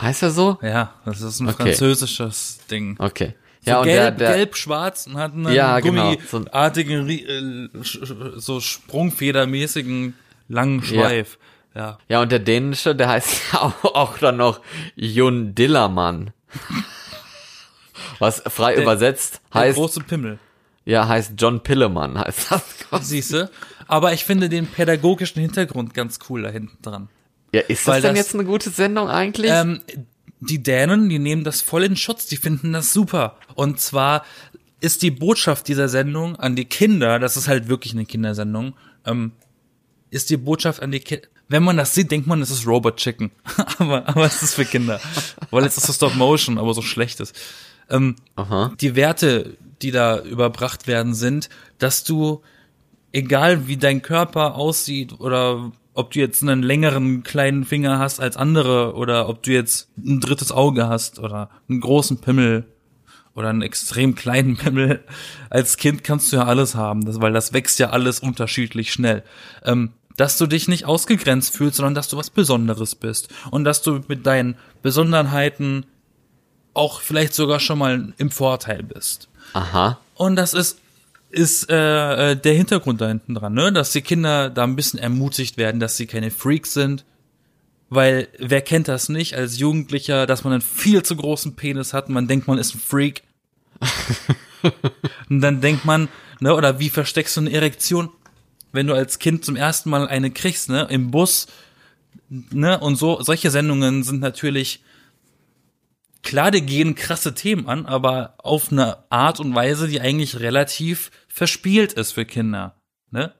Heißt 0.00 0.22
er 0.22 0.30
so? 0.30 0.58
Ja, 0.62 0.92
das 1.04 1.22
ist 1.22 1.40
ein 1.40 1.48
okay. 1.48 1.64
französisches 1.64 2.58
Ding. 2.70 2.96
Okay. 2.98 3.34
So 3.64 3.70
ja, 3.70 3.78
und 3.80 3.86
gelb, 3.86 4.18
der, 4.18 4.28
der, 4.28 4.36
gelb-schwarz 4.36 5.06
und 5.08 5.16
hat 5.16 5.32
einen 5.32 5.52
ja, 5.52 5.80
genau. 5.80 6.14
gummiartigen, 6.30 7.08
äh, 7.08 7.68
so 8.36 8.60
sprungfedermäßigen 8.60 10.14
langen 10.48 10.82
Schweif. 10.84 11.32
Ja. 11.32 11.55
Ja. 11.76 11.98
Ja, 12.08 12.22
und 12.22 12.32
der 12.32 12.38
dänische, 12.38 12.94
der 12.96 13.08
heißt 13.10 13.40
auch, 13.54 13.84
auch 13.84 14.18
dann 14.18 14.38
noch 14.38 14.60
Jon 14.96 15.54
Dillermann. 15.54 16.32
Was 18.18 18.42
frei 18.46 18.74
der, 18.74 18.82
übersetzt 18.82 19.40
heißt. 19.52 19.76
Der 19.76 19.82
große 19.84 20.00
Pimmel. 20.00 20.38
Ja, 20.84 21.06
heißt 21.08 21.32
John 21.36 21.62
Pillemann, 21.62 22.18
heißt 22.24 22.50
das. 22.90 23.08
Siehste. 23.08 23.50
Aber 23.88 24.12
ich 24.12 24.24
finde 24.24 24.48
den 24.48 24.66
pädagogischen 24.66 25.40
Hintergrund 25.42 25.94
ganz 25.94 26.18
cool 26.28 26.42
da 26.42 26.48
hinten 26.50 26.78
dran. 26.82 27.08
Ja, 27.52 27.60
ist 27.62 27.86
das 27.86 27.94
Weil 27.94 28.02
denn 28.02 28.14
das- 28.14 28.26
jetzt 28.26 28.34
eine 28.34 28.44
gute 28.44 28.70
Sendung 28.70 29.08
eigentlich? 29.08 29.50
Ähm, 29.50 29.80
die 30.40 30.62
Dänen, 30.62 31.08
die 31.08 31.18
nehmen 31.18 31.44
das 31.44 31.60
voll 31.62 31.84
in 31.84 31.96
Schutz, 31.96 32.26
die 32.26 32.36
finden 32.36 32.72
das 32.72 32.92
super. 32.92 33.36
Und 33.54 33.80
zwar 33.80 34.24
ist 34.80 35.02
die 35.02 35.10
Botschaft 35.10 35.68
dieser 35.68 35.88
Sendung 35.88 36.36
an 36.36 36.56
die 36.56 36.66
Kinder, 36.66 37.18
das 37.18 37.36
ist 37.36 37.48
halt 37.48 37.68
wirklich 37.68 37.92
eine 37.94 38.04
Kindersendung, 38.04 38.74
ähm, 39.06 39.32
ist 40.10 40.30
die 40.30 40.36
Botschaft 40.36 40.82
an 40.82 40.92
die 40.92 41.00
Kinder. 41.00 41.26
Wenn 41.48 41.62
man 41.62 41.76
das 41.76 41.94
sieht, 41.94 42.10
denkt 42.10 42.26
man, 42.26 42.42
es 42.42 42.50
ist 42.50 42.66
Robot 42.66 42.96
Chicken. 42.96 43.30
aber, 43.78 44.08
aber 44.08 44.24
es 44.26 44.42
ist 44.42 44.54
für 44.54 44.64
Kinder. 44.64 45.00
Weil 45.50 45.64
jetzt 45.64 45.78
ist 45.78 45.88
es 45.88 45.96
Stop 45.96 46.16
Motion, 46.16 46.58
aber 46.58 46.74
so 46.74 46.82
schlecht 46.82 47.20
ist. 47.20 47.34
Ähm, 47.88 48.16
die 48.80 48.96
Werte, 48.96 49.56
die 49.82 49.92
da 49.92 50.20
überbracht 50.20 50.86
werden, 50.86 51.14
sind, 51.14 51.48
dass 51.78 52.02
du, 52.02 52.42
egal 53.12 53.68
wie 53.68 53.76
dein 53.76 54.02
Körper 54.02 54.56
aussieht 54.56 55.20
oder 55.20 55.70
ob 55.94 56.10
du 56.10 56.18
jetzt 56.18 56.42
einen 56.42 56.62
längeren 56.62 57.22
kleinen 57.22 57.64
Finger 57.64 57.98
hast 57.98 58.20
als 58.20 58.36
andere 58.36 58.94
oder 58.94 59.28
ob 59.28 59.42
du 59.42 59.52
jetzt 59.52 59.88
ein 59.96 60.20
drittes 60.20 60.52
Auge 60.52 60.88
hast 60.88 61.18
oder 61.18 61.48
einen 61.68 61.80
großen 61.80 62.20
Pimmel 62.20 62.66
oder 63.34 63.48
einen 63.48 63.62
extrem 63.62 64.14
kleinen 64.14 64.56
Pimmel, 64.58 65.04
als 65.48 65.76
Kind 65.76 66.04
kannst 66.04 66.32
du 66.32 66.36
ja 66.36 66.44
alles 66.44 66.74
haben, 66.74 67.04
das, 67.04 67.20
weil 67.20 67.32
das 67.32 67.52
wächst 67.52 67.78
ja 67.78 67.90
alles 67.90 68.20
unterschiedlich 68.20 68.92
schnell. 68.92 69.22
Ähm, 69.64 69.92
dass 70.16 70.38
du 70.38 70.46
dich 70.46 70.68
nicht 70.68 70.84
ausgegrenzt 70.84 71.54
fühlst, 71.54 71.76
sondern 71.76 71.94
dass 71.94 72.08
du 72.08 72.16
was 72.16 72.30
Besonderes 72.30 72.94
bist 72.94 73.28
und 73.50 73.64
dass 73.64 73.82
du 73.82 74.00
mit 74.08 74.26
deinen 74.26 74.56
Besonderheiten 74.82 75.86
auch 76.74 77.00
vielleicht 77.00 77.34
sogar 77.34 77.60
schon 77.60 77.78
mal 77.78 78.12
im 78.18 78.30
Vorteil 78.30 78.82
bist. 78.82 79.28
Aha. 79.52 79.98
Und 80.14 80.36
das 80.36 80.54
ist 80.54 80.80
ist 81.30 81.68
äh, 81.70 82.32
äh, 82.32 82.36
der 82.36 82.54
Hintergrund 82.54 83.00
da 83.00 83.08
hinten 83.08 83.34
dran, 83.34 83.52
ne? 83.52 83.72
Dass 83.72 83.92
die 83.92 84.00
Kinder 84.00 84.48
da 84.48 84.64
ein 84.64 84.76
bisschen 84.76 84.98
ermutigt 84.98 85.58
werden, 85.58 85.80
dass 85.80 85.96
sie 85.96 86.06
keine 86.06 86.30
Freaks 86.30 86.72
sind. 86.72 87.04
Weil 87.88 88.28
wer 88.38 88.62
kennt 88.62 88.88
das 88.88 89.08
nicht 89.08 89.34
als 89.36 89.58
Jugendlicher, 89.58 90.26
dass 90.26 90.44
man 90.44 90.54
einen 90.54 90.62
viel 90.62 91.02
zu 91.02 91.14
großen 91.14 91.54
Penis 91.54 91.92
hat 91.92 92.08
und 92.08 92.14
man 92.14 92.26
denkt, 92.26 92.48
man 92.48 92.58
ist 92.58 92.74
ein 92.74 92.80
Freak. 92.80 93.22
und 95.28 95.40
dann 95.40 95.60
denkt 95.60 95.84
man, 95.84 96.08
ne, 96.40 96.54
oder 96.54 96.80
wie 96.80 96.90
versteckst 96.90 97.36
du 97.36 97.42
eine 97.42 97.52
Erektion, 97.52 98.10
wenn 98.72 98.86
du 98.86 98.94
als 98.94 99.18
Kind 99.18 99.44
zum 99.44 99.56
ersten 99.56 99.90
Mal 99.90 100.08
eine 100.08 100.30
kriegst, 100.30 100.68
ne, 100.68 100.86
im 100.90 101.10
Bus, 101.10 101.46
ne, 102.28 102.78
und 102.80 102.96
so, 102.96 103.22
solche 103.22 103.50
Sendungen 103.50 104.02
sind 104.02 104.20
natürlich 104.20 104.82
klar, 106.22 106.50
die 106.50 106.62
gehen 106.62 106.94
krasse 106.94 107.34
Themen 107.34 107.68
an, 107.68 107.86
aber 107.86 108.34
auf 108.38 108.72
eine 108.72 108.98
Art 109.10 109.40
und 109.40 109.54
Weise, 109.54 109.88
die 109.88 110.00
eigentlich 110.00 110.40
relativ 110.40 111.10
verspielt 111.28 111.92
ist 111.92 112.12
für 112.12 112.24
Kinder. 112.24 112.74
Ne? 113.10 113.32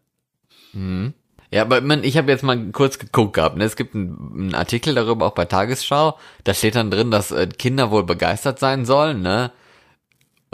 Ja, 1.51 1.63
aber 1.63 1.81
man, 1.81 2.05
ich 2.05 2.17
habe 2.17 2.31
jetzt 2.31 2.43
mal 2.43 2.71
kurz 2.73 2.99
geguckt 2.99 3.35
gehabt. 3.35 3.57
Ne? 3.57 3.65
Es 3.65 3.77
gibt 3.77 3.95
einen, 3.95 4.33
einen 4.37 4.55
Artikel 4.55 4.95
darüber 4.95 5.27
auch 5.27 5.35
bei 5.35 5.45
Tagesschau. 5.45 6.19
Da 6.45 6.55
steht 6.55 6.75
dann 6.77 6.91
drin, 6.91 7.11
dass 7.11 7.31
äh, 7.31 7.47
Kinder 7.47 7.91
wohl 7.91 8.05
begeistert 8.05 8.59
sein 8.59 8.85
sollen. 8.85 9.23
Ne? 9.23 9.53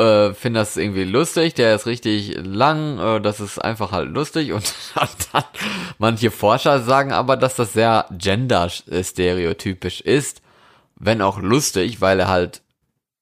Äh, 0.02 0.34
Finden 0.34 0.54
das 0.54 0.76
irgendwie 0.76 1.04
lustig. 1.04 1.54
Der 1.54 1.74
ist 1.74 1.86
richtig 1.86 2.36
lang. 2.42 2.98
Äh, 2.98 3.20
das 3.20 3.40
ist 3.40 3.58
einfach 3.58 3.92
halt 3.92 4.10
lustig. 4.10 4.52
Und 4.52 4.74
dann 5.32 5.44
manche 5.98 6.30
Forscher 6.30 6.80
sagen 6.80 7.12
aber, 7.12 7.36
dass 7.36 7.56
das 7.56 7.72
sehr 7.72 8.06
gender-stereotypisch 8.10 10.00
ist, 10.00 10.42
wenn 10.96 11.22
auch 11.22 11.38
lustig, 11.38 12.00
weil 12.00 12.20
er 12.20 12.28
halt 12.28 12.62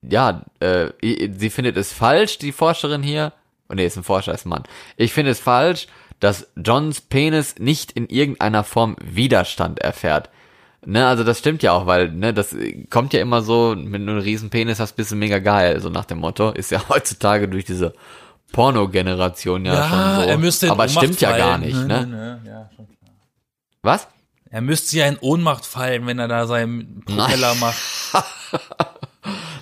ja, 0.03 0.43
äh, 0.61 0.89
sie 1.03 1.51
findet 1.51 1.77
es 1.77 1.93
falsch, 1.93 2.39
die 2.39 2.53
Forscherin 2.53 3.03
hier. 3.03 3.33
Oh 3.69 3.75
nee, 3.75 3.85
ist 3.85 3.97
ein 3.97 4.05
Forscher, 4.05 4.33
ist 4.33 4.47
ein 4.47 4.51
Mann. 4.51 4.65
Ich 4.97 5.13
finde 5.13 5.31
es 5.31 5.41
falsch, 5.41 5.87
dass 6.19 6.49
Johns 6.57 7.01
Penis 7.01 7.57
nicht 7.59 7.93
in 7.93 8.09
irgendeiner 8.09 8.65
Form 8.65 8.97
Widerstand 9.01 9.81
erfährt. 9.81 10.31
Ne, 10.87 11.07
also 11.07 11.25
das 11.25 11.39
stimmt 11.39 11.63
ja 11.63 11.73
auch, 11.73 11.87
weil, 11.87 12.11
ne, 12.11 12.33
das 12.33 12.57
kommt 12.89 13.13
ja 13.13 13.21
immer 13.21 13.43
so, 13.43 13.75
wenn 13.77 14.07
du 14.07 14.13
einen 14.13 14.21
riesen 14.23 14.49
Penis 14.49 14.81
hast, 14.81 14.95
bist 14.97 15.11
du 15.11 15.17
mega 15.17 15.39
geil, 15.39 15.79
so 15.81 15.91
nach 15.91 16.07
dem 16.07 16.19
Motto. 16.19 16.51
Ist 16.53 16.71
ja 16.71 16.81
heutzutage 16.89 17.49
durch 17.49 17.65
diese 17.67 17.93
Porno-Generation 18.53 19.65
ja, 19.67 19.89
schon 19.89 20.23
so. 20.25 20.29
er 20.31 20.39
müsste 20.39 20.71
Aber 20.71 20.89
stimmt 20.89 21.21
ja 21.21 21.37
gar 21.37 21.59
fallen. 21.59 21.61
nicht, 21.61 21.77
Ne, 21.77 21.87
ne? 21.87 22.07
ne, 22.07 22.07
ne, 22.07 22.41
ja. 22.47 22.71
Was? 23.83 24.09
Er 24.51 24.63
müsste 24.63 24.97
ja 24.97 25.07
in 25.07 25.19
Ohnmacht 25.21 25.65
fallen, 25.65 26.07
wenn 26.07 26.19
er 26.19 26.29
da 26.29 26.47
seinen 26.47 27.03
Propeller 27.05 27.55
macht. 27.57 27.79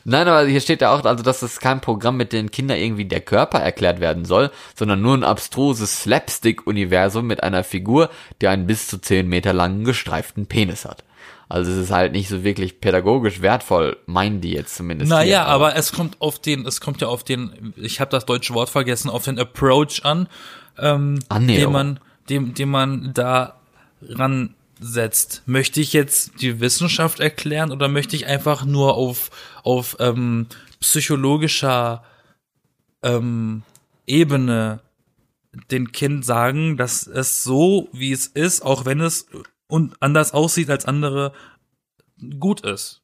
Nein, 0.05 0.27
aber 0.27 0.47
hier 0.47 0.63
steht 0.63 0.81
ja 0.81 0.95
auch, 0.95 1.05
also 1.05 1.23
dass 1.23 1.43
es 1.43 1.61
kein 1.61 1.83
Programm 1.83 2.17
mit 2.17 2.33
den 2.33 2.51
Kindern 2.51 2.79
irgendwie 2.79 3.05
der 3.05 3.21
Körper 3.21 3.59
erklärt 3.59 4.01
werden 4.01 4.25
soll, 4.25 4.51
sondern 4.75 5.03
nur 5.03 5.15
ein 5.15 5.25
abstruses 5.25 6.03
Slapstick-Universum 6.03 7.27
mit 7.27 7.43
einer 7.43 7.65
Figur, 7.65 8.09
die 8.41 8.49
einen 8.49 8.67
bis 8.67 8.87
zu 8.87 8.99
10 8.99 9.29
Meter 9.29 9.53
langen 9.53 9.85
gestreiften 9.85 10.47
Penis 10.47 10.87
hat. 10.87 11.05
Also 11.49 11.73
es 11.73 11.79
ist 11.79 11.91
halt 11.91 12.13
nicht 12.13 12.29
so 12.29 12.45
wirklich 12.45 12.81
pädagogisch 12.81 13.41
wertvoll, 13.41 13.97
meinen 14.07 14.41
die 14.41 14.53
jetzt 14.53 14.77
zumindest. 14.77 15.09
Naja, 15.09 15.25
hier, 15.25 15.47
aber 15.47 15.77
es 15.77 15.93
kommt 15.93 16.21
auf 16.21 16.39
den, 16.39 16.67
es 16.67 16.81
kommt 16.81 17.01
ja 17.01 17.09
auf 17.09 17.25
den, 17.25 17.73
ich 17.77 18.01
habe 18.01 18.11
das 18.11 18.27
deutsche 18.27 18.53
Wort 18.53 18.69
vergessen, 18.69 19.09
auf 19.09 19.25
den 19.25 19.39
Approach 19.39 20.05
an, 20.05 20.29
ähm, 20.79 21.21
Annäherung. 21.29 21.65
den 21.65 21.73
man, 21.73 22.01
dem, 22.29 22.55
dem 22.55 22.69
man 22.69 23.13
da 23.15 23.61
ransetzt. 24.03 25.43
Möchte 25.47 25.81
ich 25.81 25.95
jetzt 25.95 26.43
die 26.43 26.61
Wissenschaft 26.61 27.19
erklären 27.19 27.73
oder 27.73 27.89
möchte 27.89 28.15
ich 28.15 28.27
einfach 28.27 28.67
nur 28.67 28.95
auf, 28.95 29.31
auf 29.63 29.97
ähm, 30.01 30.47
psychologischer 30.81 32.05
ähm, 33.03 33.63
Ebene 34.07 34.81
den 35.71 35.93
Kind 35.93 36.27
sagen, 36.27 36.77
dass 36.77 37.07
es 37.07 37.43
so, 37.43 37.89
wie 37.93 38.13
es 38.13 38.27
ist, 38.27 38.63
auch 38.63 38.85
wenn 38.85 39.01
es 39.01 39.27
und 39.69 39.95
anders 40.01 40.33
aussieht 40.33 40.71
als 40.71 40.85
andere, 40.85 41.33
gut 42.41 42.63
ist. 42.63 43.03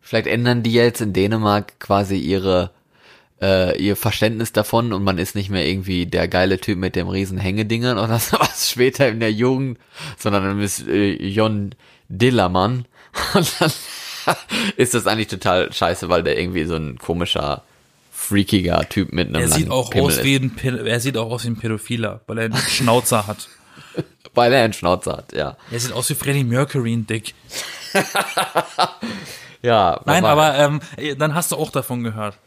Vielleicht 0.00 0.26
ändern 0.26 0.62
die 0.62 0.72
jetzt 0.72 1.00
in 1.00 1.12
Dänemark 1.12 1.78
quasi 1.78 2.16
ihre 2.16 2.70
äh, 3.40 3.80
ihr 3.80 3.96
Verständnis 3.96 4.52
davon 4.52 4.92
und 4.92 5.04
man 5.04 5.18
ist 5.18 5.34
nicht 5.34 5.50
mehr 5.50 5.66
irgendwie 5.66 6.06
der 6.06 6.26
geile 6.28 6.58
Typ 6.58 6.78
mit 6.78 6.96
dem 6.96 7.08
riesen 7.08 7.38
Hängedingern 7.38 7.98
oder 7.98 8.18
sowas 8.18 8.70
später 8.70 9.08
in 9.08 9.20
der 9.20 9.32
Jugend, 9.32 9.78
sondern 10.18 10.44
dann 10.44 10.60
ist 10.60 10.86
äh, 10.86 11.12
Jon 11.14 11.74
Dillermann 12.08 12.86
und 13.34 13.60
dann 13.60 13.72
ist 14.76 14.94
das 14.94 15.06
eigentlich 15.06 15.28
total 15.28 15.72
scheiße, 15.72 16.08
weil 16.08 16.22
der 16.22 16.38
irgendwie 16.38 16.64
so 16.64 16.76
ein 16.76 16.98
komischer 16.98 17.62
freakiger 18.10 18.88
Typ 18.88 19.12
mit 19.12 19.28
einem 19.28 19.42
Er 19.42 19.48
sieht 19.48 19.70
auch 19.70 19.90
Pimmel 19.90 20.06
aus 20.06 20.16
ist. 20.16 20.24
wie 20.24 20.36
ein 20.36 20.56
Pil 20.56 20.86
er 20.86 21.00
sieht 21.00 21.16
auch 21.16 21.30
aus 21.30 21.44
wie 21.44 21.48
ein 21.48 21.56
Pädophiler, 21.56 22.22
weil 22.26 22.38
er 22.38 22.44
einen 22.46 22.56
Schnauzer 22.56 23.26
hat. 23.26 23.48
Weil 24.36 24.52
er 24.52 24.62
einen 24.64 24.72
Schnauzer 24.72 25.16
hat, 25.16 25.32
ja. 25.32 25.56
Er 25.70 25.80
sieht 25.80 25.92
aus 25.92 26.08
wie 26.10 26.14
Freddie 26.14 26.44
Mercury 26.44 26.92
in 26.92 27.06
Dick. 27.06 27.34
Ja, 29.62 30.00
Nein, 30.04 30.24
aber, 30.24 30.56
ähm, 30.58 30.80
dann 31.18 31.34
hast 31.34 31.50
du 31.50 31.56
auch 31.56 31.70
davon 31.70 32.04
gehört. 32.04 32.38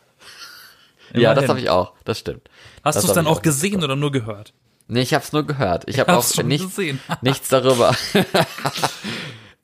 ja, 1.14 1.34
das 1.34 1.44
Immerhin. 1.44 1.50
habe 1.50 1.60
ich 1.60 1.70
auch, 1.70 1.94
das 2.06 2.20
stimmt. 2.20 2.50
Hast 2.84 3.04
du 3.04 3.08
es 3.08 3.14
dann 3.14 3.28
auch 3.28 3.42
gesehen 3.42 3.84
oder 3.84 3.98
nur 3.98 4.12
gehört? 4.12 4.54
Nee, 4.88 5.02
ich 5.02 5.14
habe 5.14 5.24
es 5.24 5.34
nur 5.34 5.46
gehört. 5.46 5.84
Ich 5.88 6.00
habe 6.00 6.16
auch 6.16 6.44
nicht, 6.44 6.66
nichts 7.22 7.50
darüber. 7.50 7.94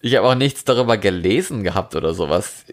ich 0.01 0.15
habe 0.15 0.27
auch 0.27 0.35
nichts 0.35 0.65
darüber 0.65 0.97
gelesen 0.97 1.63
gehabt 1.63 1.95
oder 1.95 2.13
sowas. 2.13 2.65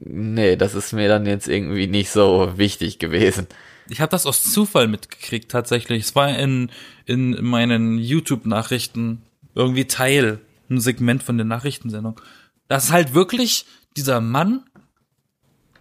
Nee, 0.00 0.56
das 0.56 0.74
ist 0.74 0.92
mir 0.92 1.08
dann 1.08 1.26
jetzt 1.26 1.46
irgendwie 1.46 1.86
nicht 1.86 2.10
so 2.10 2.54
wichtig 2.56 2.98
gewesen. 2.98 3.46
Ich 3.88 4.00
habe 4.00 4.10
das 4.10 4.26
aus 4.26 4.42
Zufall 4.42 4.88
mitgekriegt 4.88 5.50
tatsächlich. 5.50 6.04
Es 6.04 6.14
war 6.14 6.36
in 6.38 6.70
in 7.06 7.44
meinen 7.44 7.98
YouTube-Nachrichten 7.98 9.22
irgendwie 9.54 9.84
Teil, 9.84 10.40
ein 10.70 10.80
Segment 10.80 11.22
von 11.22 11.36
der 11.36 11.44
Nachrichtensendung. 11.44 12.20
Das 12.68 12.84
ist 12.84 12.92
halt 12.92 13.14
wirklich 13.14 13.66
dieser 13.96 14.20
Mann 14.20 14.64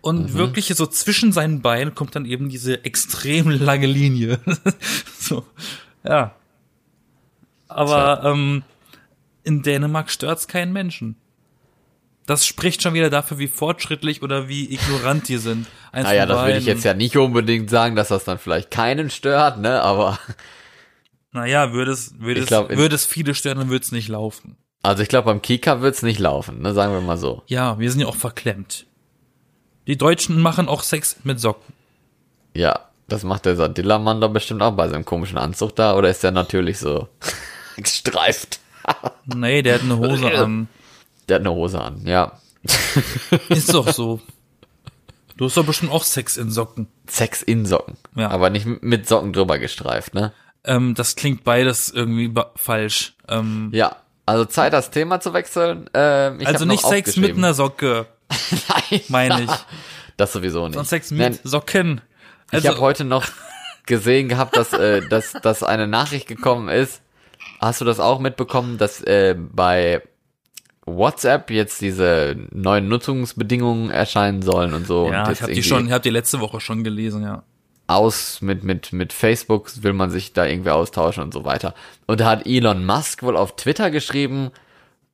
und 0.01 0.33
wirklich 0.33 0.67
so 0.67 0.85
zwischen 0.85 1.31
seinen 1.31 1.61
Beinen 1.61 1.95
kommt 1.95 2.15
dann 2.15 2.25
eben 2.25 2.49
diese 2.49 2.83
extrem 2.83 3.49
lange 3.49 3.87
Linie. 3.87 4.39
so, 5.17 5.45
ja. 6.03 6.35
Aber 7.69 8.21
ähm, 8.25 8.63
in 9.43 9.61
Dänemark 9.61 10.11
stört's 10.11 10.49
keinen 10.49 10.73
Menschen. 10.73 11.15
Das 12.25 12.45
spricht 12.45 12.81
schon 12.81 12.93
wieder 12.93 13.09
dafür, 13.09 13.37
wie 13.37 13.47
fortschrittlich 13.47 14.21
oder 14.21 14.47
wie 14.47 14.73
ignorant 14.73 15.27
die 15.27 15.37
sind. 15.37 15.67
Eins 15.91 16.05
Naja, 16.07 16.25
das 16.25 16.45
würde 16.45 16.57
ich 16.57 16.65
jetzt 16.65 16.85
ja 16.85 16.93
nicht 16.93 17.17
unbedingt 17.17 17.69
sagen, 17.69 17.95
dass 17.95 18.07
das 18.07 18.23
dann 18.23 18.39
vielleicht 18.39 18.71
keinen 18.71 19.09
stört, 19.09 19.59
ne? 19.59 19.81
Aber 19.81 20.17
Naja, 21.31 21.73
würde 21.73 21.91
es, 21.91 22.19
würde 22.19 22.41
es, 22.41 22.47
glaub, 22.47 22.69
würde 22.69 22.95
es 22.95 23.05
viele 23.05 23.35
stören, 23.35 23.57
dann 23.57 23.69
würde 23.69 23.83
es 23.83 23.91
nicht 23.91 24.07
laufen. 24.07 24.55
also 24.83 25.03
ich 25.03 25.09
glaube, 25.09 25.25
beim 25.25 25.41
Kika 25.41 25.81
wird's 25.81 26.01
nicht 26.01 26.19
laufen, 26.19 26.61
ne? 26.61 26.73
Sagen 26.73 26.93
wir 26.93 27.01
mal 27.01 27.17
so. 27.17 27.43
Ja, 27.47 27.77
wir 27.79 27.91
sind 27.91 27.99
ja 27.99 28.07
auch 28.07 28.15
verklemmt. 28.15 28.85
Die 29.87 29.97
Deutschen 29.97 30.39
machen 30.39 30.69
auch 30.69 30.81
Sex 30.83 31.17
mit 31.23 31.41
Socken. 31.41 31.73
Ja, 32.55 32.87
das 33.09 33.23
macht 33.23 33.45
der 33.45 33.67
Dillermann 33.67 34.21
doch 34.21 34.29
bestimmt 34.31 34.61
auch 34.61 34.71
bei 34.71 34.87
seinem 34.87 35.03
komischen 35.03 35.37
Anzug 35.37 35.75
da, 35.75 35.95
oder 35.97 36.09
ist 36.09 36.23
der 36.23 36.31
natürlich 36.31 36.79
so 36.79 37.09
gestreift? 37.75 38.59
Nee, 39.25 39.61
der 39.61 39.75
hat 39.75 39.81
eine 39.81 39.97
Hose 39.97 40.31
an. 40.37 40.69
Der 41.29 41.35
hat 41.35 41.41
eine 41.41 41.51
Hose 41.53 41.79
an, 41.81 42.05
ja. 42.05 42.39
Ist 43.49 43.73
doch 43.73 43.89
so. 43.89 44.19
Du 45.37 45.45
hast 45.45 45.57
doch 45.57 45.65
bestimmt 45.65 45.91
auch 45.91 46.03
Sex 46.03 46.37
in 46.37 46.51
Socken. 46.51 46.87
Sex 47.07 47.41
in 47.41 47.65
Socken. 47.65 47.97
Ja. 48.15 48.29
Aber 48.29 48.49
nicht 48.49 48.65
mit 48.83 49.07
Socken 49.07 49.33
drüber 49.33 49.57
gestreift, 49.59 50.13
ne? 50.13 50.31
Ähm, 50.63 50.93
das 50.95 51.15
klingt 51.15 51.43
beides 51.43 51.89
irgendwie 51.89 52.33
falsch. 52.55 53.15
Ähm, 53.27 53.69
Ja. 53.73 53.97
Also 54.25 54.45
Zeit, 54.45 54.71
das 54.71 54.89
Thema 54.91 55.19
zu 55.19 55.33
wechseln. 55.33 55.89
Ähm, 55.93 56.39
ich 56.39 56.47
Also 56.47 56.63
nicht 56.63 56.85
Sex 56.85 57.17
mit 57.17 57.35
einer 57.35 57.53
Socke, 57.53 58.05
Nein, 58.69 59.01
meine 59.09 59.41
ich. 59.43 59.49
das 60.15 60.31
sowieso 60.31 60.61
nicht. 60.65 60.75
Sondern 60.75 60.85
Sex 60.85 61.11
Nein, 61.11 61.31
mit 61.33 61.41
Socken. 61.43 61.99
ich 62.47 62.53
Also, 62.53 62.69
habe 62.69 62.79
heute 62.79 63.03
noch 63.03 63.25
gesehen 63.85 64.29
gehabt, 64.29 64.55
dass, 64.55 64.71
äh, 64.71 65.01
dass, 65.09 65.33
dass 65.33 65.61
eine 65.63 65.87
Nachricht 65.87 66.27
gekommen 66.27 66.69
ist. 66.69 67.01
Hast 67.59 67.81
du 67.81 67.85
das 67.85 67.99
auch 67.99 68.19
mitbekommen, 68.19 68.77
dass 68.77 69.01
äh, 69.01 69.35
bei 69.37 70.01
WhatsApp 70.85 71.49
jetzt 71.49 71.81
diese 71.81 72.35
neuen 72.51 72.87
Nutzungsbedingungen 72.87 73.89
erscheinen 73.89 74.41
sollen 74.41 74.73
und 74.73 74.85
so? 74.87 75.05
und 75.05 75.13
ja, 75.13 75.27
jetzt 75.27 75.37
ich 75.37 75.41
habe 75.43 75.53
die 75.53 75.63
schon, 75.63 75.85
ich 75.87 75.91
habe 75.91 76.01
die 76.01 76.09
letzte 76.09 76.39
Woche 76.39 76.59
schon 76.59 76.83
gelesen, 76.83 77.23
ja. 77.23 77.43
aus 77.87 78.41
mit, 78.41 78.63
mit, 78.63 78.93
mit 78.93 79.13
Facebook 79.13 79.71
will 79.83 79.93
man 79.93 80.09
sich 80.09 80.33
da 80.33 80.45
irgendwie 80.45 80.71
austauschen 80.71 81.23
und 81.23 81.33
so 81.33 81.45
weiter. 81.45 81.73
Und 82.05 82.19
da 82.19 82.25
hat 82.25 82.45
Elon 82.45 82.85
Musk 82.85 83.23
wohl 83.23 83.37
auf 83.37 83.55
Twitter 83.55 83.91
geschrieben, 83.91 84.51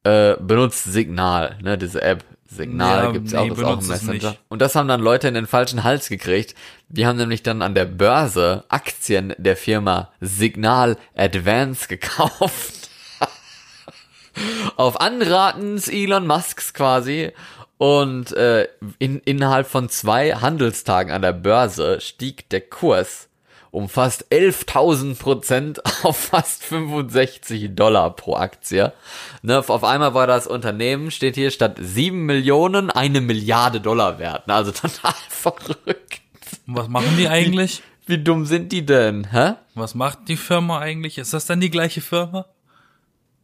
äh, 0.03 0.35
benutzt 0.39 0.85
Signal, 0.85 1.57
ne, 1.61 1.77
diese 1.77 2.01
App. 2.01 2.23
Signal 2.51 3.03
Ja, 3.03 3.11
gibt's 3.11 3.31
nee, 3.31 3.37
auch, 3.37 3.47
ist 3.47 3.63
auch 3.63 3.79
im 3.79 3.87
Messenger. 3.87 4.35
Und 4.47 4.59
das 4.59 4.75
haben 4.75 4.87
dann 4.87 5.01
Leute 5.01 5.27
in 5.27 5.35
den 5.35 5.45
falschen 5.45 5.83
Hals 5.83 6.09
gekriegt. 6.09 6.55
Die 6.87 7.05
haben 7.05 7.17
nämlich 7.17 7.43
dann 7.43 7.61
an 7.61 7.75
der 7.75 7.85
Börse 7.85 8.63
Aktien 8.69 9.35
der 9.37 9.55
Firma 9.55 10.09
Signal 10.19 10.97
Advance 11.15 11.87
gekauft. 11.89 12.78
Auf 14.75 14.99
Anraten 14.99 15.75
des 15.75 15.87
Elon 15.87 16.27
Musks 16.27 16.73
quasi. 16.73 17.31
Und 17.77 18.33
äh, 18.33 18.67
in, 18.97 19.19
innerhalb 19.19 19.67
von 19.67 19.89
zwei 19.89 20.33
Handelstagen 20.33 21.13
an 21.13 21.21
der 21.21 21.33
Börse 21.33 22.01
stieg 22.01 22.49
der 22.49 22.61
Kurs 22.61 23.29
um 23.71 23.87
fast 23.87 24.31
11.000 24.31 25.17
Prozent 25.17 25.81
auf 26.03 26.17
fast 26.17 26.63
65 26.63 27.75
Dollar 27.75 28.15
pro 28.15 28.35
Aktie. 28.35 28.93
Ne, 29.41 29.59
auf 29.59 29.83
einmal 29.83 30.13
war 30.13 30.27
das 30.27 30.47
Unternehmen, 30.47 31.11
steht 31.11 31.35
hier, 31.35 31.51
statt 31.51 31.77
7 31.79 32.25
Millionen 32.25 32.89
eine 32.89 33.21
Milliarde 33.21 33.79
Dollar 33.79 34.19
wert. 34.19 34.47
Ne, 34.47 34.53
also 34.55 34.71
total 34.73 35.13
verrückt. 35.29 36.21
Und 36.67 36.75
was 36.75 36.87
machen 36.87 37.15
die 37.17 37.27
eigentlich? 37.27 37.83
Wie 38.05 38.17
dumm 38.17 38.45
sind 38.45 38.71
die 38.71 38.85
denn? 38.85 39.31
Hä? 39.31 39.53
Was 39.75 39.93
macht 39.93 40.27
die 40.27 40.37
Firma 40.37 40.79
eigentlich? 40.79 41.19
Ist 41.19 41.33
das 41.33 41.45
dann 41.45 41.61
die 41.61 41.69
gleiche 41.69 42.01
Firma? 42.01 42.45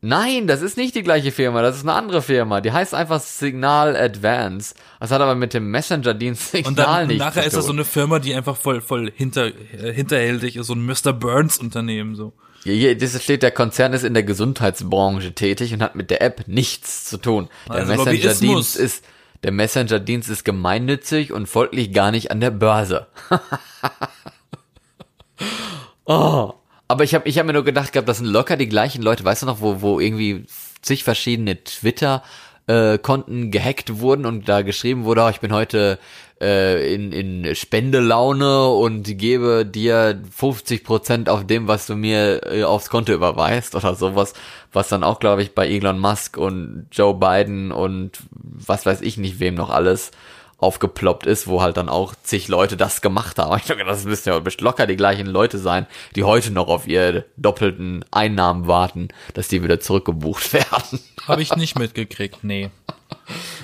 Nein, 0.08 0.45
das 0.45 0.62
ist 0.62 0.78
nicht 0.78 0.93
die 0.93 1.01
gleiche 1.01 1.32
Firma, 1.32 1.64
das 1.64 1.78
ist 1.78 1.82
eine 1.82 1.93
andere 1.93 2.22
Firma. 2.22 2.62
Die 2.62 2.72
heißt 2.72 2.93
einfach 2.93 3.20
Signal 3.20 3.95
Advance. 3.95 4.76
Das 4.99 5.10
hat 5.10 5.20
aber 5.20 5.34
mit 5.34 5.56
dem 5.56 5.72
Messenger-Dienst 5.72 6.41
Signal 6.51 6.70
Und 6.70 6.78
dann 6.78 7.08
nichts 7.08 7.26
nachher 7.26 7.41
zu 7.41 7.47
ist 7.47 7.58
das 7.58 7.66
so 7.66 7.72
eine 7.72 7.86
Firma, 7.86 8.20
die 8.20 8.36
einfach 8.36 8.56
voll, 8.56 8.82
voll 8.82 9.12
hinter, 9.16 9.47
äh, 9.47 9.91
hinterhältig 9.91 10.58
ist, 10.58 10.68
so 10.68 10.76
ein 10.76 10.86
Mr. 10.86 11.12
Burns 11.12 11.58
Unternehmen, 11.58 12.14
so. 12.14 12.34
Hier, 12.64 12.76
hier 12.76 12.95
das 12.95 13.20
steht, 13.24 13.41
der 13.41 13.49
Konzern 13.49 13.93
ist 13.93 14.03
in 14.03 14.14
der 14.14 14.22
Gesundheitsbranche 14.22 15.34
tätig 15.34 15.74
und 15.74 15.82
hat 15.82 15.95
mit 15.95 16.12
der 16.12 16.22
App 16.22 16.47
nichts 16.47 17.06
zu 17.06 17.18
tun. 17.18 17.49
Der 17.68 17.78
Also 17.78 17.95
Messenger-Dienst 17.95 18.78
ist, 18.78 19.03
der 19.41 19.53
Messenger-Dienst 19.53 20.30
ist 20.30 20.45
gemeinnützig 20.45 21.34
und 21.34 21.47
folglich 21.47 21.93
gar 21.93 22.12
nicht 22.12 22.30
an 22.30 22.41
der 22.41 22.51
Börse. 22.51 23.08
oh. 26.06 26.53
Aber 26.88 27.03
ich 27.03 27.15
habe 27.15 27.27
ich 27.27 27.39
hab 27.39 27.45
mir 27.45 27.53
nur 27.53 27.63
gedacht 27.63 27.93
gehabt, 27.93 28.07
das 28.07 28.17
sind 28.17 28.27
locker 28.27 28.57
die 28.57 28.69
gleichen 28.69 29.01
Leute, 29.01 29.23
weißt 29.23 29.41
du 29.41 29.45
noch, 29.47 29.61
wo, 29.61 29.81
wo 29.81 29.99
irgendwie 29.99 30.45
zig 30.81 31.03
verschiedene 31.03 31.63
Twitter 31.63 32.23
äh, 32.67 32.97
Konten 32.97 33.51
gehackt 33.51 33.99
wurden 33.99 34.25
und 34.25 34.47
da 34.49 34.61
geschrieben 34.61 35.03
wurde, 35.03 35.23
oh, 35.23 35.29
ich 35.29 35.39
bin 35.39 35.53
heute 35.53 35.99
äh, 36.41 36.93
in, 36.93 37.11
in 37.11 37.55
Spendelaune 37.55 38.67
und 38.69 39.03
gebe 39.17 39.65
dir 39.65 40.21
50% 40.38 41.29
auf 41.29 41.45
dem, 41.45 41.67
was 41.67 41.88
du 41.88 41.95
mir 41.95 42.41
äh, 42.45 42.63
aufs 42.63 42.89
Konto 42.89 43.13
überweist. 43.13 43.75
Oder 43.75 43.95
sowas, 43.95 44.33
was 44.73 44.89
dann 44.89 45.03
auch, 45.03 45.19
glaube 45.19 45.41
ich, 45.41 45.53
bei 45.53 45.67
Elon 45.67 45.99
Musk 45.99 46.38
und 46.38 46.88
Joe 46.91 47.15
Biden 47.15 47.71
und 47.71 48.19
was 48.31 48.86
weiß 48.86 49.01
ich 49.01 49.17
nicht 49.17 49.39
wem 49.39 49.55
noch 49.55 49.69
alles 49.69 50.11
aufgeploppt 50.58 51.26
ist, 51.26 51.47
wo 51.47 51.62
halt 51.62 51.78
dann 51.78 51.89
auch 51.89 52.14
zig 52.24 52.47
Leute 52.47 52.78
das 52.78 53.01
gemacht 53.01 53.38
haben. 53.38 53.58
Ich 53.60 53.66
denke, 53.66 53.86
das 53.86 54.06
müssen 54.06 54.30
ja 54.30 54.41
locker 54.60 54.88
die 54.88 54.95
gleichen 54.95 55.28
Leute 55.28 55.58
sein, 55.58 55.88
die 56.16 56.24
heute 56.24 56.51
noch 56.51 56.68
auf 56.68 56.88
ihre 56.88 57.26
doppelten 57.38 58.06
Einnahmen 58.12 58.68
warten, 58.68 59.10
dass 59.34 59.47
die 59.47 59.64
wieder 59.64 59.80
zurückgebucht 59.80 60.53
werden. 60.53 60.99
Habe 61.28 61.41
ich 61.41 61.56
nicht 61.56 61.78
mitgekriegt, 61.78 62.43
nee. 62.43 62.70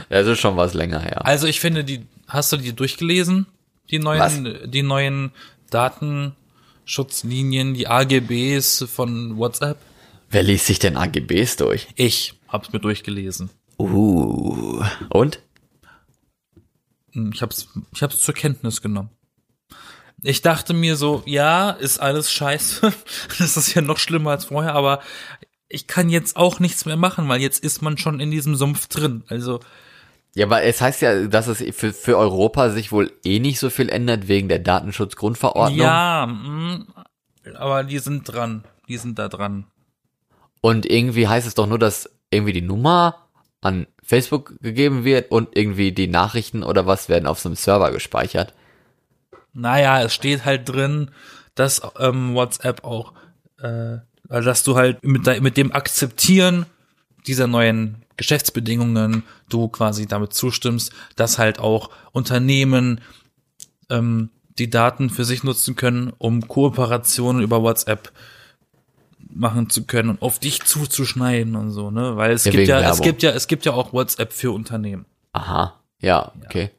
Das 0.09 0.27
ist 0.27 0.39
schon 0.39 0.57
was 0.57 0.73
länger 0.73 0.99
her. 0.99 1.25
Also 1.25 1.47
ich 1.47 1.59
finde, 1.59 1.83
die, 1.83 2.05
hast 2.27 2.51
du 2.51 2.57
die 2.57 2.73
durchgelesen? 2.73 3.47
Die 3.89 3.99
neuen, 3.99 4.71
die 4.71 4.83
neuen 4.83 5.31
Datenschutzlinien, 5.69 7.73
die 7.73 7.87
AGBs 7.87 8.85
von 8.93 9.37
WhatsApp? 9.37 9.77
Wer 10.29 10.43
liest 10.43 10.67
sich 10.67 10.79
denn 10.79 10.95
AGBs 10.95 11.57
durch? 11.57 11.87
Ich 11.95 12.35
hab's 12.47 12.71
mir 12.71 12.79
durchgelesen. 12.79 13.49
Uh. 13.77 14.81
Und? 15.09 15.41
Hm, 17.13 17.31
Ich 17.33 17.41
hab's, 17.41 17.67
ich 17.93 18.03
hab's 18.03 18.19
zur 18.19 18.33
Kenntnis 18.33 18.81
genommen. 18.81 19.09
Ich 20.23 20.41
dachte 20.41 20.73
mir 20.73 20.95
so, 20.97 21.23
ja, 21.25 21.71
ist 21.71 21.99
alles 21.99 22.31
scheiße. 22.31 22.93
Das 23.39 23.57
ist 23.57 23.73
ja 23.73 23.81
noch 23.81 23.97
schlimmer 23.97 24.31
als 24.31 24.45
vorher, 24.45 24.75
aber 24.75 25.01
ich 25.67 25.87
kann 25.87 26.09
jetzt 26.09 26.35
auch 26.35 26.59
nichts 26.59 26.85
mehr 26.85 26.97
machen, 26.97 27.27
weil 27.29 27.41
jetzt 27.41 27.63
ist 27.63 27.81
man 27.81 27.97
schon 27.97 28.19
in 28.19 28.29
diesem 28.29 28.55
Sumpf 28.55 28.87
drin. 28.87 29.23
Also, 29.29 29.61
Ja, 30.35 30.45
aber 30.45 30.63
es 30.63 30.79
heißt 30.81 31.01
ja, 31.01 31.27
dass 31.27 31.47
es 31.47 31.63
für, 31.75 31.93
für 31.93 32.17
Europa 32.17 32.69
sich 32.69 32.91
wohl 32.91 33.11
eh 33.23 33.39
nicht 33.39 33.57
so 33.59 33.69
viel 33.69 33.89
ändert 33.89 34.27
wegen 34.27 34.47
der 34.49 34.59
Datenschutzgrundverordnung. 34.59 35.79
ja, 35.79 36.27
mm, 36.27 36.87
aber 37.55 37.83
die 37.83 37.99
sind 37.99 38.23
dran. 38.25 38.63
Die 38.87 38.97
sind 38.97 39.17
da 39.17 39.27
dran. 39.29 39.65
Und 40.59 40.85
irgendwie 40.85 41.27
heißt 41.27 41.47
es 41.47 41.55
doch 41.55 41.65
nur, 41.67 41.79
dass 41.79 42.09
irgendwie 42.29 42.53
die 42.53 42.61
Nummer 42.61 43.27
an 43.61 43.87
Facebook 44.11 44.59
gegeben 44.59 45.05
wird 45.05 45.31
und 45.31 45.55
irgendwie 45.55 45.93
die 45.93 46.09
Nachrichten 46.09 46.63
oder 46.63 46.85
was 46.85 47.07
werden 47.07 47.27
auf 47.27 47.39
so 47.39 47.47
einem 47.47 47.55
Server 47.55 47.91
gespeichert. 47.91 48.53
Naja, 49.53 50.01
es 50.01 50.13
steht 50.13 50.43
halt 50.43 50.67
drin, 50.67 51.11
dass 51.55 51.81
ähm, 51.97 52.35
WhatsApp 52.35 52.83
auch, 52.83 53.13
äh, 53.61 53.99
also 54.27 54.49
dass 54.49 54.63
du 54.63 54.75
halt 54.75 55.01
mit, 55.05 55.41
mit 55.41 55.55
dem 55.55 55.71
Akzeptieren 55.71 56.65
dieser 57.25 57.47
neuen 57.47 58.03
Geschäftsbedingungen 58.17 59.23
du 59.47 59.69
quasi 59.69 60.07
damit 60.07 60.33
zustimmst, 60.33 60.91
dass 61.15 61.37
halt 61.37 61.59
auch 61.59 61.89
Unternehmen 62.11 62.99
ähm, 63.89 64.29
die 64.59 64.69
Daten 64.69 65.09
für 65.09 65.23
sich 65.23 65.45
nutzen 65.45 65.77
können, 65.77 66.11
um 66.17 66.49
Kooperationen 66.49 67.41
über 67.41 67.63
WhatsApp 67.63 68.11
machen 69.33 69.69
zu 69.69 69.85
können 69.85 70.09
und 70.09 70.21
auf 70.21 70.39
dich 70.39 70.63
zuzuschneiden 70.63 71.55
und 71.55 71.71
so, 71.71 71.91
ne? 71.91 72.17
Weil 72.17 72.31
es 72.31 72.45
Ja, 72.45 72.51
gibt 72.51 72.67
ja, 72.67 72.77
es 72.79 72.83
Werbung. 72.85 73.03
gibt 73.03 73.23
ja, 73.23 73.31
es 73.31 73.47
gibt 73.47 73.65
ja 73.65 73.73
auch 73.73 73.93
WhatsApp 73.93 74.33
für 74.33 74.51
Unternehmen. 74.51 75.05
Aha. 75.33 75.79
Ja, 75.99 76.31
okay. 76.45 76.71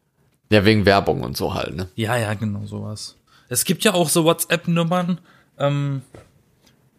Ja, 0.50 0.64
wegen 0.64 0.84
Werbung 0.84 1.22
und 1.22 1.36
so 1.36 1.54
halt, 1.54 1.74
ne? 1.74 1.88
Ja, 1.94 2.16
ja, 2.16 2.34
genau 2.34 2.66
sowas. 2.66 3.16
Es 3.48 3.64
gibt 3.64 3.84
ja 3.84 3.94
auch 3.94 4.08
so 4.08 4.24
WhatsApp-Nummern. 4.24 5.18
Ähm, 5.58 6.02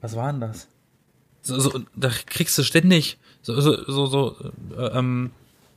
was 0.02 0.16
waren 0.16 0.40
das? 0.42 0.68
So, 1.42 1.60
so, 1.60 1.80
da 1.96 2.10
kriegst 2.26 2.58
du 2.58 2.64
ständig 2.64 3.18
so, 3.42 3.60
so, 3.60 3.84
so, 3.92 4.06
so 4.06 4.36
äh, 4.78 4.98
ähm, 4.98 5.32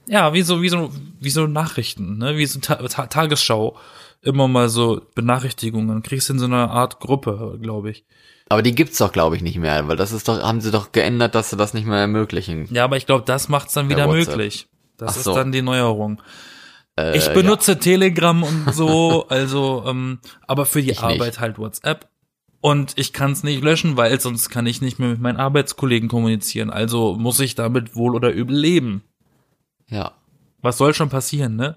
ja, 0.06 0.32
wie 0.32 0.42
so, 0.42 0.62
wie 0.62 0.68
so, 0.68 0.92
wie 1.20 1.30
so 1.30 1.46
Nachrichten, 1.48 2.18
ne, 2.18 2.36
wie 2.36 2.46
so 2.46 2.60
Ta 2.60 2.76
Ta 2.76 3.06
Tagesschau. 3.06 3.76
Immer 4.22 4.48
mal 4.48 4.68
so 4.68 5.02
Benachrichtigungen. 5.14 6.02
Kriegst 6.02 6.28
du 6.28 6.34
in 6.34 6.38
so 6.38 6.46
einer 6.46 6.70
Art 6.70 7.00
Gruppe, 7.00 7.58
glaube 7.60 7.90
ich. 7.90 8.04
Aber 8.48 8.62
die 8.62 8.74
gibt's 8.74 8.98
doch, 8.98 9.10
glaube 9.12 9.36
ich, 9.36 9.42
nicht 9.42 9.58
mehr, 9.58 9.88
weil 9.88 9.96
das 9.96 10.12
ist 10.12 10.28
doch, 10.28 10.40
haben 10.40 10.60
sie 10.60 10.70
doch 10.70 10.92
geändert, 10.92 11.34
dass 11.34 11.50
sie 11.50 11.56
das 11.56 11.74
nicht 11.74 11.86
mehr 11.86 11.98
ermöglichen. 11.98 12.72
Ja, 12.72 12.84
aber 12.84 12.96
ich 12.96 13.06
glaube, 13.06 13.24
das 13.24 13.48
macht's 13.48 13.72
dann 13.74 13.88
wieder 13.88 14.06
möglich. 14.06 14.68
Das 14.96 15.12
Ach 15.12 15.16
ist 15.16 15.24
so. 15.24 15.34
dann 15.34 15.50
die 15.52 15.62
Neuerung. 15.62 16.22
Äh, 16.96 17.16
Ich 17.18 17.28
benutze 17.28 17.78
Telegram 17.78 18.42
und 18.42 18.72
so, 18.72 19.26
also, 19.28 19.84
ähm, 19.86 20.20
aber 20.46 20.64
für 20.64 20.80
die 20.80 20.90
Ich 20.90 21.02
nicht. 21.02 21.20
Arbeit 21.20 21.40
halt 21.40 21.58
WhatsApp. 21.58 22.08
Und 22.60 22.94
ich 22.96 23.12
kann 23.12 23.32
es 23.32 23.42
nicht 23.42 23.62
löschen, 23.62 23.96
weil 23.96 24.18
sonst 24.20 24.48
kann 24.48 24.66
ich 24.66 24.80
nicht 24.80 24.98
mehr 24.98 25.10
mit 25.10 25.20
meinen 25.20 25.38
Arbeitskollegen 25.38 26.08
kommunizieren. 26.08 26.70
Also 26.70 27.14
muss 27.14 27.38
ich 27.40 27.54
damit 27.54 27.94
wohl 27.96 28.14
oder 28.14 28.30
übel 28.30 28.56
leben. 28.56 29.02
Ja. 29.88 29.96
ja. 29.98 30.12
Was 30.62 30.78
soll 30.78 30.94
schon 30.94 31.08
passieren, 31.10 31.56
ne? 31.56 31.76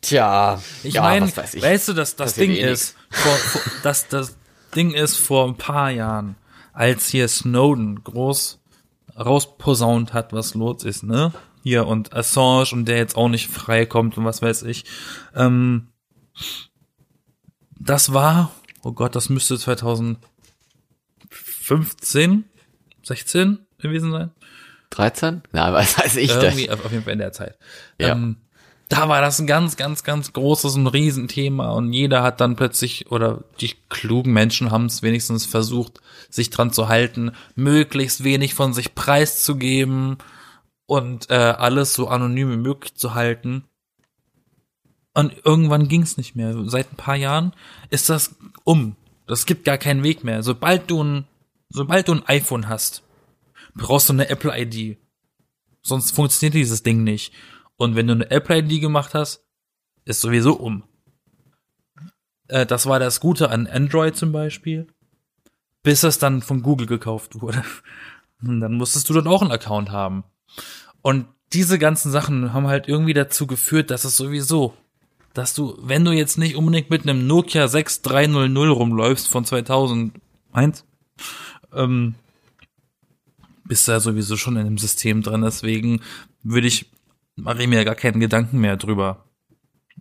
Tja, 0.00 0.60
Ich 0.82 0.94
ja, 0.94 1.02
meine, 1.02 1.26
weißt 1.26 1.88
du, 1.88 1.92
dass 1.92 2.16
das 2.16 2.34
Ding 2.34 2.50
eh 2.50 2.72
ist, 2.72 2.96
vor, 3.10 3.32
vor, 3.32 3.60
das, 3.84 4.08
das 4.08 4.36
Ding 4.74 4.92
ist 4.92 5.16
vor 5.16 5.46
ein 5.46 5.56
paar 5.56 5.90
Jahren, 5.90 6.36
als 6.72 7.08
hier 7.08 7.28
Snowden 7.28 8.02
groß 8.02 8.62
rausposaunt 9.18 10.14
hat, 10.14 10.32
was 10.32 10.54
los 10.54 10.84
ist, 10.84 11.02
ne? 11.02 11.32
Hier 11.62 11.86
und 11.86 12.14
Assange 12.14 12.70
und 12.72 12.86
der 12.86 12.96
jetzt 12.96 13.16
auch 13.16 13.28
nicht 13.28 13.48
freikommt 13.48 14.16
und 14.18 14.24
was 14.24 14.42
weiß 14.42 14.64
ich. 14.64 14.84
Ähm, 15.34 15.88
das 17.78 18.12
war, 18.12 18.50
oh 18.82 18.90
Gott, 18.92 19.14
das 19.14 19.28
müsste 19.28 19.56
2015, 19.58 22.44
16 23.02 23.58
gewesen 23.78 24.10
sein. 24.12 24.30
13? 24.90 25.42
Na, 25.52 25.72
was 25.72 25.98
weiß 25.98 26.16
ich 26.16 26.30
Irgendwie 26.30 26.66
das? 26.66 26.84
auf, 26.84 26.90
jeden 26.90 27.04
Fall 27.04 27.12
in 27.14 27.18
der 27.18 27.32
Zeit. 27.32 27.58
Ja. 27.98 28.12
Ähm, 28.12 28.36
da 28.92 29.08
war 29.08 29.22
das 29.22 29.40
ein 29.40 29.46
ganz, 29.46 29.76
ganz, 29.76 30.04
ganz 30.04 30.34
großes 30.34 30.76
und 30.76 30.86
Riesenthema 30.86 31.70
und 31.70 31.94
jeder 31.94 32.22
hat 32.22 32.42
dann 32.42 32.56
plötzlich, 32.56 33.10
oder 33.10 33.42
die 33.58 33.74
klugen 33.88 34.34
Menschen 34.34 34.70
haben 34.70 34.84
es 34.84 35.02
wenigstens 35.02 35.46
versucht, 35.46 36.02
sich 36.28 36.50
dran 36.50 36.74
zu 36.74 36.88
halten, 36.88 37.32
möglichst 37.54 38.22
wenig 38.22 38.52
von 38.52 38.74
sich 38.74 38.94
preiszugeben 38.94 40.18
und 40.84 41.30
äh, 41.30 41.34
alles 41.34 41.94
so 41.94 42.08
anonym 42.08 42.52
wie 42.52 42.56
möglich 42.58 42.94
zu 42.94 43.14
halten. 43.14 43.64
Und 45.14 45.34
irgendwann 45.42 45.88
ging 45.88 46.02
es 46.02 46.18
nicht 46.18 46.36
mehr. 46.36 46.54
Seit 46.66 46.92
ein 46.92 46.96
paar 46.96 47.16
Jahren 47.16 47.54
ist 47.88 48.10
das 48.10 48.34
um. 48.64 48.96
Das 49.26 49.46
gibt 49.46 49.64
gar 49.64 49.78
keinen 49.78 50.02
Weg 50.02 50.22
mehr. 50.22 50.42
Sobald 50.42 50.90
du 50.90 51.02
ein, 51.02 51.24
sobald 51.70 52.08
du 52.08 52.12
ein 52.12 52.26
iPhone 52.26 52.68
hast, 52.68 53.02
brauchst 53.74 54.10
du 54.10 54.12
eine 54.12 54.28
Apple 54.28 54.52
ID. 54.54 54.98
Sonst 55.80 56.10
funktioniert 56.10 56.54
dieses 56.54 56.82
Ding 56.82 57.04
nicht. 57.04 57.32
Und 57.82 57.96
wenn 57.96 58.06
du 58.06 58.12
eine 58.12 58.30
Apple 58.30 58.58
ID 58.58 58.80
gemacht 58.80 59.12
hast, 59.12 59.44
ist 60.04 60.20
sowieso 60.20 60.52
um. 60.52 60.84
Äh, 62.46 62.64
das 62.64 62.86
war 62.86 63.00
das 63.00 63.18
Gute 63.18 63.50
an 63.50 63.66
Android 63.66 64.14
zum 64.14 64.30
Beispiel. 64.30 64.86
Bis 65.82 66.04
es 66.04 66.20
dann 66.20 66.42
von 66.42 66.62
Google 66.62 66.86
gekauft 66.86 67.40
wurde. 67.40 67.64
Und 68.40 68.60
dann 68.60 68.74
musstest 68.74 69.10
du 69.10 69.14
dann 69.14 69.26
auch 69.26 69.42
einen 69.42 69.50
Account 69.50 69.90
haben. 69.90 70.22
Und 71.00 71.26
diese 71.52 71.76
ganzen 71.76 72.12
Sachen 72.12 72.52
haben 72.52 72.68
halt 72.68 72.86
irgendwie 72.86 73.14
dazu 73.14 73.48
geführt, 73.48 73.90
dass 73.90 74.04
es 74.04 74.16
sowieso, 74.16 74.74
dass 75.34 75.52
du, 75.52 75.76
wenn 75.82 76.04
du 76.04 76.12
jetzt 76.12 76.38
nicht 76.38 76.54
unbedingt 76.54 76.88
mit 76.88 77.02
einem 77.02 77.26
Nokia 77.26 77.66
6300 77.66 78.76
rumläufst 78.76 79.26
von 79.26 79.44
2001, 79.44 80.84
ähm, 81.74 82.14
bist 83.64 83.88
du 83.88 83.92
ja 83.92 83.98
sowieso 83.98 84.36
schon 84.36 84.56
in 84.56 84.66
dem 84.66 84.78
System 84.78 85.22
drin. 85.22 85.42
Deswegen 85.42 86.00
würde 86.44 86.68
ich, 86.68 86.88
mache 87.36 87.62
ich 87.62 87.68
mir 87.68 87.84
gar 87.84 87.94
keinen 87.94 88.20
Gedanken 88.20 88.58
mehr 88.58 88.76
drüber. 88.76 89.24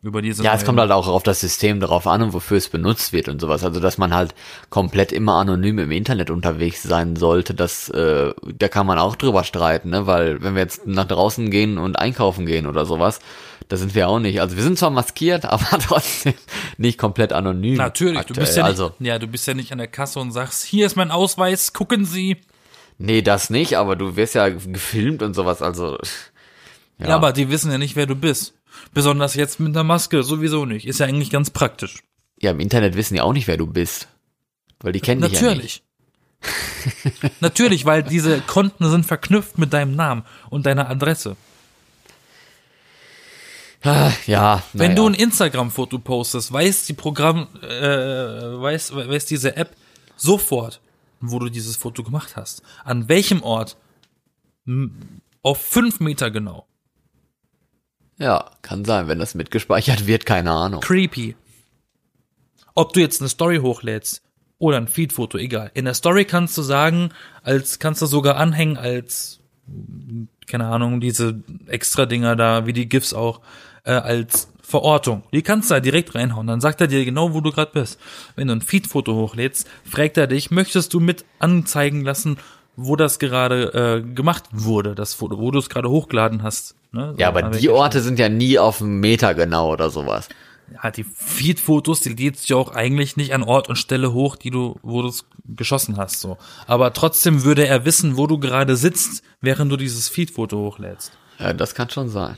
Über 0.01 0.21
diese 0.23 0.43
Ja, 0.43 0.55
es 0.55 0.65
kommt 0.65 0.79
halt 0.79 0.91
auch 0.91 1.07
auf 1.07 1.21
das 1.21 1.41
System 1.41 1.79
darauf 1.79 2.07
an 2.07 2.23
und 2.23 2.33
wofür 2.33 2.57
es 2.57 2.69
benutzt 2.69 3.13
wird 3.13 3.27
und 3.27 3.39
sowas. 3.39 3.63
Also, 3.63 3.79
dass 3.79 3.99
man 3.99 4.15
halt 4.15 4.33
komplett 4.71 5.11
immer 5.11 5.35
anonym 5.35 5.77
im 5.77 5.91
Internet 5.91 6.31
unterwegs 6.31 6.81
sein 6.81 7.15
sollte, 7.15 7.53
das, 7.53 7.89
äh, 7.89 8.33
da 8.57 8.67
kann 8.67 8.87
man 8.87 8.97
auch 8.97 9.15
drüber 9.15 9.43
streiten, 9.43 9.91
ne? 9.91 10.07
Weil, 10.07 10.41
wenn 10.41 10.55
wir 10.55 10.61
jetzt 10.61 10.87
nach 10.87 11.05
draußen 11.05 11.51
gehen 11.51 11.77
und 11.77 11.99
einkaufen 11.99 12.47
gehen 12.47 12.65
oder 12.65 12.85
sowas, 12.85 13.19
da 13.67 13.77
sind 13.77 13.93
wir 13.93 14.09
auch 14.09 14.19
nicht. 14.19 14.41
Also, 14.41 14.55
wir 14.55 14.63
sind 14.63 14.79
zwar 14.79 14.89
maskiert, 14.89 15.45
aber 15.45 15.77
trotzdem 15.77 16.33
nicht 16.77 16.97
komplett 16.97 17.31
anonym. 17.31 17.75
Natürlich, 17.75 18.23
du 18.23 18.33
bist 18.33 18.57
ja 18.57 18.63
aktuell. 18.63 18.71
nicht, 18.71 18.81
also, 18.81 18.93
ja, 18.99 19.19
du 19.19 19.27
bist 19.27 19.45
ja 19.45 19.53
nicht 19.53 19.71
an 19.71 19.77
der 19.77 19.87
Kasse 19.87 20.19
und 20.19 20.31
sagst, 20.31 20.63
hier 20.63 20.87
ist 20.87 20.95
mein 20.95 21.11
Ausweis, 21.11 21.73
gucken 21.73 22.05
Sie. 22.05 22.37
nee, 22.97 23.21
das 23.21 23.51
nicht, 23.51 23.77
aber 23.77 23.95
du 23.95 24.15
wirst 24.15 24.33
ja 24.33 24.49
gefilmt 24.49 25.21
und 25.21 25.35
sowas, 25.35 25.61
also, 25.61 25.99
Ja. 26.99 27.15
aber 27.15 27.33
die 27.33 27.49
wissen 27.49 27.71
ja 27.71 27.77
nicht, 27.77 27.95
wer 27.95 28.05
du 28.05 28.15
bist. 28.15 28.53
Besonders 28.93 29.35
jetzt 29.35 29.59
mit 29.59 29.75
der 29.75 29.83
Maske, 29.83 30.23
sowieso 30.23 30.65
nicht. 30.65 30.85
Ist 30.87 30.99
ja 30.99 31.05
eigentlich 31.05 31.29
ganz 31.29 31.49
praktisch. 31.49 32.03
ja, 32.39 32.51
im 32.51 32.59
Internet 32.59 32.95
wissen 32.95 33.13
die 33.15 33.21
auch 33.21 33.33
nicht, 33.33 33.47
wer 33.47 33.57
du 33.57 33.67
bist. 33.67 34.07
Weil 34.79 34.93
die 34.93 34.99
kennen 35.01 35.21
dich 35.21 35.33
ja 35.41 35.53
nicht. 35.55 35.83
Natürlich. 36.41 37.31
Natürlich, 37.39 37.85
weil 37.85 38.01
diese 38.01 38.41
Konten 38.41 38.89
sind 38.89 39.05
verknüpft 39.05 39.57
mit 39.59 39.73
deinem 39.73 39.95
Namen 39.95 40.23
und 40.49 40.65
deiner 40.65 40.89
Adresse. 40.89 41.35
Ah, 43.83 44.11
Ja, 44.27 44.63
Wenn 44.73 44.91
naja. 44.91 44.95
du 44.95 45.07
ein 45.07 45.13
Instagram-Foto 45.15 45.99
postest, 45.99 46.51
weiß 46.51 46.85
die 46.85 46.93
Programm, 46.93 47.47
äh, 47.63 47.67
weiß, 48.61 48.95
weiß 48.95 49.25
diese 49.25 49.55
App 49.55 49.75
sofort, 50.15 50.81
wo 51.19 51.39
du 51.39 51.49
dieses 51.49 51.77
Foto 51.77 52.03
gemacht 52.03 52.35
hast. 52.35 52.61
An 52.83 53.09
welchem 53.09 53.41
Ort? 53.41 53.77
Auf 55.41 55.61
fünf 55.65 55.99
Meter 55.99 56.29
genau. 56.29 56.67
Ja, 58.21 58.51
kann 58.61 58.85
sein, 58.85 59.07
wenn 59.07 59.19
das 59.19 59.33
mitgespeichert 59.33 60.05
wird, 60.05 60.25
keine 60.25 60.51
Ahnung. 60.51 60.81
Creepy. 60.81 61.35
Ob 62.75 62.93
du 62.93 62.99
jetzt 62.99 63.19
eine 63.19 63.29
Story 63.29 63.57
hochlädst 63.57 64.21
oder 64.59 64.77
ein 64.77 64.87
Feed-Foto, 64.87 65.39
egal. 65.39 65.71
In 65.73 65.85
der 65.85 65.95
Story 65.95 66.25
kannst 66.25 66.55
du 66.57 66.61
sagen, 66.61 67.09
als 67.41 67.79
kannst 67.79 68.01
du 68.01 68.05
sogar 68.05 68.37
anhängen 68.37 68.77
als 68.77 69.39
keine 70.47 70.67
Ahnung, 70.67 70.99
diese 70.99 71.41
extra 71.67 72.05
Dinger 72.05 72.35
da, 72.35 72.65
wie 72.65 72.73
die 72.73 72.89
GIFs 72.89 73.13
auch, 73.13 73.41
äh, 73.85 73.91
als 73.91 74.49
Verortung. 74.61 75.23
Die 75.33 75.41
kannst 75.41 75.69
du 75.69 75.75
da 75.75 75.79
direkt 75.79 76.13
reinhauen. 76.13 76.47
Dann 76.47 76.61
sagt 76.61 76.81
er 76.81 76.87
dir 76.87 77.03
genau, 77.03 77.33
wo 77.33 77.41
du 77.41 77.51
gerade 77.51 77.71
bist. 77.73 77.99
Wenn 78.35 78.47
du 78.47 78.53
ein 78.53 78.61
Feed-Foto 78.61 79.15
hochlädst, 79.15 79.67
fragt 79.83 80.17
er 80.17 80.27
dich, 80.27 80.51
möchtest 80.51 80.93
du 80.93 80.99
mit 80.99 81.25
anzeigen 81.39 82.01
lassen, 82.03 82.37
wo 82.85 82.95
das 82.95 83.19
gerade 83.19 84.03
äh, 84.05 84.13
gemacht 84.13 84.43
wurde, 84.51 84.95
das 84.95 85.13
Foto, 85.13 85.37
wo 85.39 85.51
du 85.51 85.59
es 85.59 85.69
gerade 85.69 85.89
hochgeladen 85.89 86.43
hast. 86.43 86.75
Ne? 86.91 87.11
So, 87.13 87.19
Ja, 87.19 87.29
aber 87.29 87.43
an 87.43 87.51
die 87.53 87.69
Orte 87.69 88.01
sind 88.01 88.19
ja 88.19 88.29
nie 88.29 88.59
auf 88.59 88.81
einen 88.81 88.99
Meter 88.99 89.33
genau 89.33 89.71
oder 89.71 89.89
sowas. 89.89 90.29
ja, 90.83 90.91
die 90.91 91.03
Feed-Fotos, 91.03 92.01
die 92.01 92.09
lädst 92.09 92.49
du 92.49 92.53
ja 92.53 92.59
auch 92.59 92.73
eigentlich 92.73 93.17
nicht 93.17 93.33
an 93.33 93.43
Ort 93.43 93.69
und 93.69 93.75
Stelle 93.77 94.13
hoch, 94.13 94.35
die 94.35 94.51
du, 94.51 94.77
wo 94.83 95.01
du 95.01 95.09
es 95.09 95.25
geschossen 95.45 95.97
hast, 95.97 96.21
so. 96.21 96.37
Aber 96.67 96.93
trotzdem 96.93 97.43
würde 97.43 97.67
er 97.67 97.85
wissen, 97.85 98.17
wo 98.17 98.27
du 98.27 98.39
gerade 98.39 98.75
sitzt, 98.75 99.23
während 99.41 99.71
du 99.71 99.77
dieses 99.77 100.07
Feed-Foto 100.07 100.57
hochlädst. 100.57 101.11
Ja, 101.39 101.53
das 101.53 101.75
kann 101.75 101.89
schon 101.89 102.09
sein. 102.09 102.37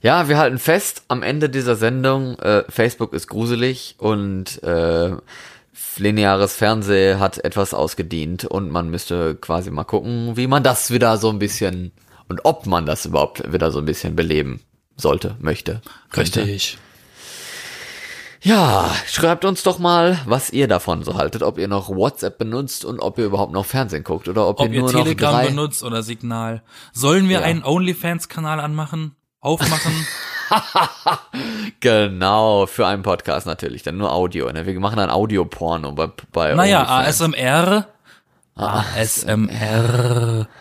Ja, 0.00 0.28
wir 0.28 0.36
halten 0.36 0.58
fest, 0.58 1.04
am 1.08 1.22
Ende 1.22 1.48
dieser 1.48 1.76
Sendung, 1.76 2.36
äh, 2.40 2.64
Facebook 2.68 3.12
ist 3.12 3.28
gruselig 3.28 3.94
und 3.98 4.60
äh, 4.64 5.12
lineares 5.98 6.54
Fernsehen 6.56 7.18
hat 7.20 7.38
etwas 7.44 7.74
ausgedient 7.74 8.44
und 8.44 8.70
man 8.70 8.88
müsste 8.90 9.34
quasi 9.36 9.70
mal 9.70 9.84
gucken, 9.84 10.36
wie 10.36 10.46
man 10.46 10.62
das 10.62 10.90
wieder 10.90 11.16
so 11.18 11.28
ein 11.30 11.38
bisschen 11.38 11.92
und 12.28 12.44
ob 12.44 12.66
man 12.66 12.86
das 12.86 13.04
überhaupt 13.06 13.52
wieder 13.52 13.70
so 13.70 13.78
ein 13.80 13.84
bisschen 13.84 14.16
beleben 14.16 14.60
sollte, 14.96 15.36
möchte. 15.40 15.80
könnte. 16.10 16.42
Richtig. 16.42 16.78
Ja, 18.44 18.90
schreibt 19.06 19.44
uns 19.44 19.62
doch 19.62 19.78
mal, 19.78 20.18
was 20.26 20.50
ihr 20.50 20.66
davon 20.66 21.04
so 21.04 21.14
haltet, 21.14 21.44
ob 21.44 21.58
ihr 21.58 21.68
noch 21.68 21.88
WhatsApp 21.88 22.38
benutzt 22.38 22.84
und 22.84 22.98
ob 22.98 23.16
ihr 23.18 23.26
überhaupt 23.26 23.52
noch 23.52 23.64
Fernsehen 23.64 24.02
guckt 24.02 24.26
oder 24.28 24.48
ob, 24.48 24.58
Ob 24.58 24.68
ihr 24.68 24.74
ihr 24.74 24.80
nur 24.80 24.90
Telegram 24.90 25.30
noch 25.32 25.38
drei 25.40 25.46
benutzt 25.48 25.84
oder 25.84 26.02
Signal. 26.02 26.62
Sollen 26.92 27.28
wir 27.28 27.38
Ja. 27.40 27.44
einen 27.44 27.62
OnlyFans-Kanal 27.62 28.58
anmachen? 28.58 29.14
Aufmachen? 29.40 29.92
Genau, 31.80 32.66
für 32.66 32.86
einen 32.86 33.02
Podcast 33.02 33.46
natürlich, 33.46 33.82
dann 33.82 33.96
nur 33.96 34.12
Audio. 34.12 34.50
Ne? 34.52 34.66
Wir 34.66 34.78
machen 34.78 34.98
ein 34.98 35.10
Audio-Porno 35.10 35.92
bei, 35.92 36.10
bei 36.32 36.54
naja, 36.54 36.82
OnlyFans. 36.82 37.22
ASMR. 37.22 37.86
ASMR. 38.56 40.46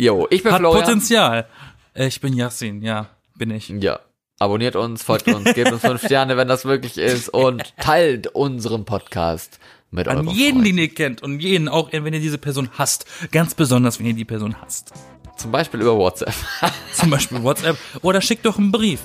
Jo, 0.00 0.28
ich 0.30 0.44
bin 0.44 0.52
Hat 0.52 0.60
Florian. 0.60 0.84
Potenzial. 0.84 1.46
Ich 1.94 2.20
bin 2.20 2.32
Yassin, 2.32 2.82
ja, 2.82 3.06
bin 3.34 3.50
ich. 3.50 3.68
Ja. 3.68 3.98
Abonniert 4.38 4.76
uns, 4.76 5.02
folgt 5.02 5.26
uns, 5.26 5.52
gebt 5.54 5.72
uns 5.72 5.80
fünf 5.80 6.00
Sterne, 6.04 6.36
wenn 6.36 6.46
das 6.46 6.64
möglich 6.64 6.96
ist 6.96 7.28
und 7.28 7.76
teilt 7.78 8.28
unseren 8.28 8.84
Podcast 8.84 9.58
mit 9.90 10.06
An 10.08 10.28
jeden, 10.28 10.58
Freunden. 10.58 10.64
den 10.64 10.78
ihr 10.78 10.88
kennt 10.88 11.22
und 11.22 11.40
jeden, 11.40 11.68
auch 11.68 11.90
wenn 11.92 12.12
ihr 12.12 12.20
diese 12.20 12.38
Person 12.38 12.68
hasst. 12.76 13.06
Ganz 13.32 13.54
besonders, 13.54 13.98
wenn 13.98 14.06
ihr 14.06 14.14
die 14.14 14.24
Person 14.24 14.54
hasst. 14.60 14.92
Zum 15.36 15.50
Beispiel 15.52 15.80
über 15.80 15.96
WhatsApp. 15.96 16.34
Zum 16.92 17.10
Beispiel 17.10 17.42
WhatsApp. 17.42 17.76
Oder 18.02 18.20
schickt 18.20 18.44
doch 18.44 18.58
einen 18.58 18.72
Brief. 18.72 19.00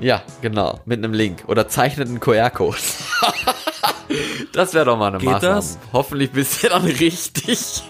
ja, 0.00 0.22
genau, 0.42 0.80
mit 0.84 0.98
einem 0.98 1.12
Link. 1.14 1.44
Oder 1.46 1.68
zeichnet 1.68 2.08
einen 2.08 2.20
QR-Code. 2.20 2.76
das 4.52 4.74
wäre 4.74 4.84
doch 4.86 4.96
mal 4.98 5.08
eine 5.08 5.18
Geht 5.18 5.30
Maßnahme. 5.30 5.54
das? 5.56 5.78
Hoffentlich 5.92 6.30
bist 6.32 6.62
du 6.62 6.68
dann 6.68 6.84
richtig. 6.84 7.82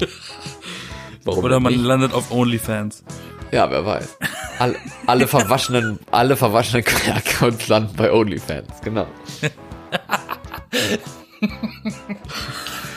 Warum 1.25 1.45
Oder 1.45 1.59
man 1.61 1.73
nicht? 1.73 1.83
landet 1.85 2.13
auf 2.13 2.31
OnlyFans. 2.31 3.03
Ja, 3.51 3.71
wer 3.71 3.85
weiß. 3.85 4.19
Alle, 4.59 4.77
alle 5.07 5.27
verwaschenen, 5.27 5.99
alle 6.11 6.37
verwaschenen 6.37 6.85
QR-Codes 6.85 7.69
landen 7.69 7.95
bei 7.97 8.13
OnlyFans, 8.13 8.81
genau. 8.83 9.07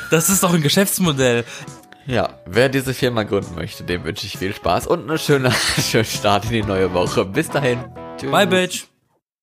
Das 0.10 0.30
ist 0.30 0.44
doch 0.44 0.54
ein 0.54 0.62
Geschäftsmodell. 0.62 1.46
Ja, 2.06 2.30
wer 2.46 2.68
diese 2.68 2.94
Firma 2.94 3.24
gründen 3.24 3.56
möchte, 3.56 3.84
dem 3.84 4.04
wünsche 4.04 4.26
ich 4.26 4.38
viel 4.38 4.54
Spaß 4.54 4.88
und 4.88 5.08
einen 5.10 5.18
schönen, 5.18 5.52
schönen 5.80 6.06
Start 6.06 6.46
in 6.46 6.52
die 6.52 6.64
neue 6.64 6.94
Woche. 6.94 7.24
Bis 7.24 7.50
dahin. 7.50 7.80
Tschüss. 8.18 8.32
Bye, 8.32 8.48
Bitch. 8.48 8.91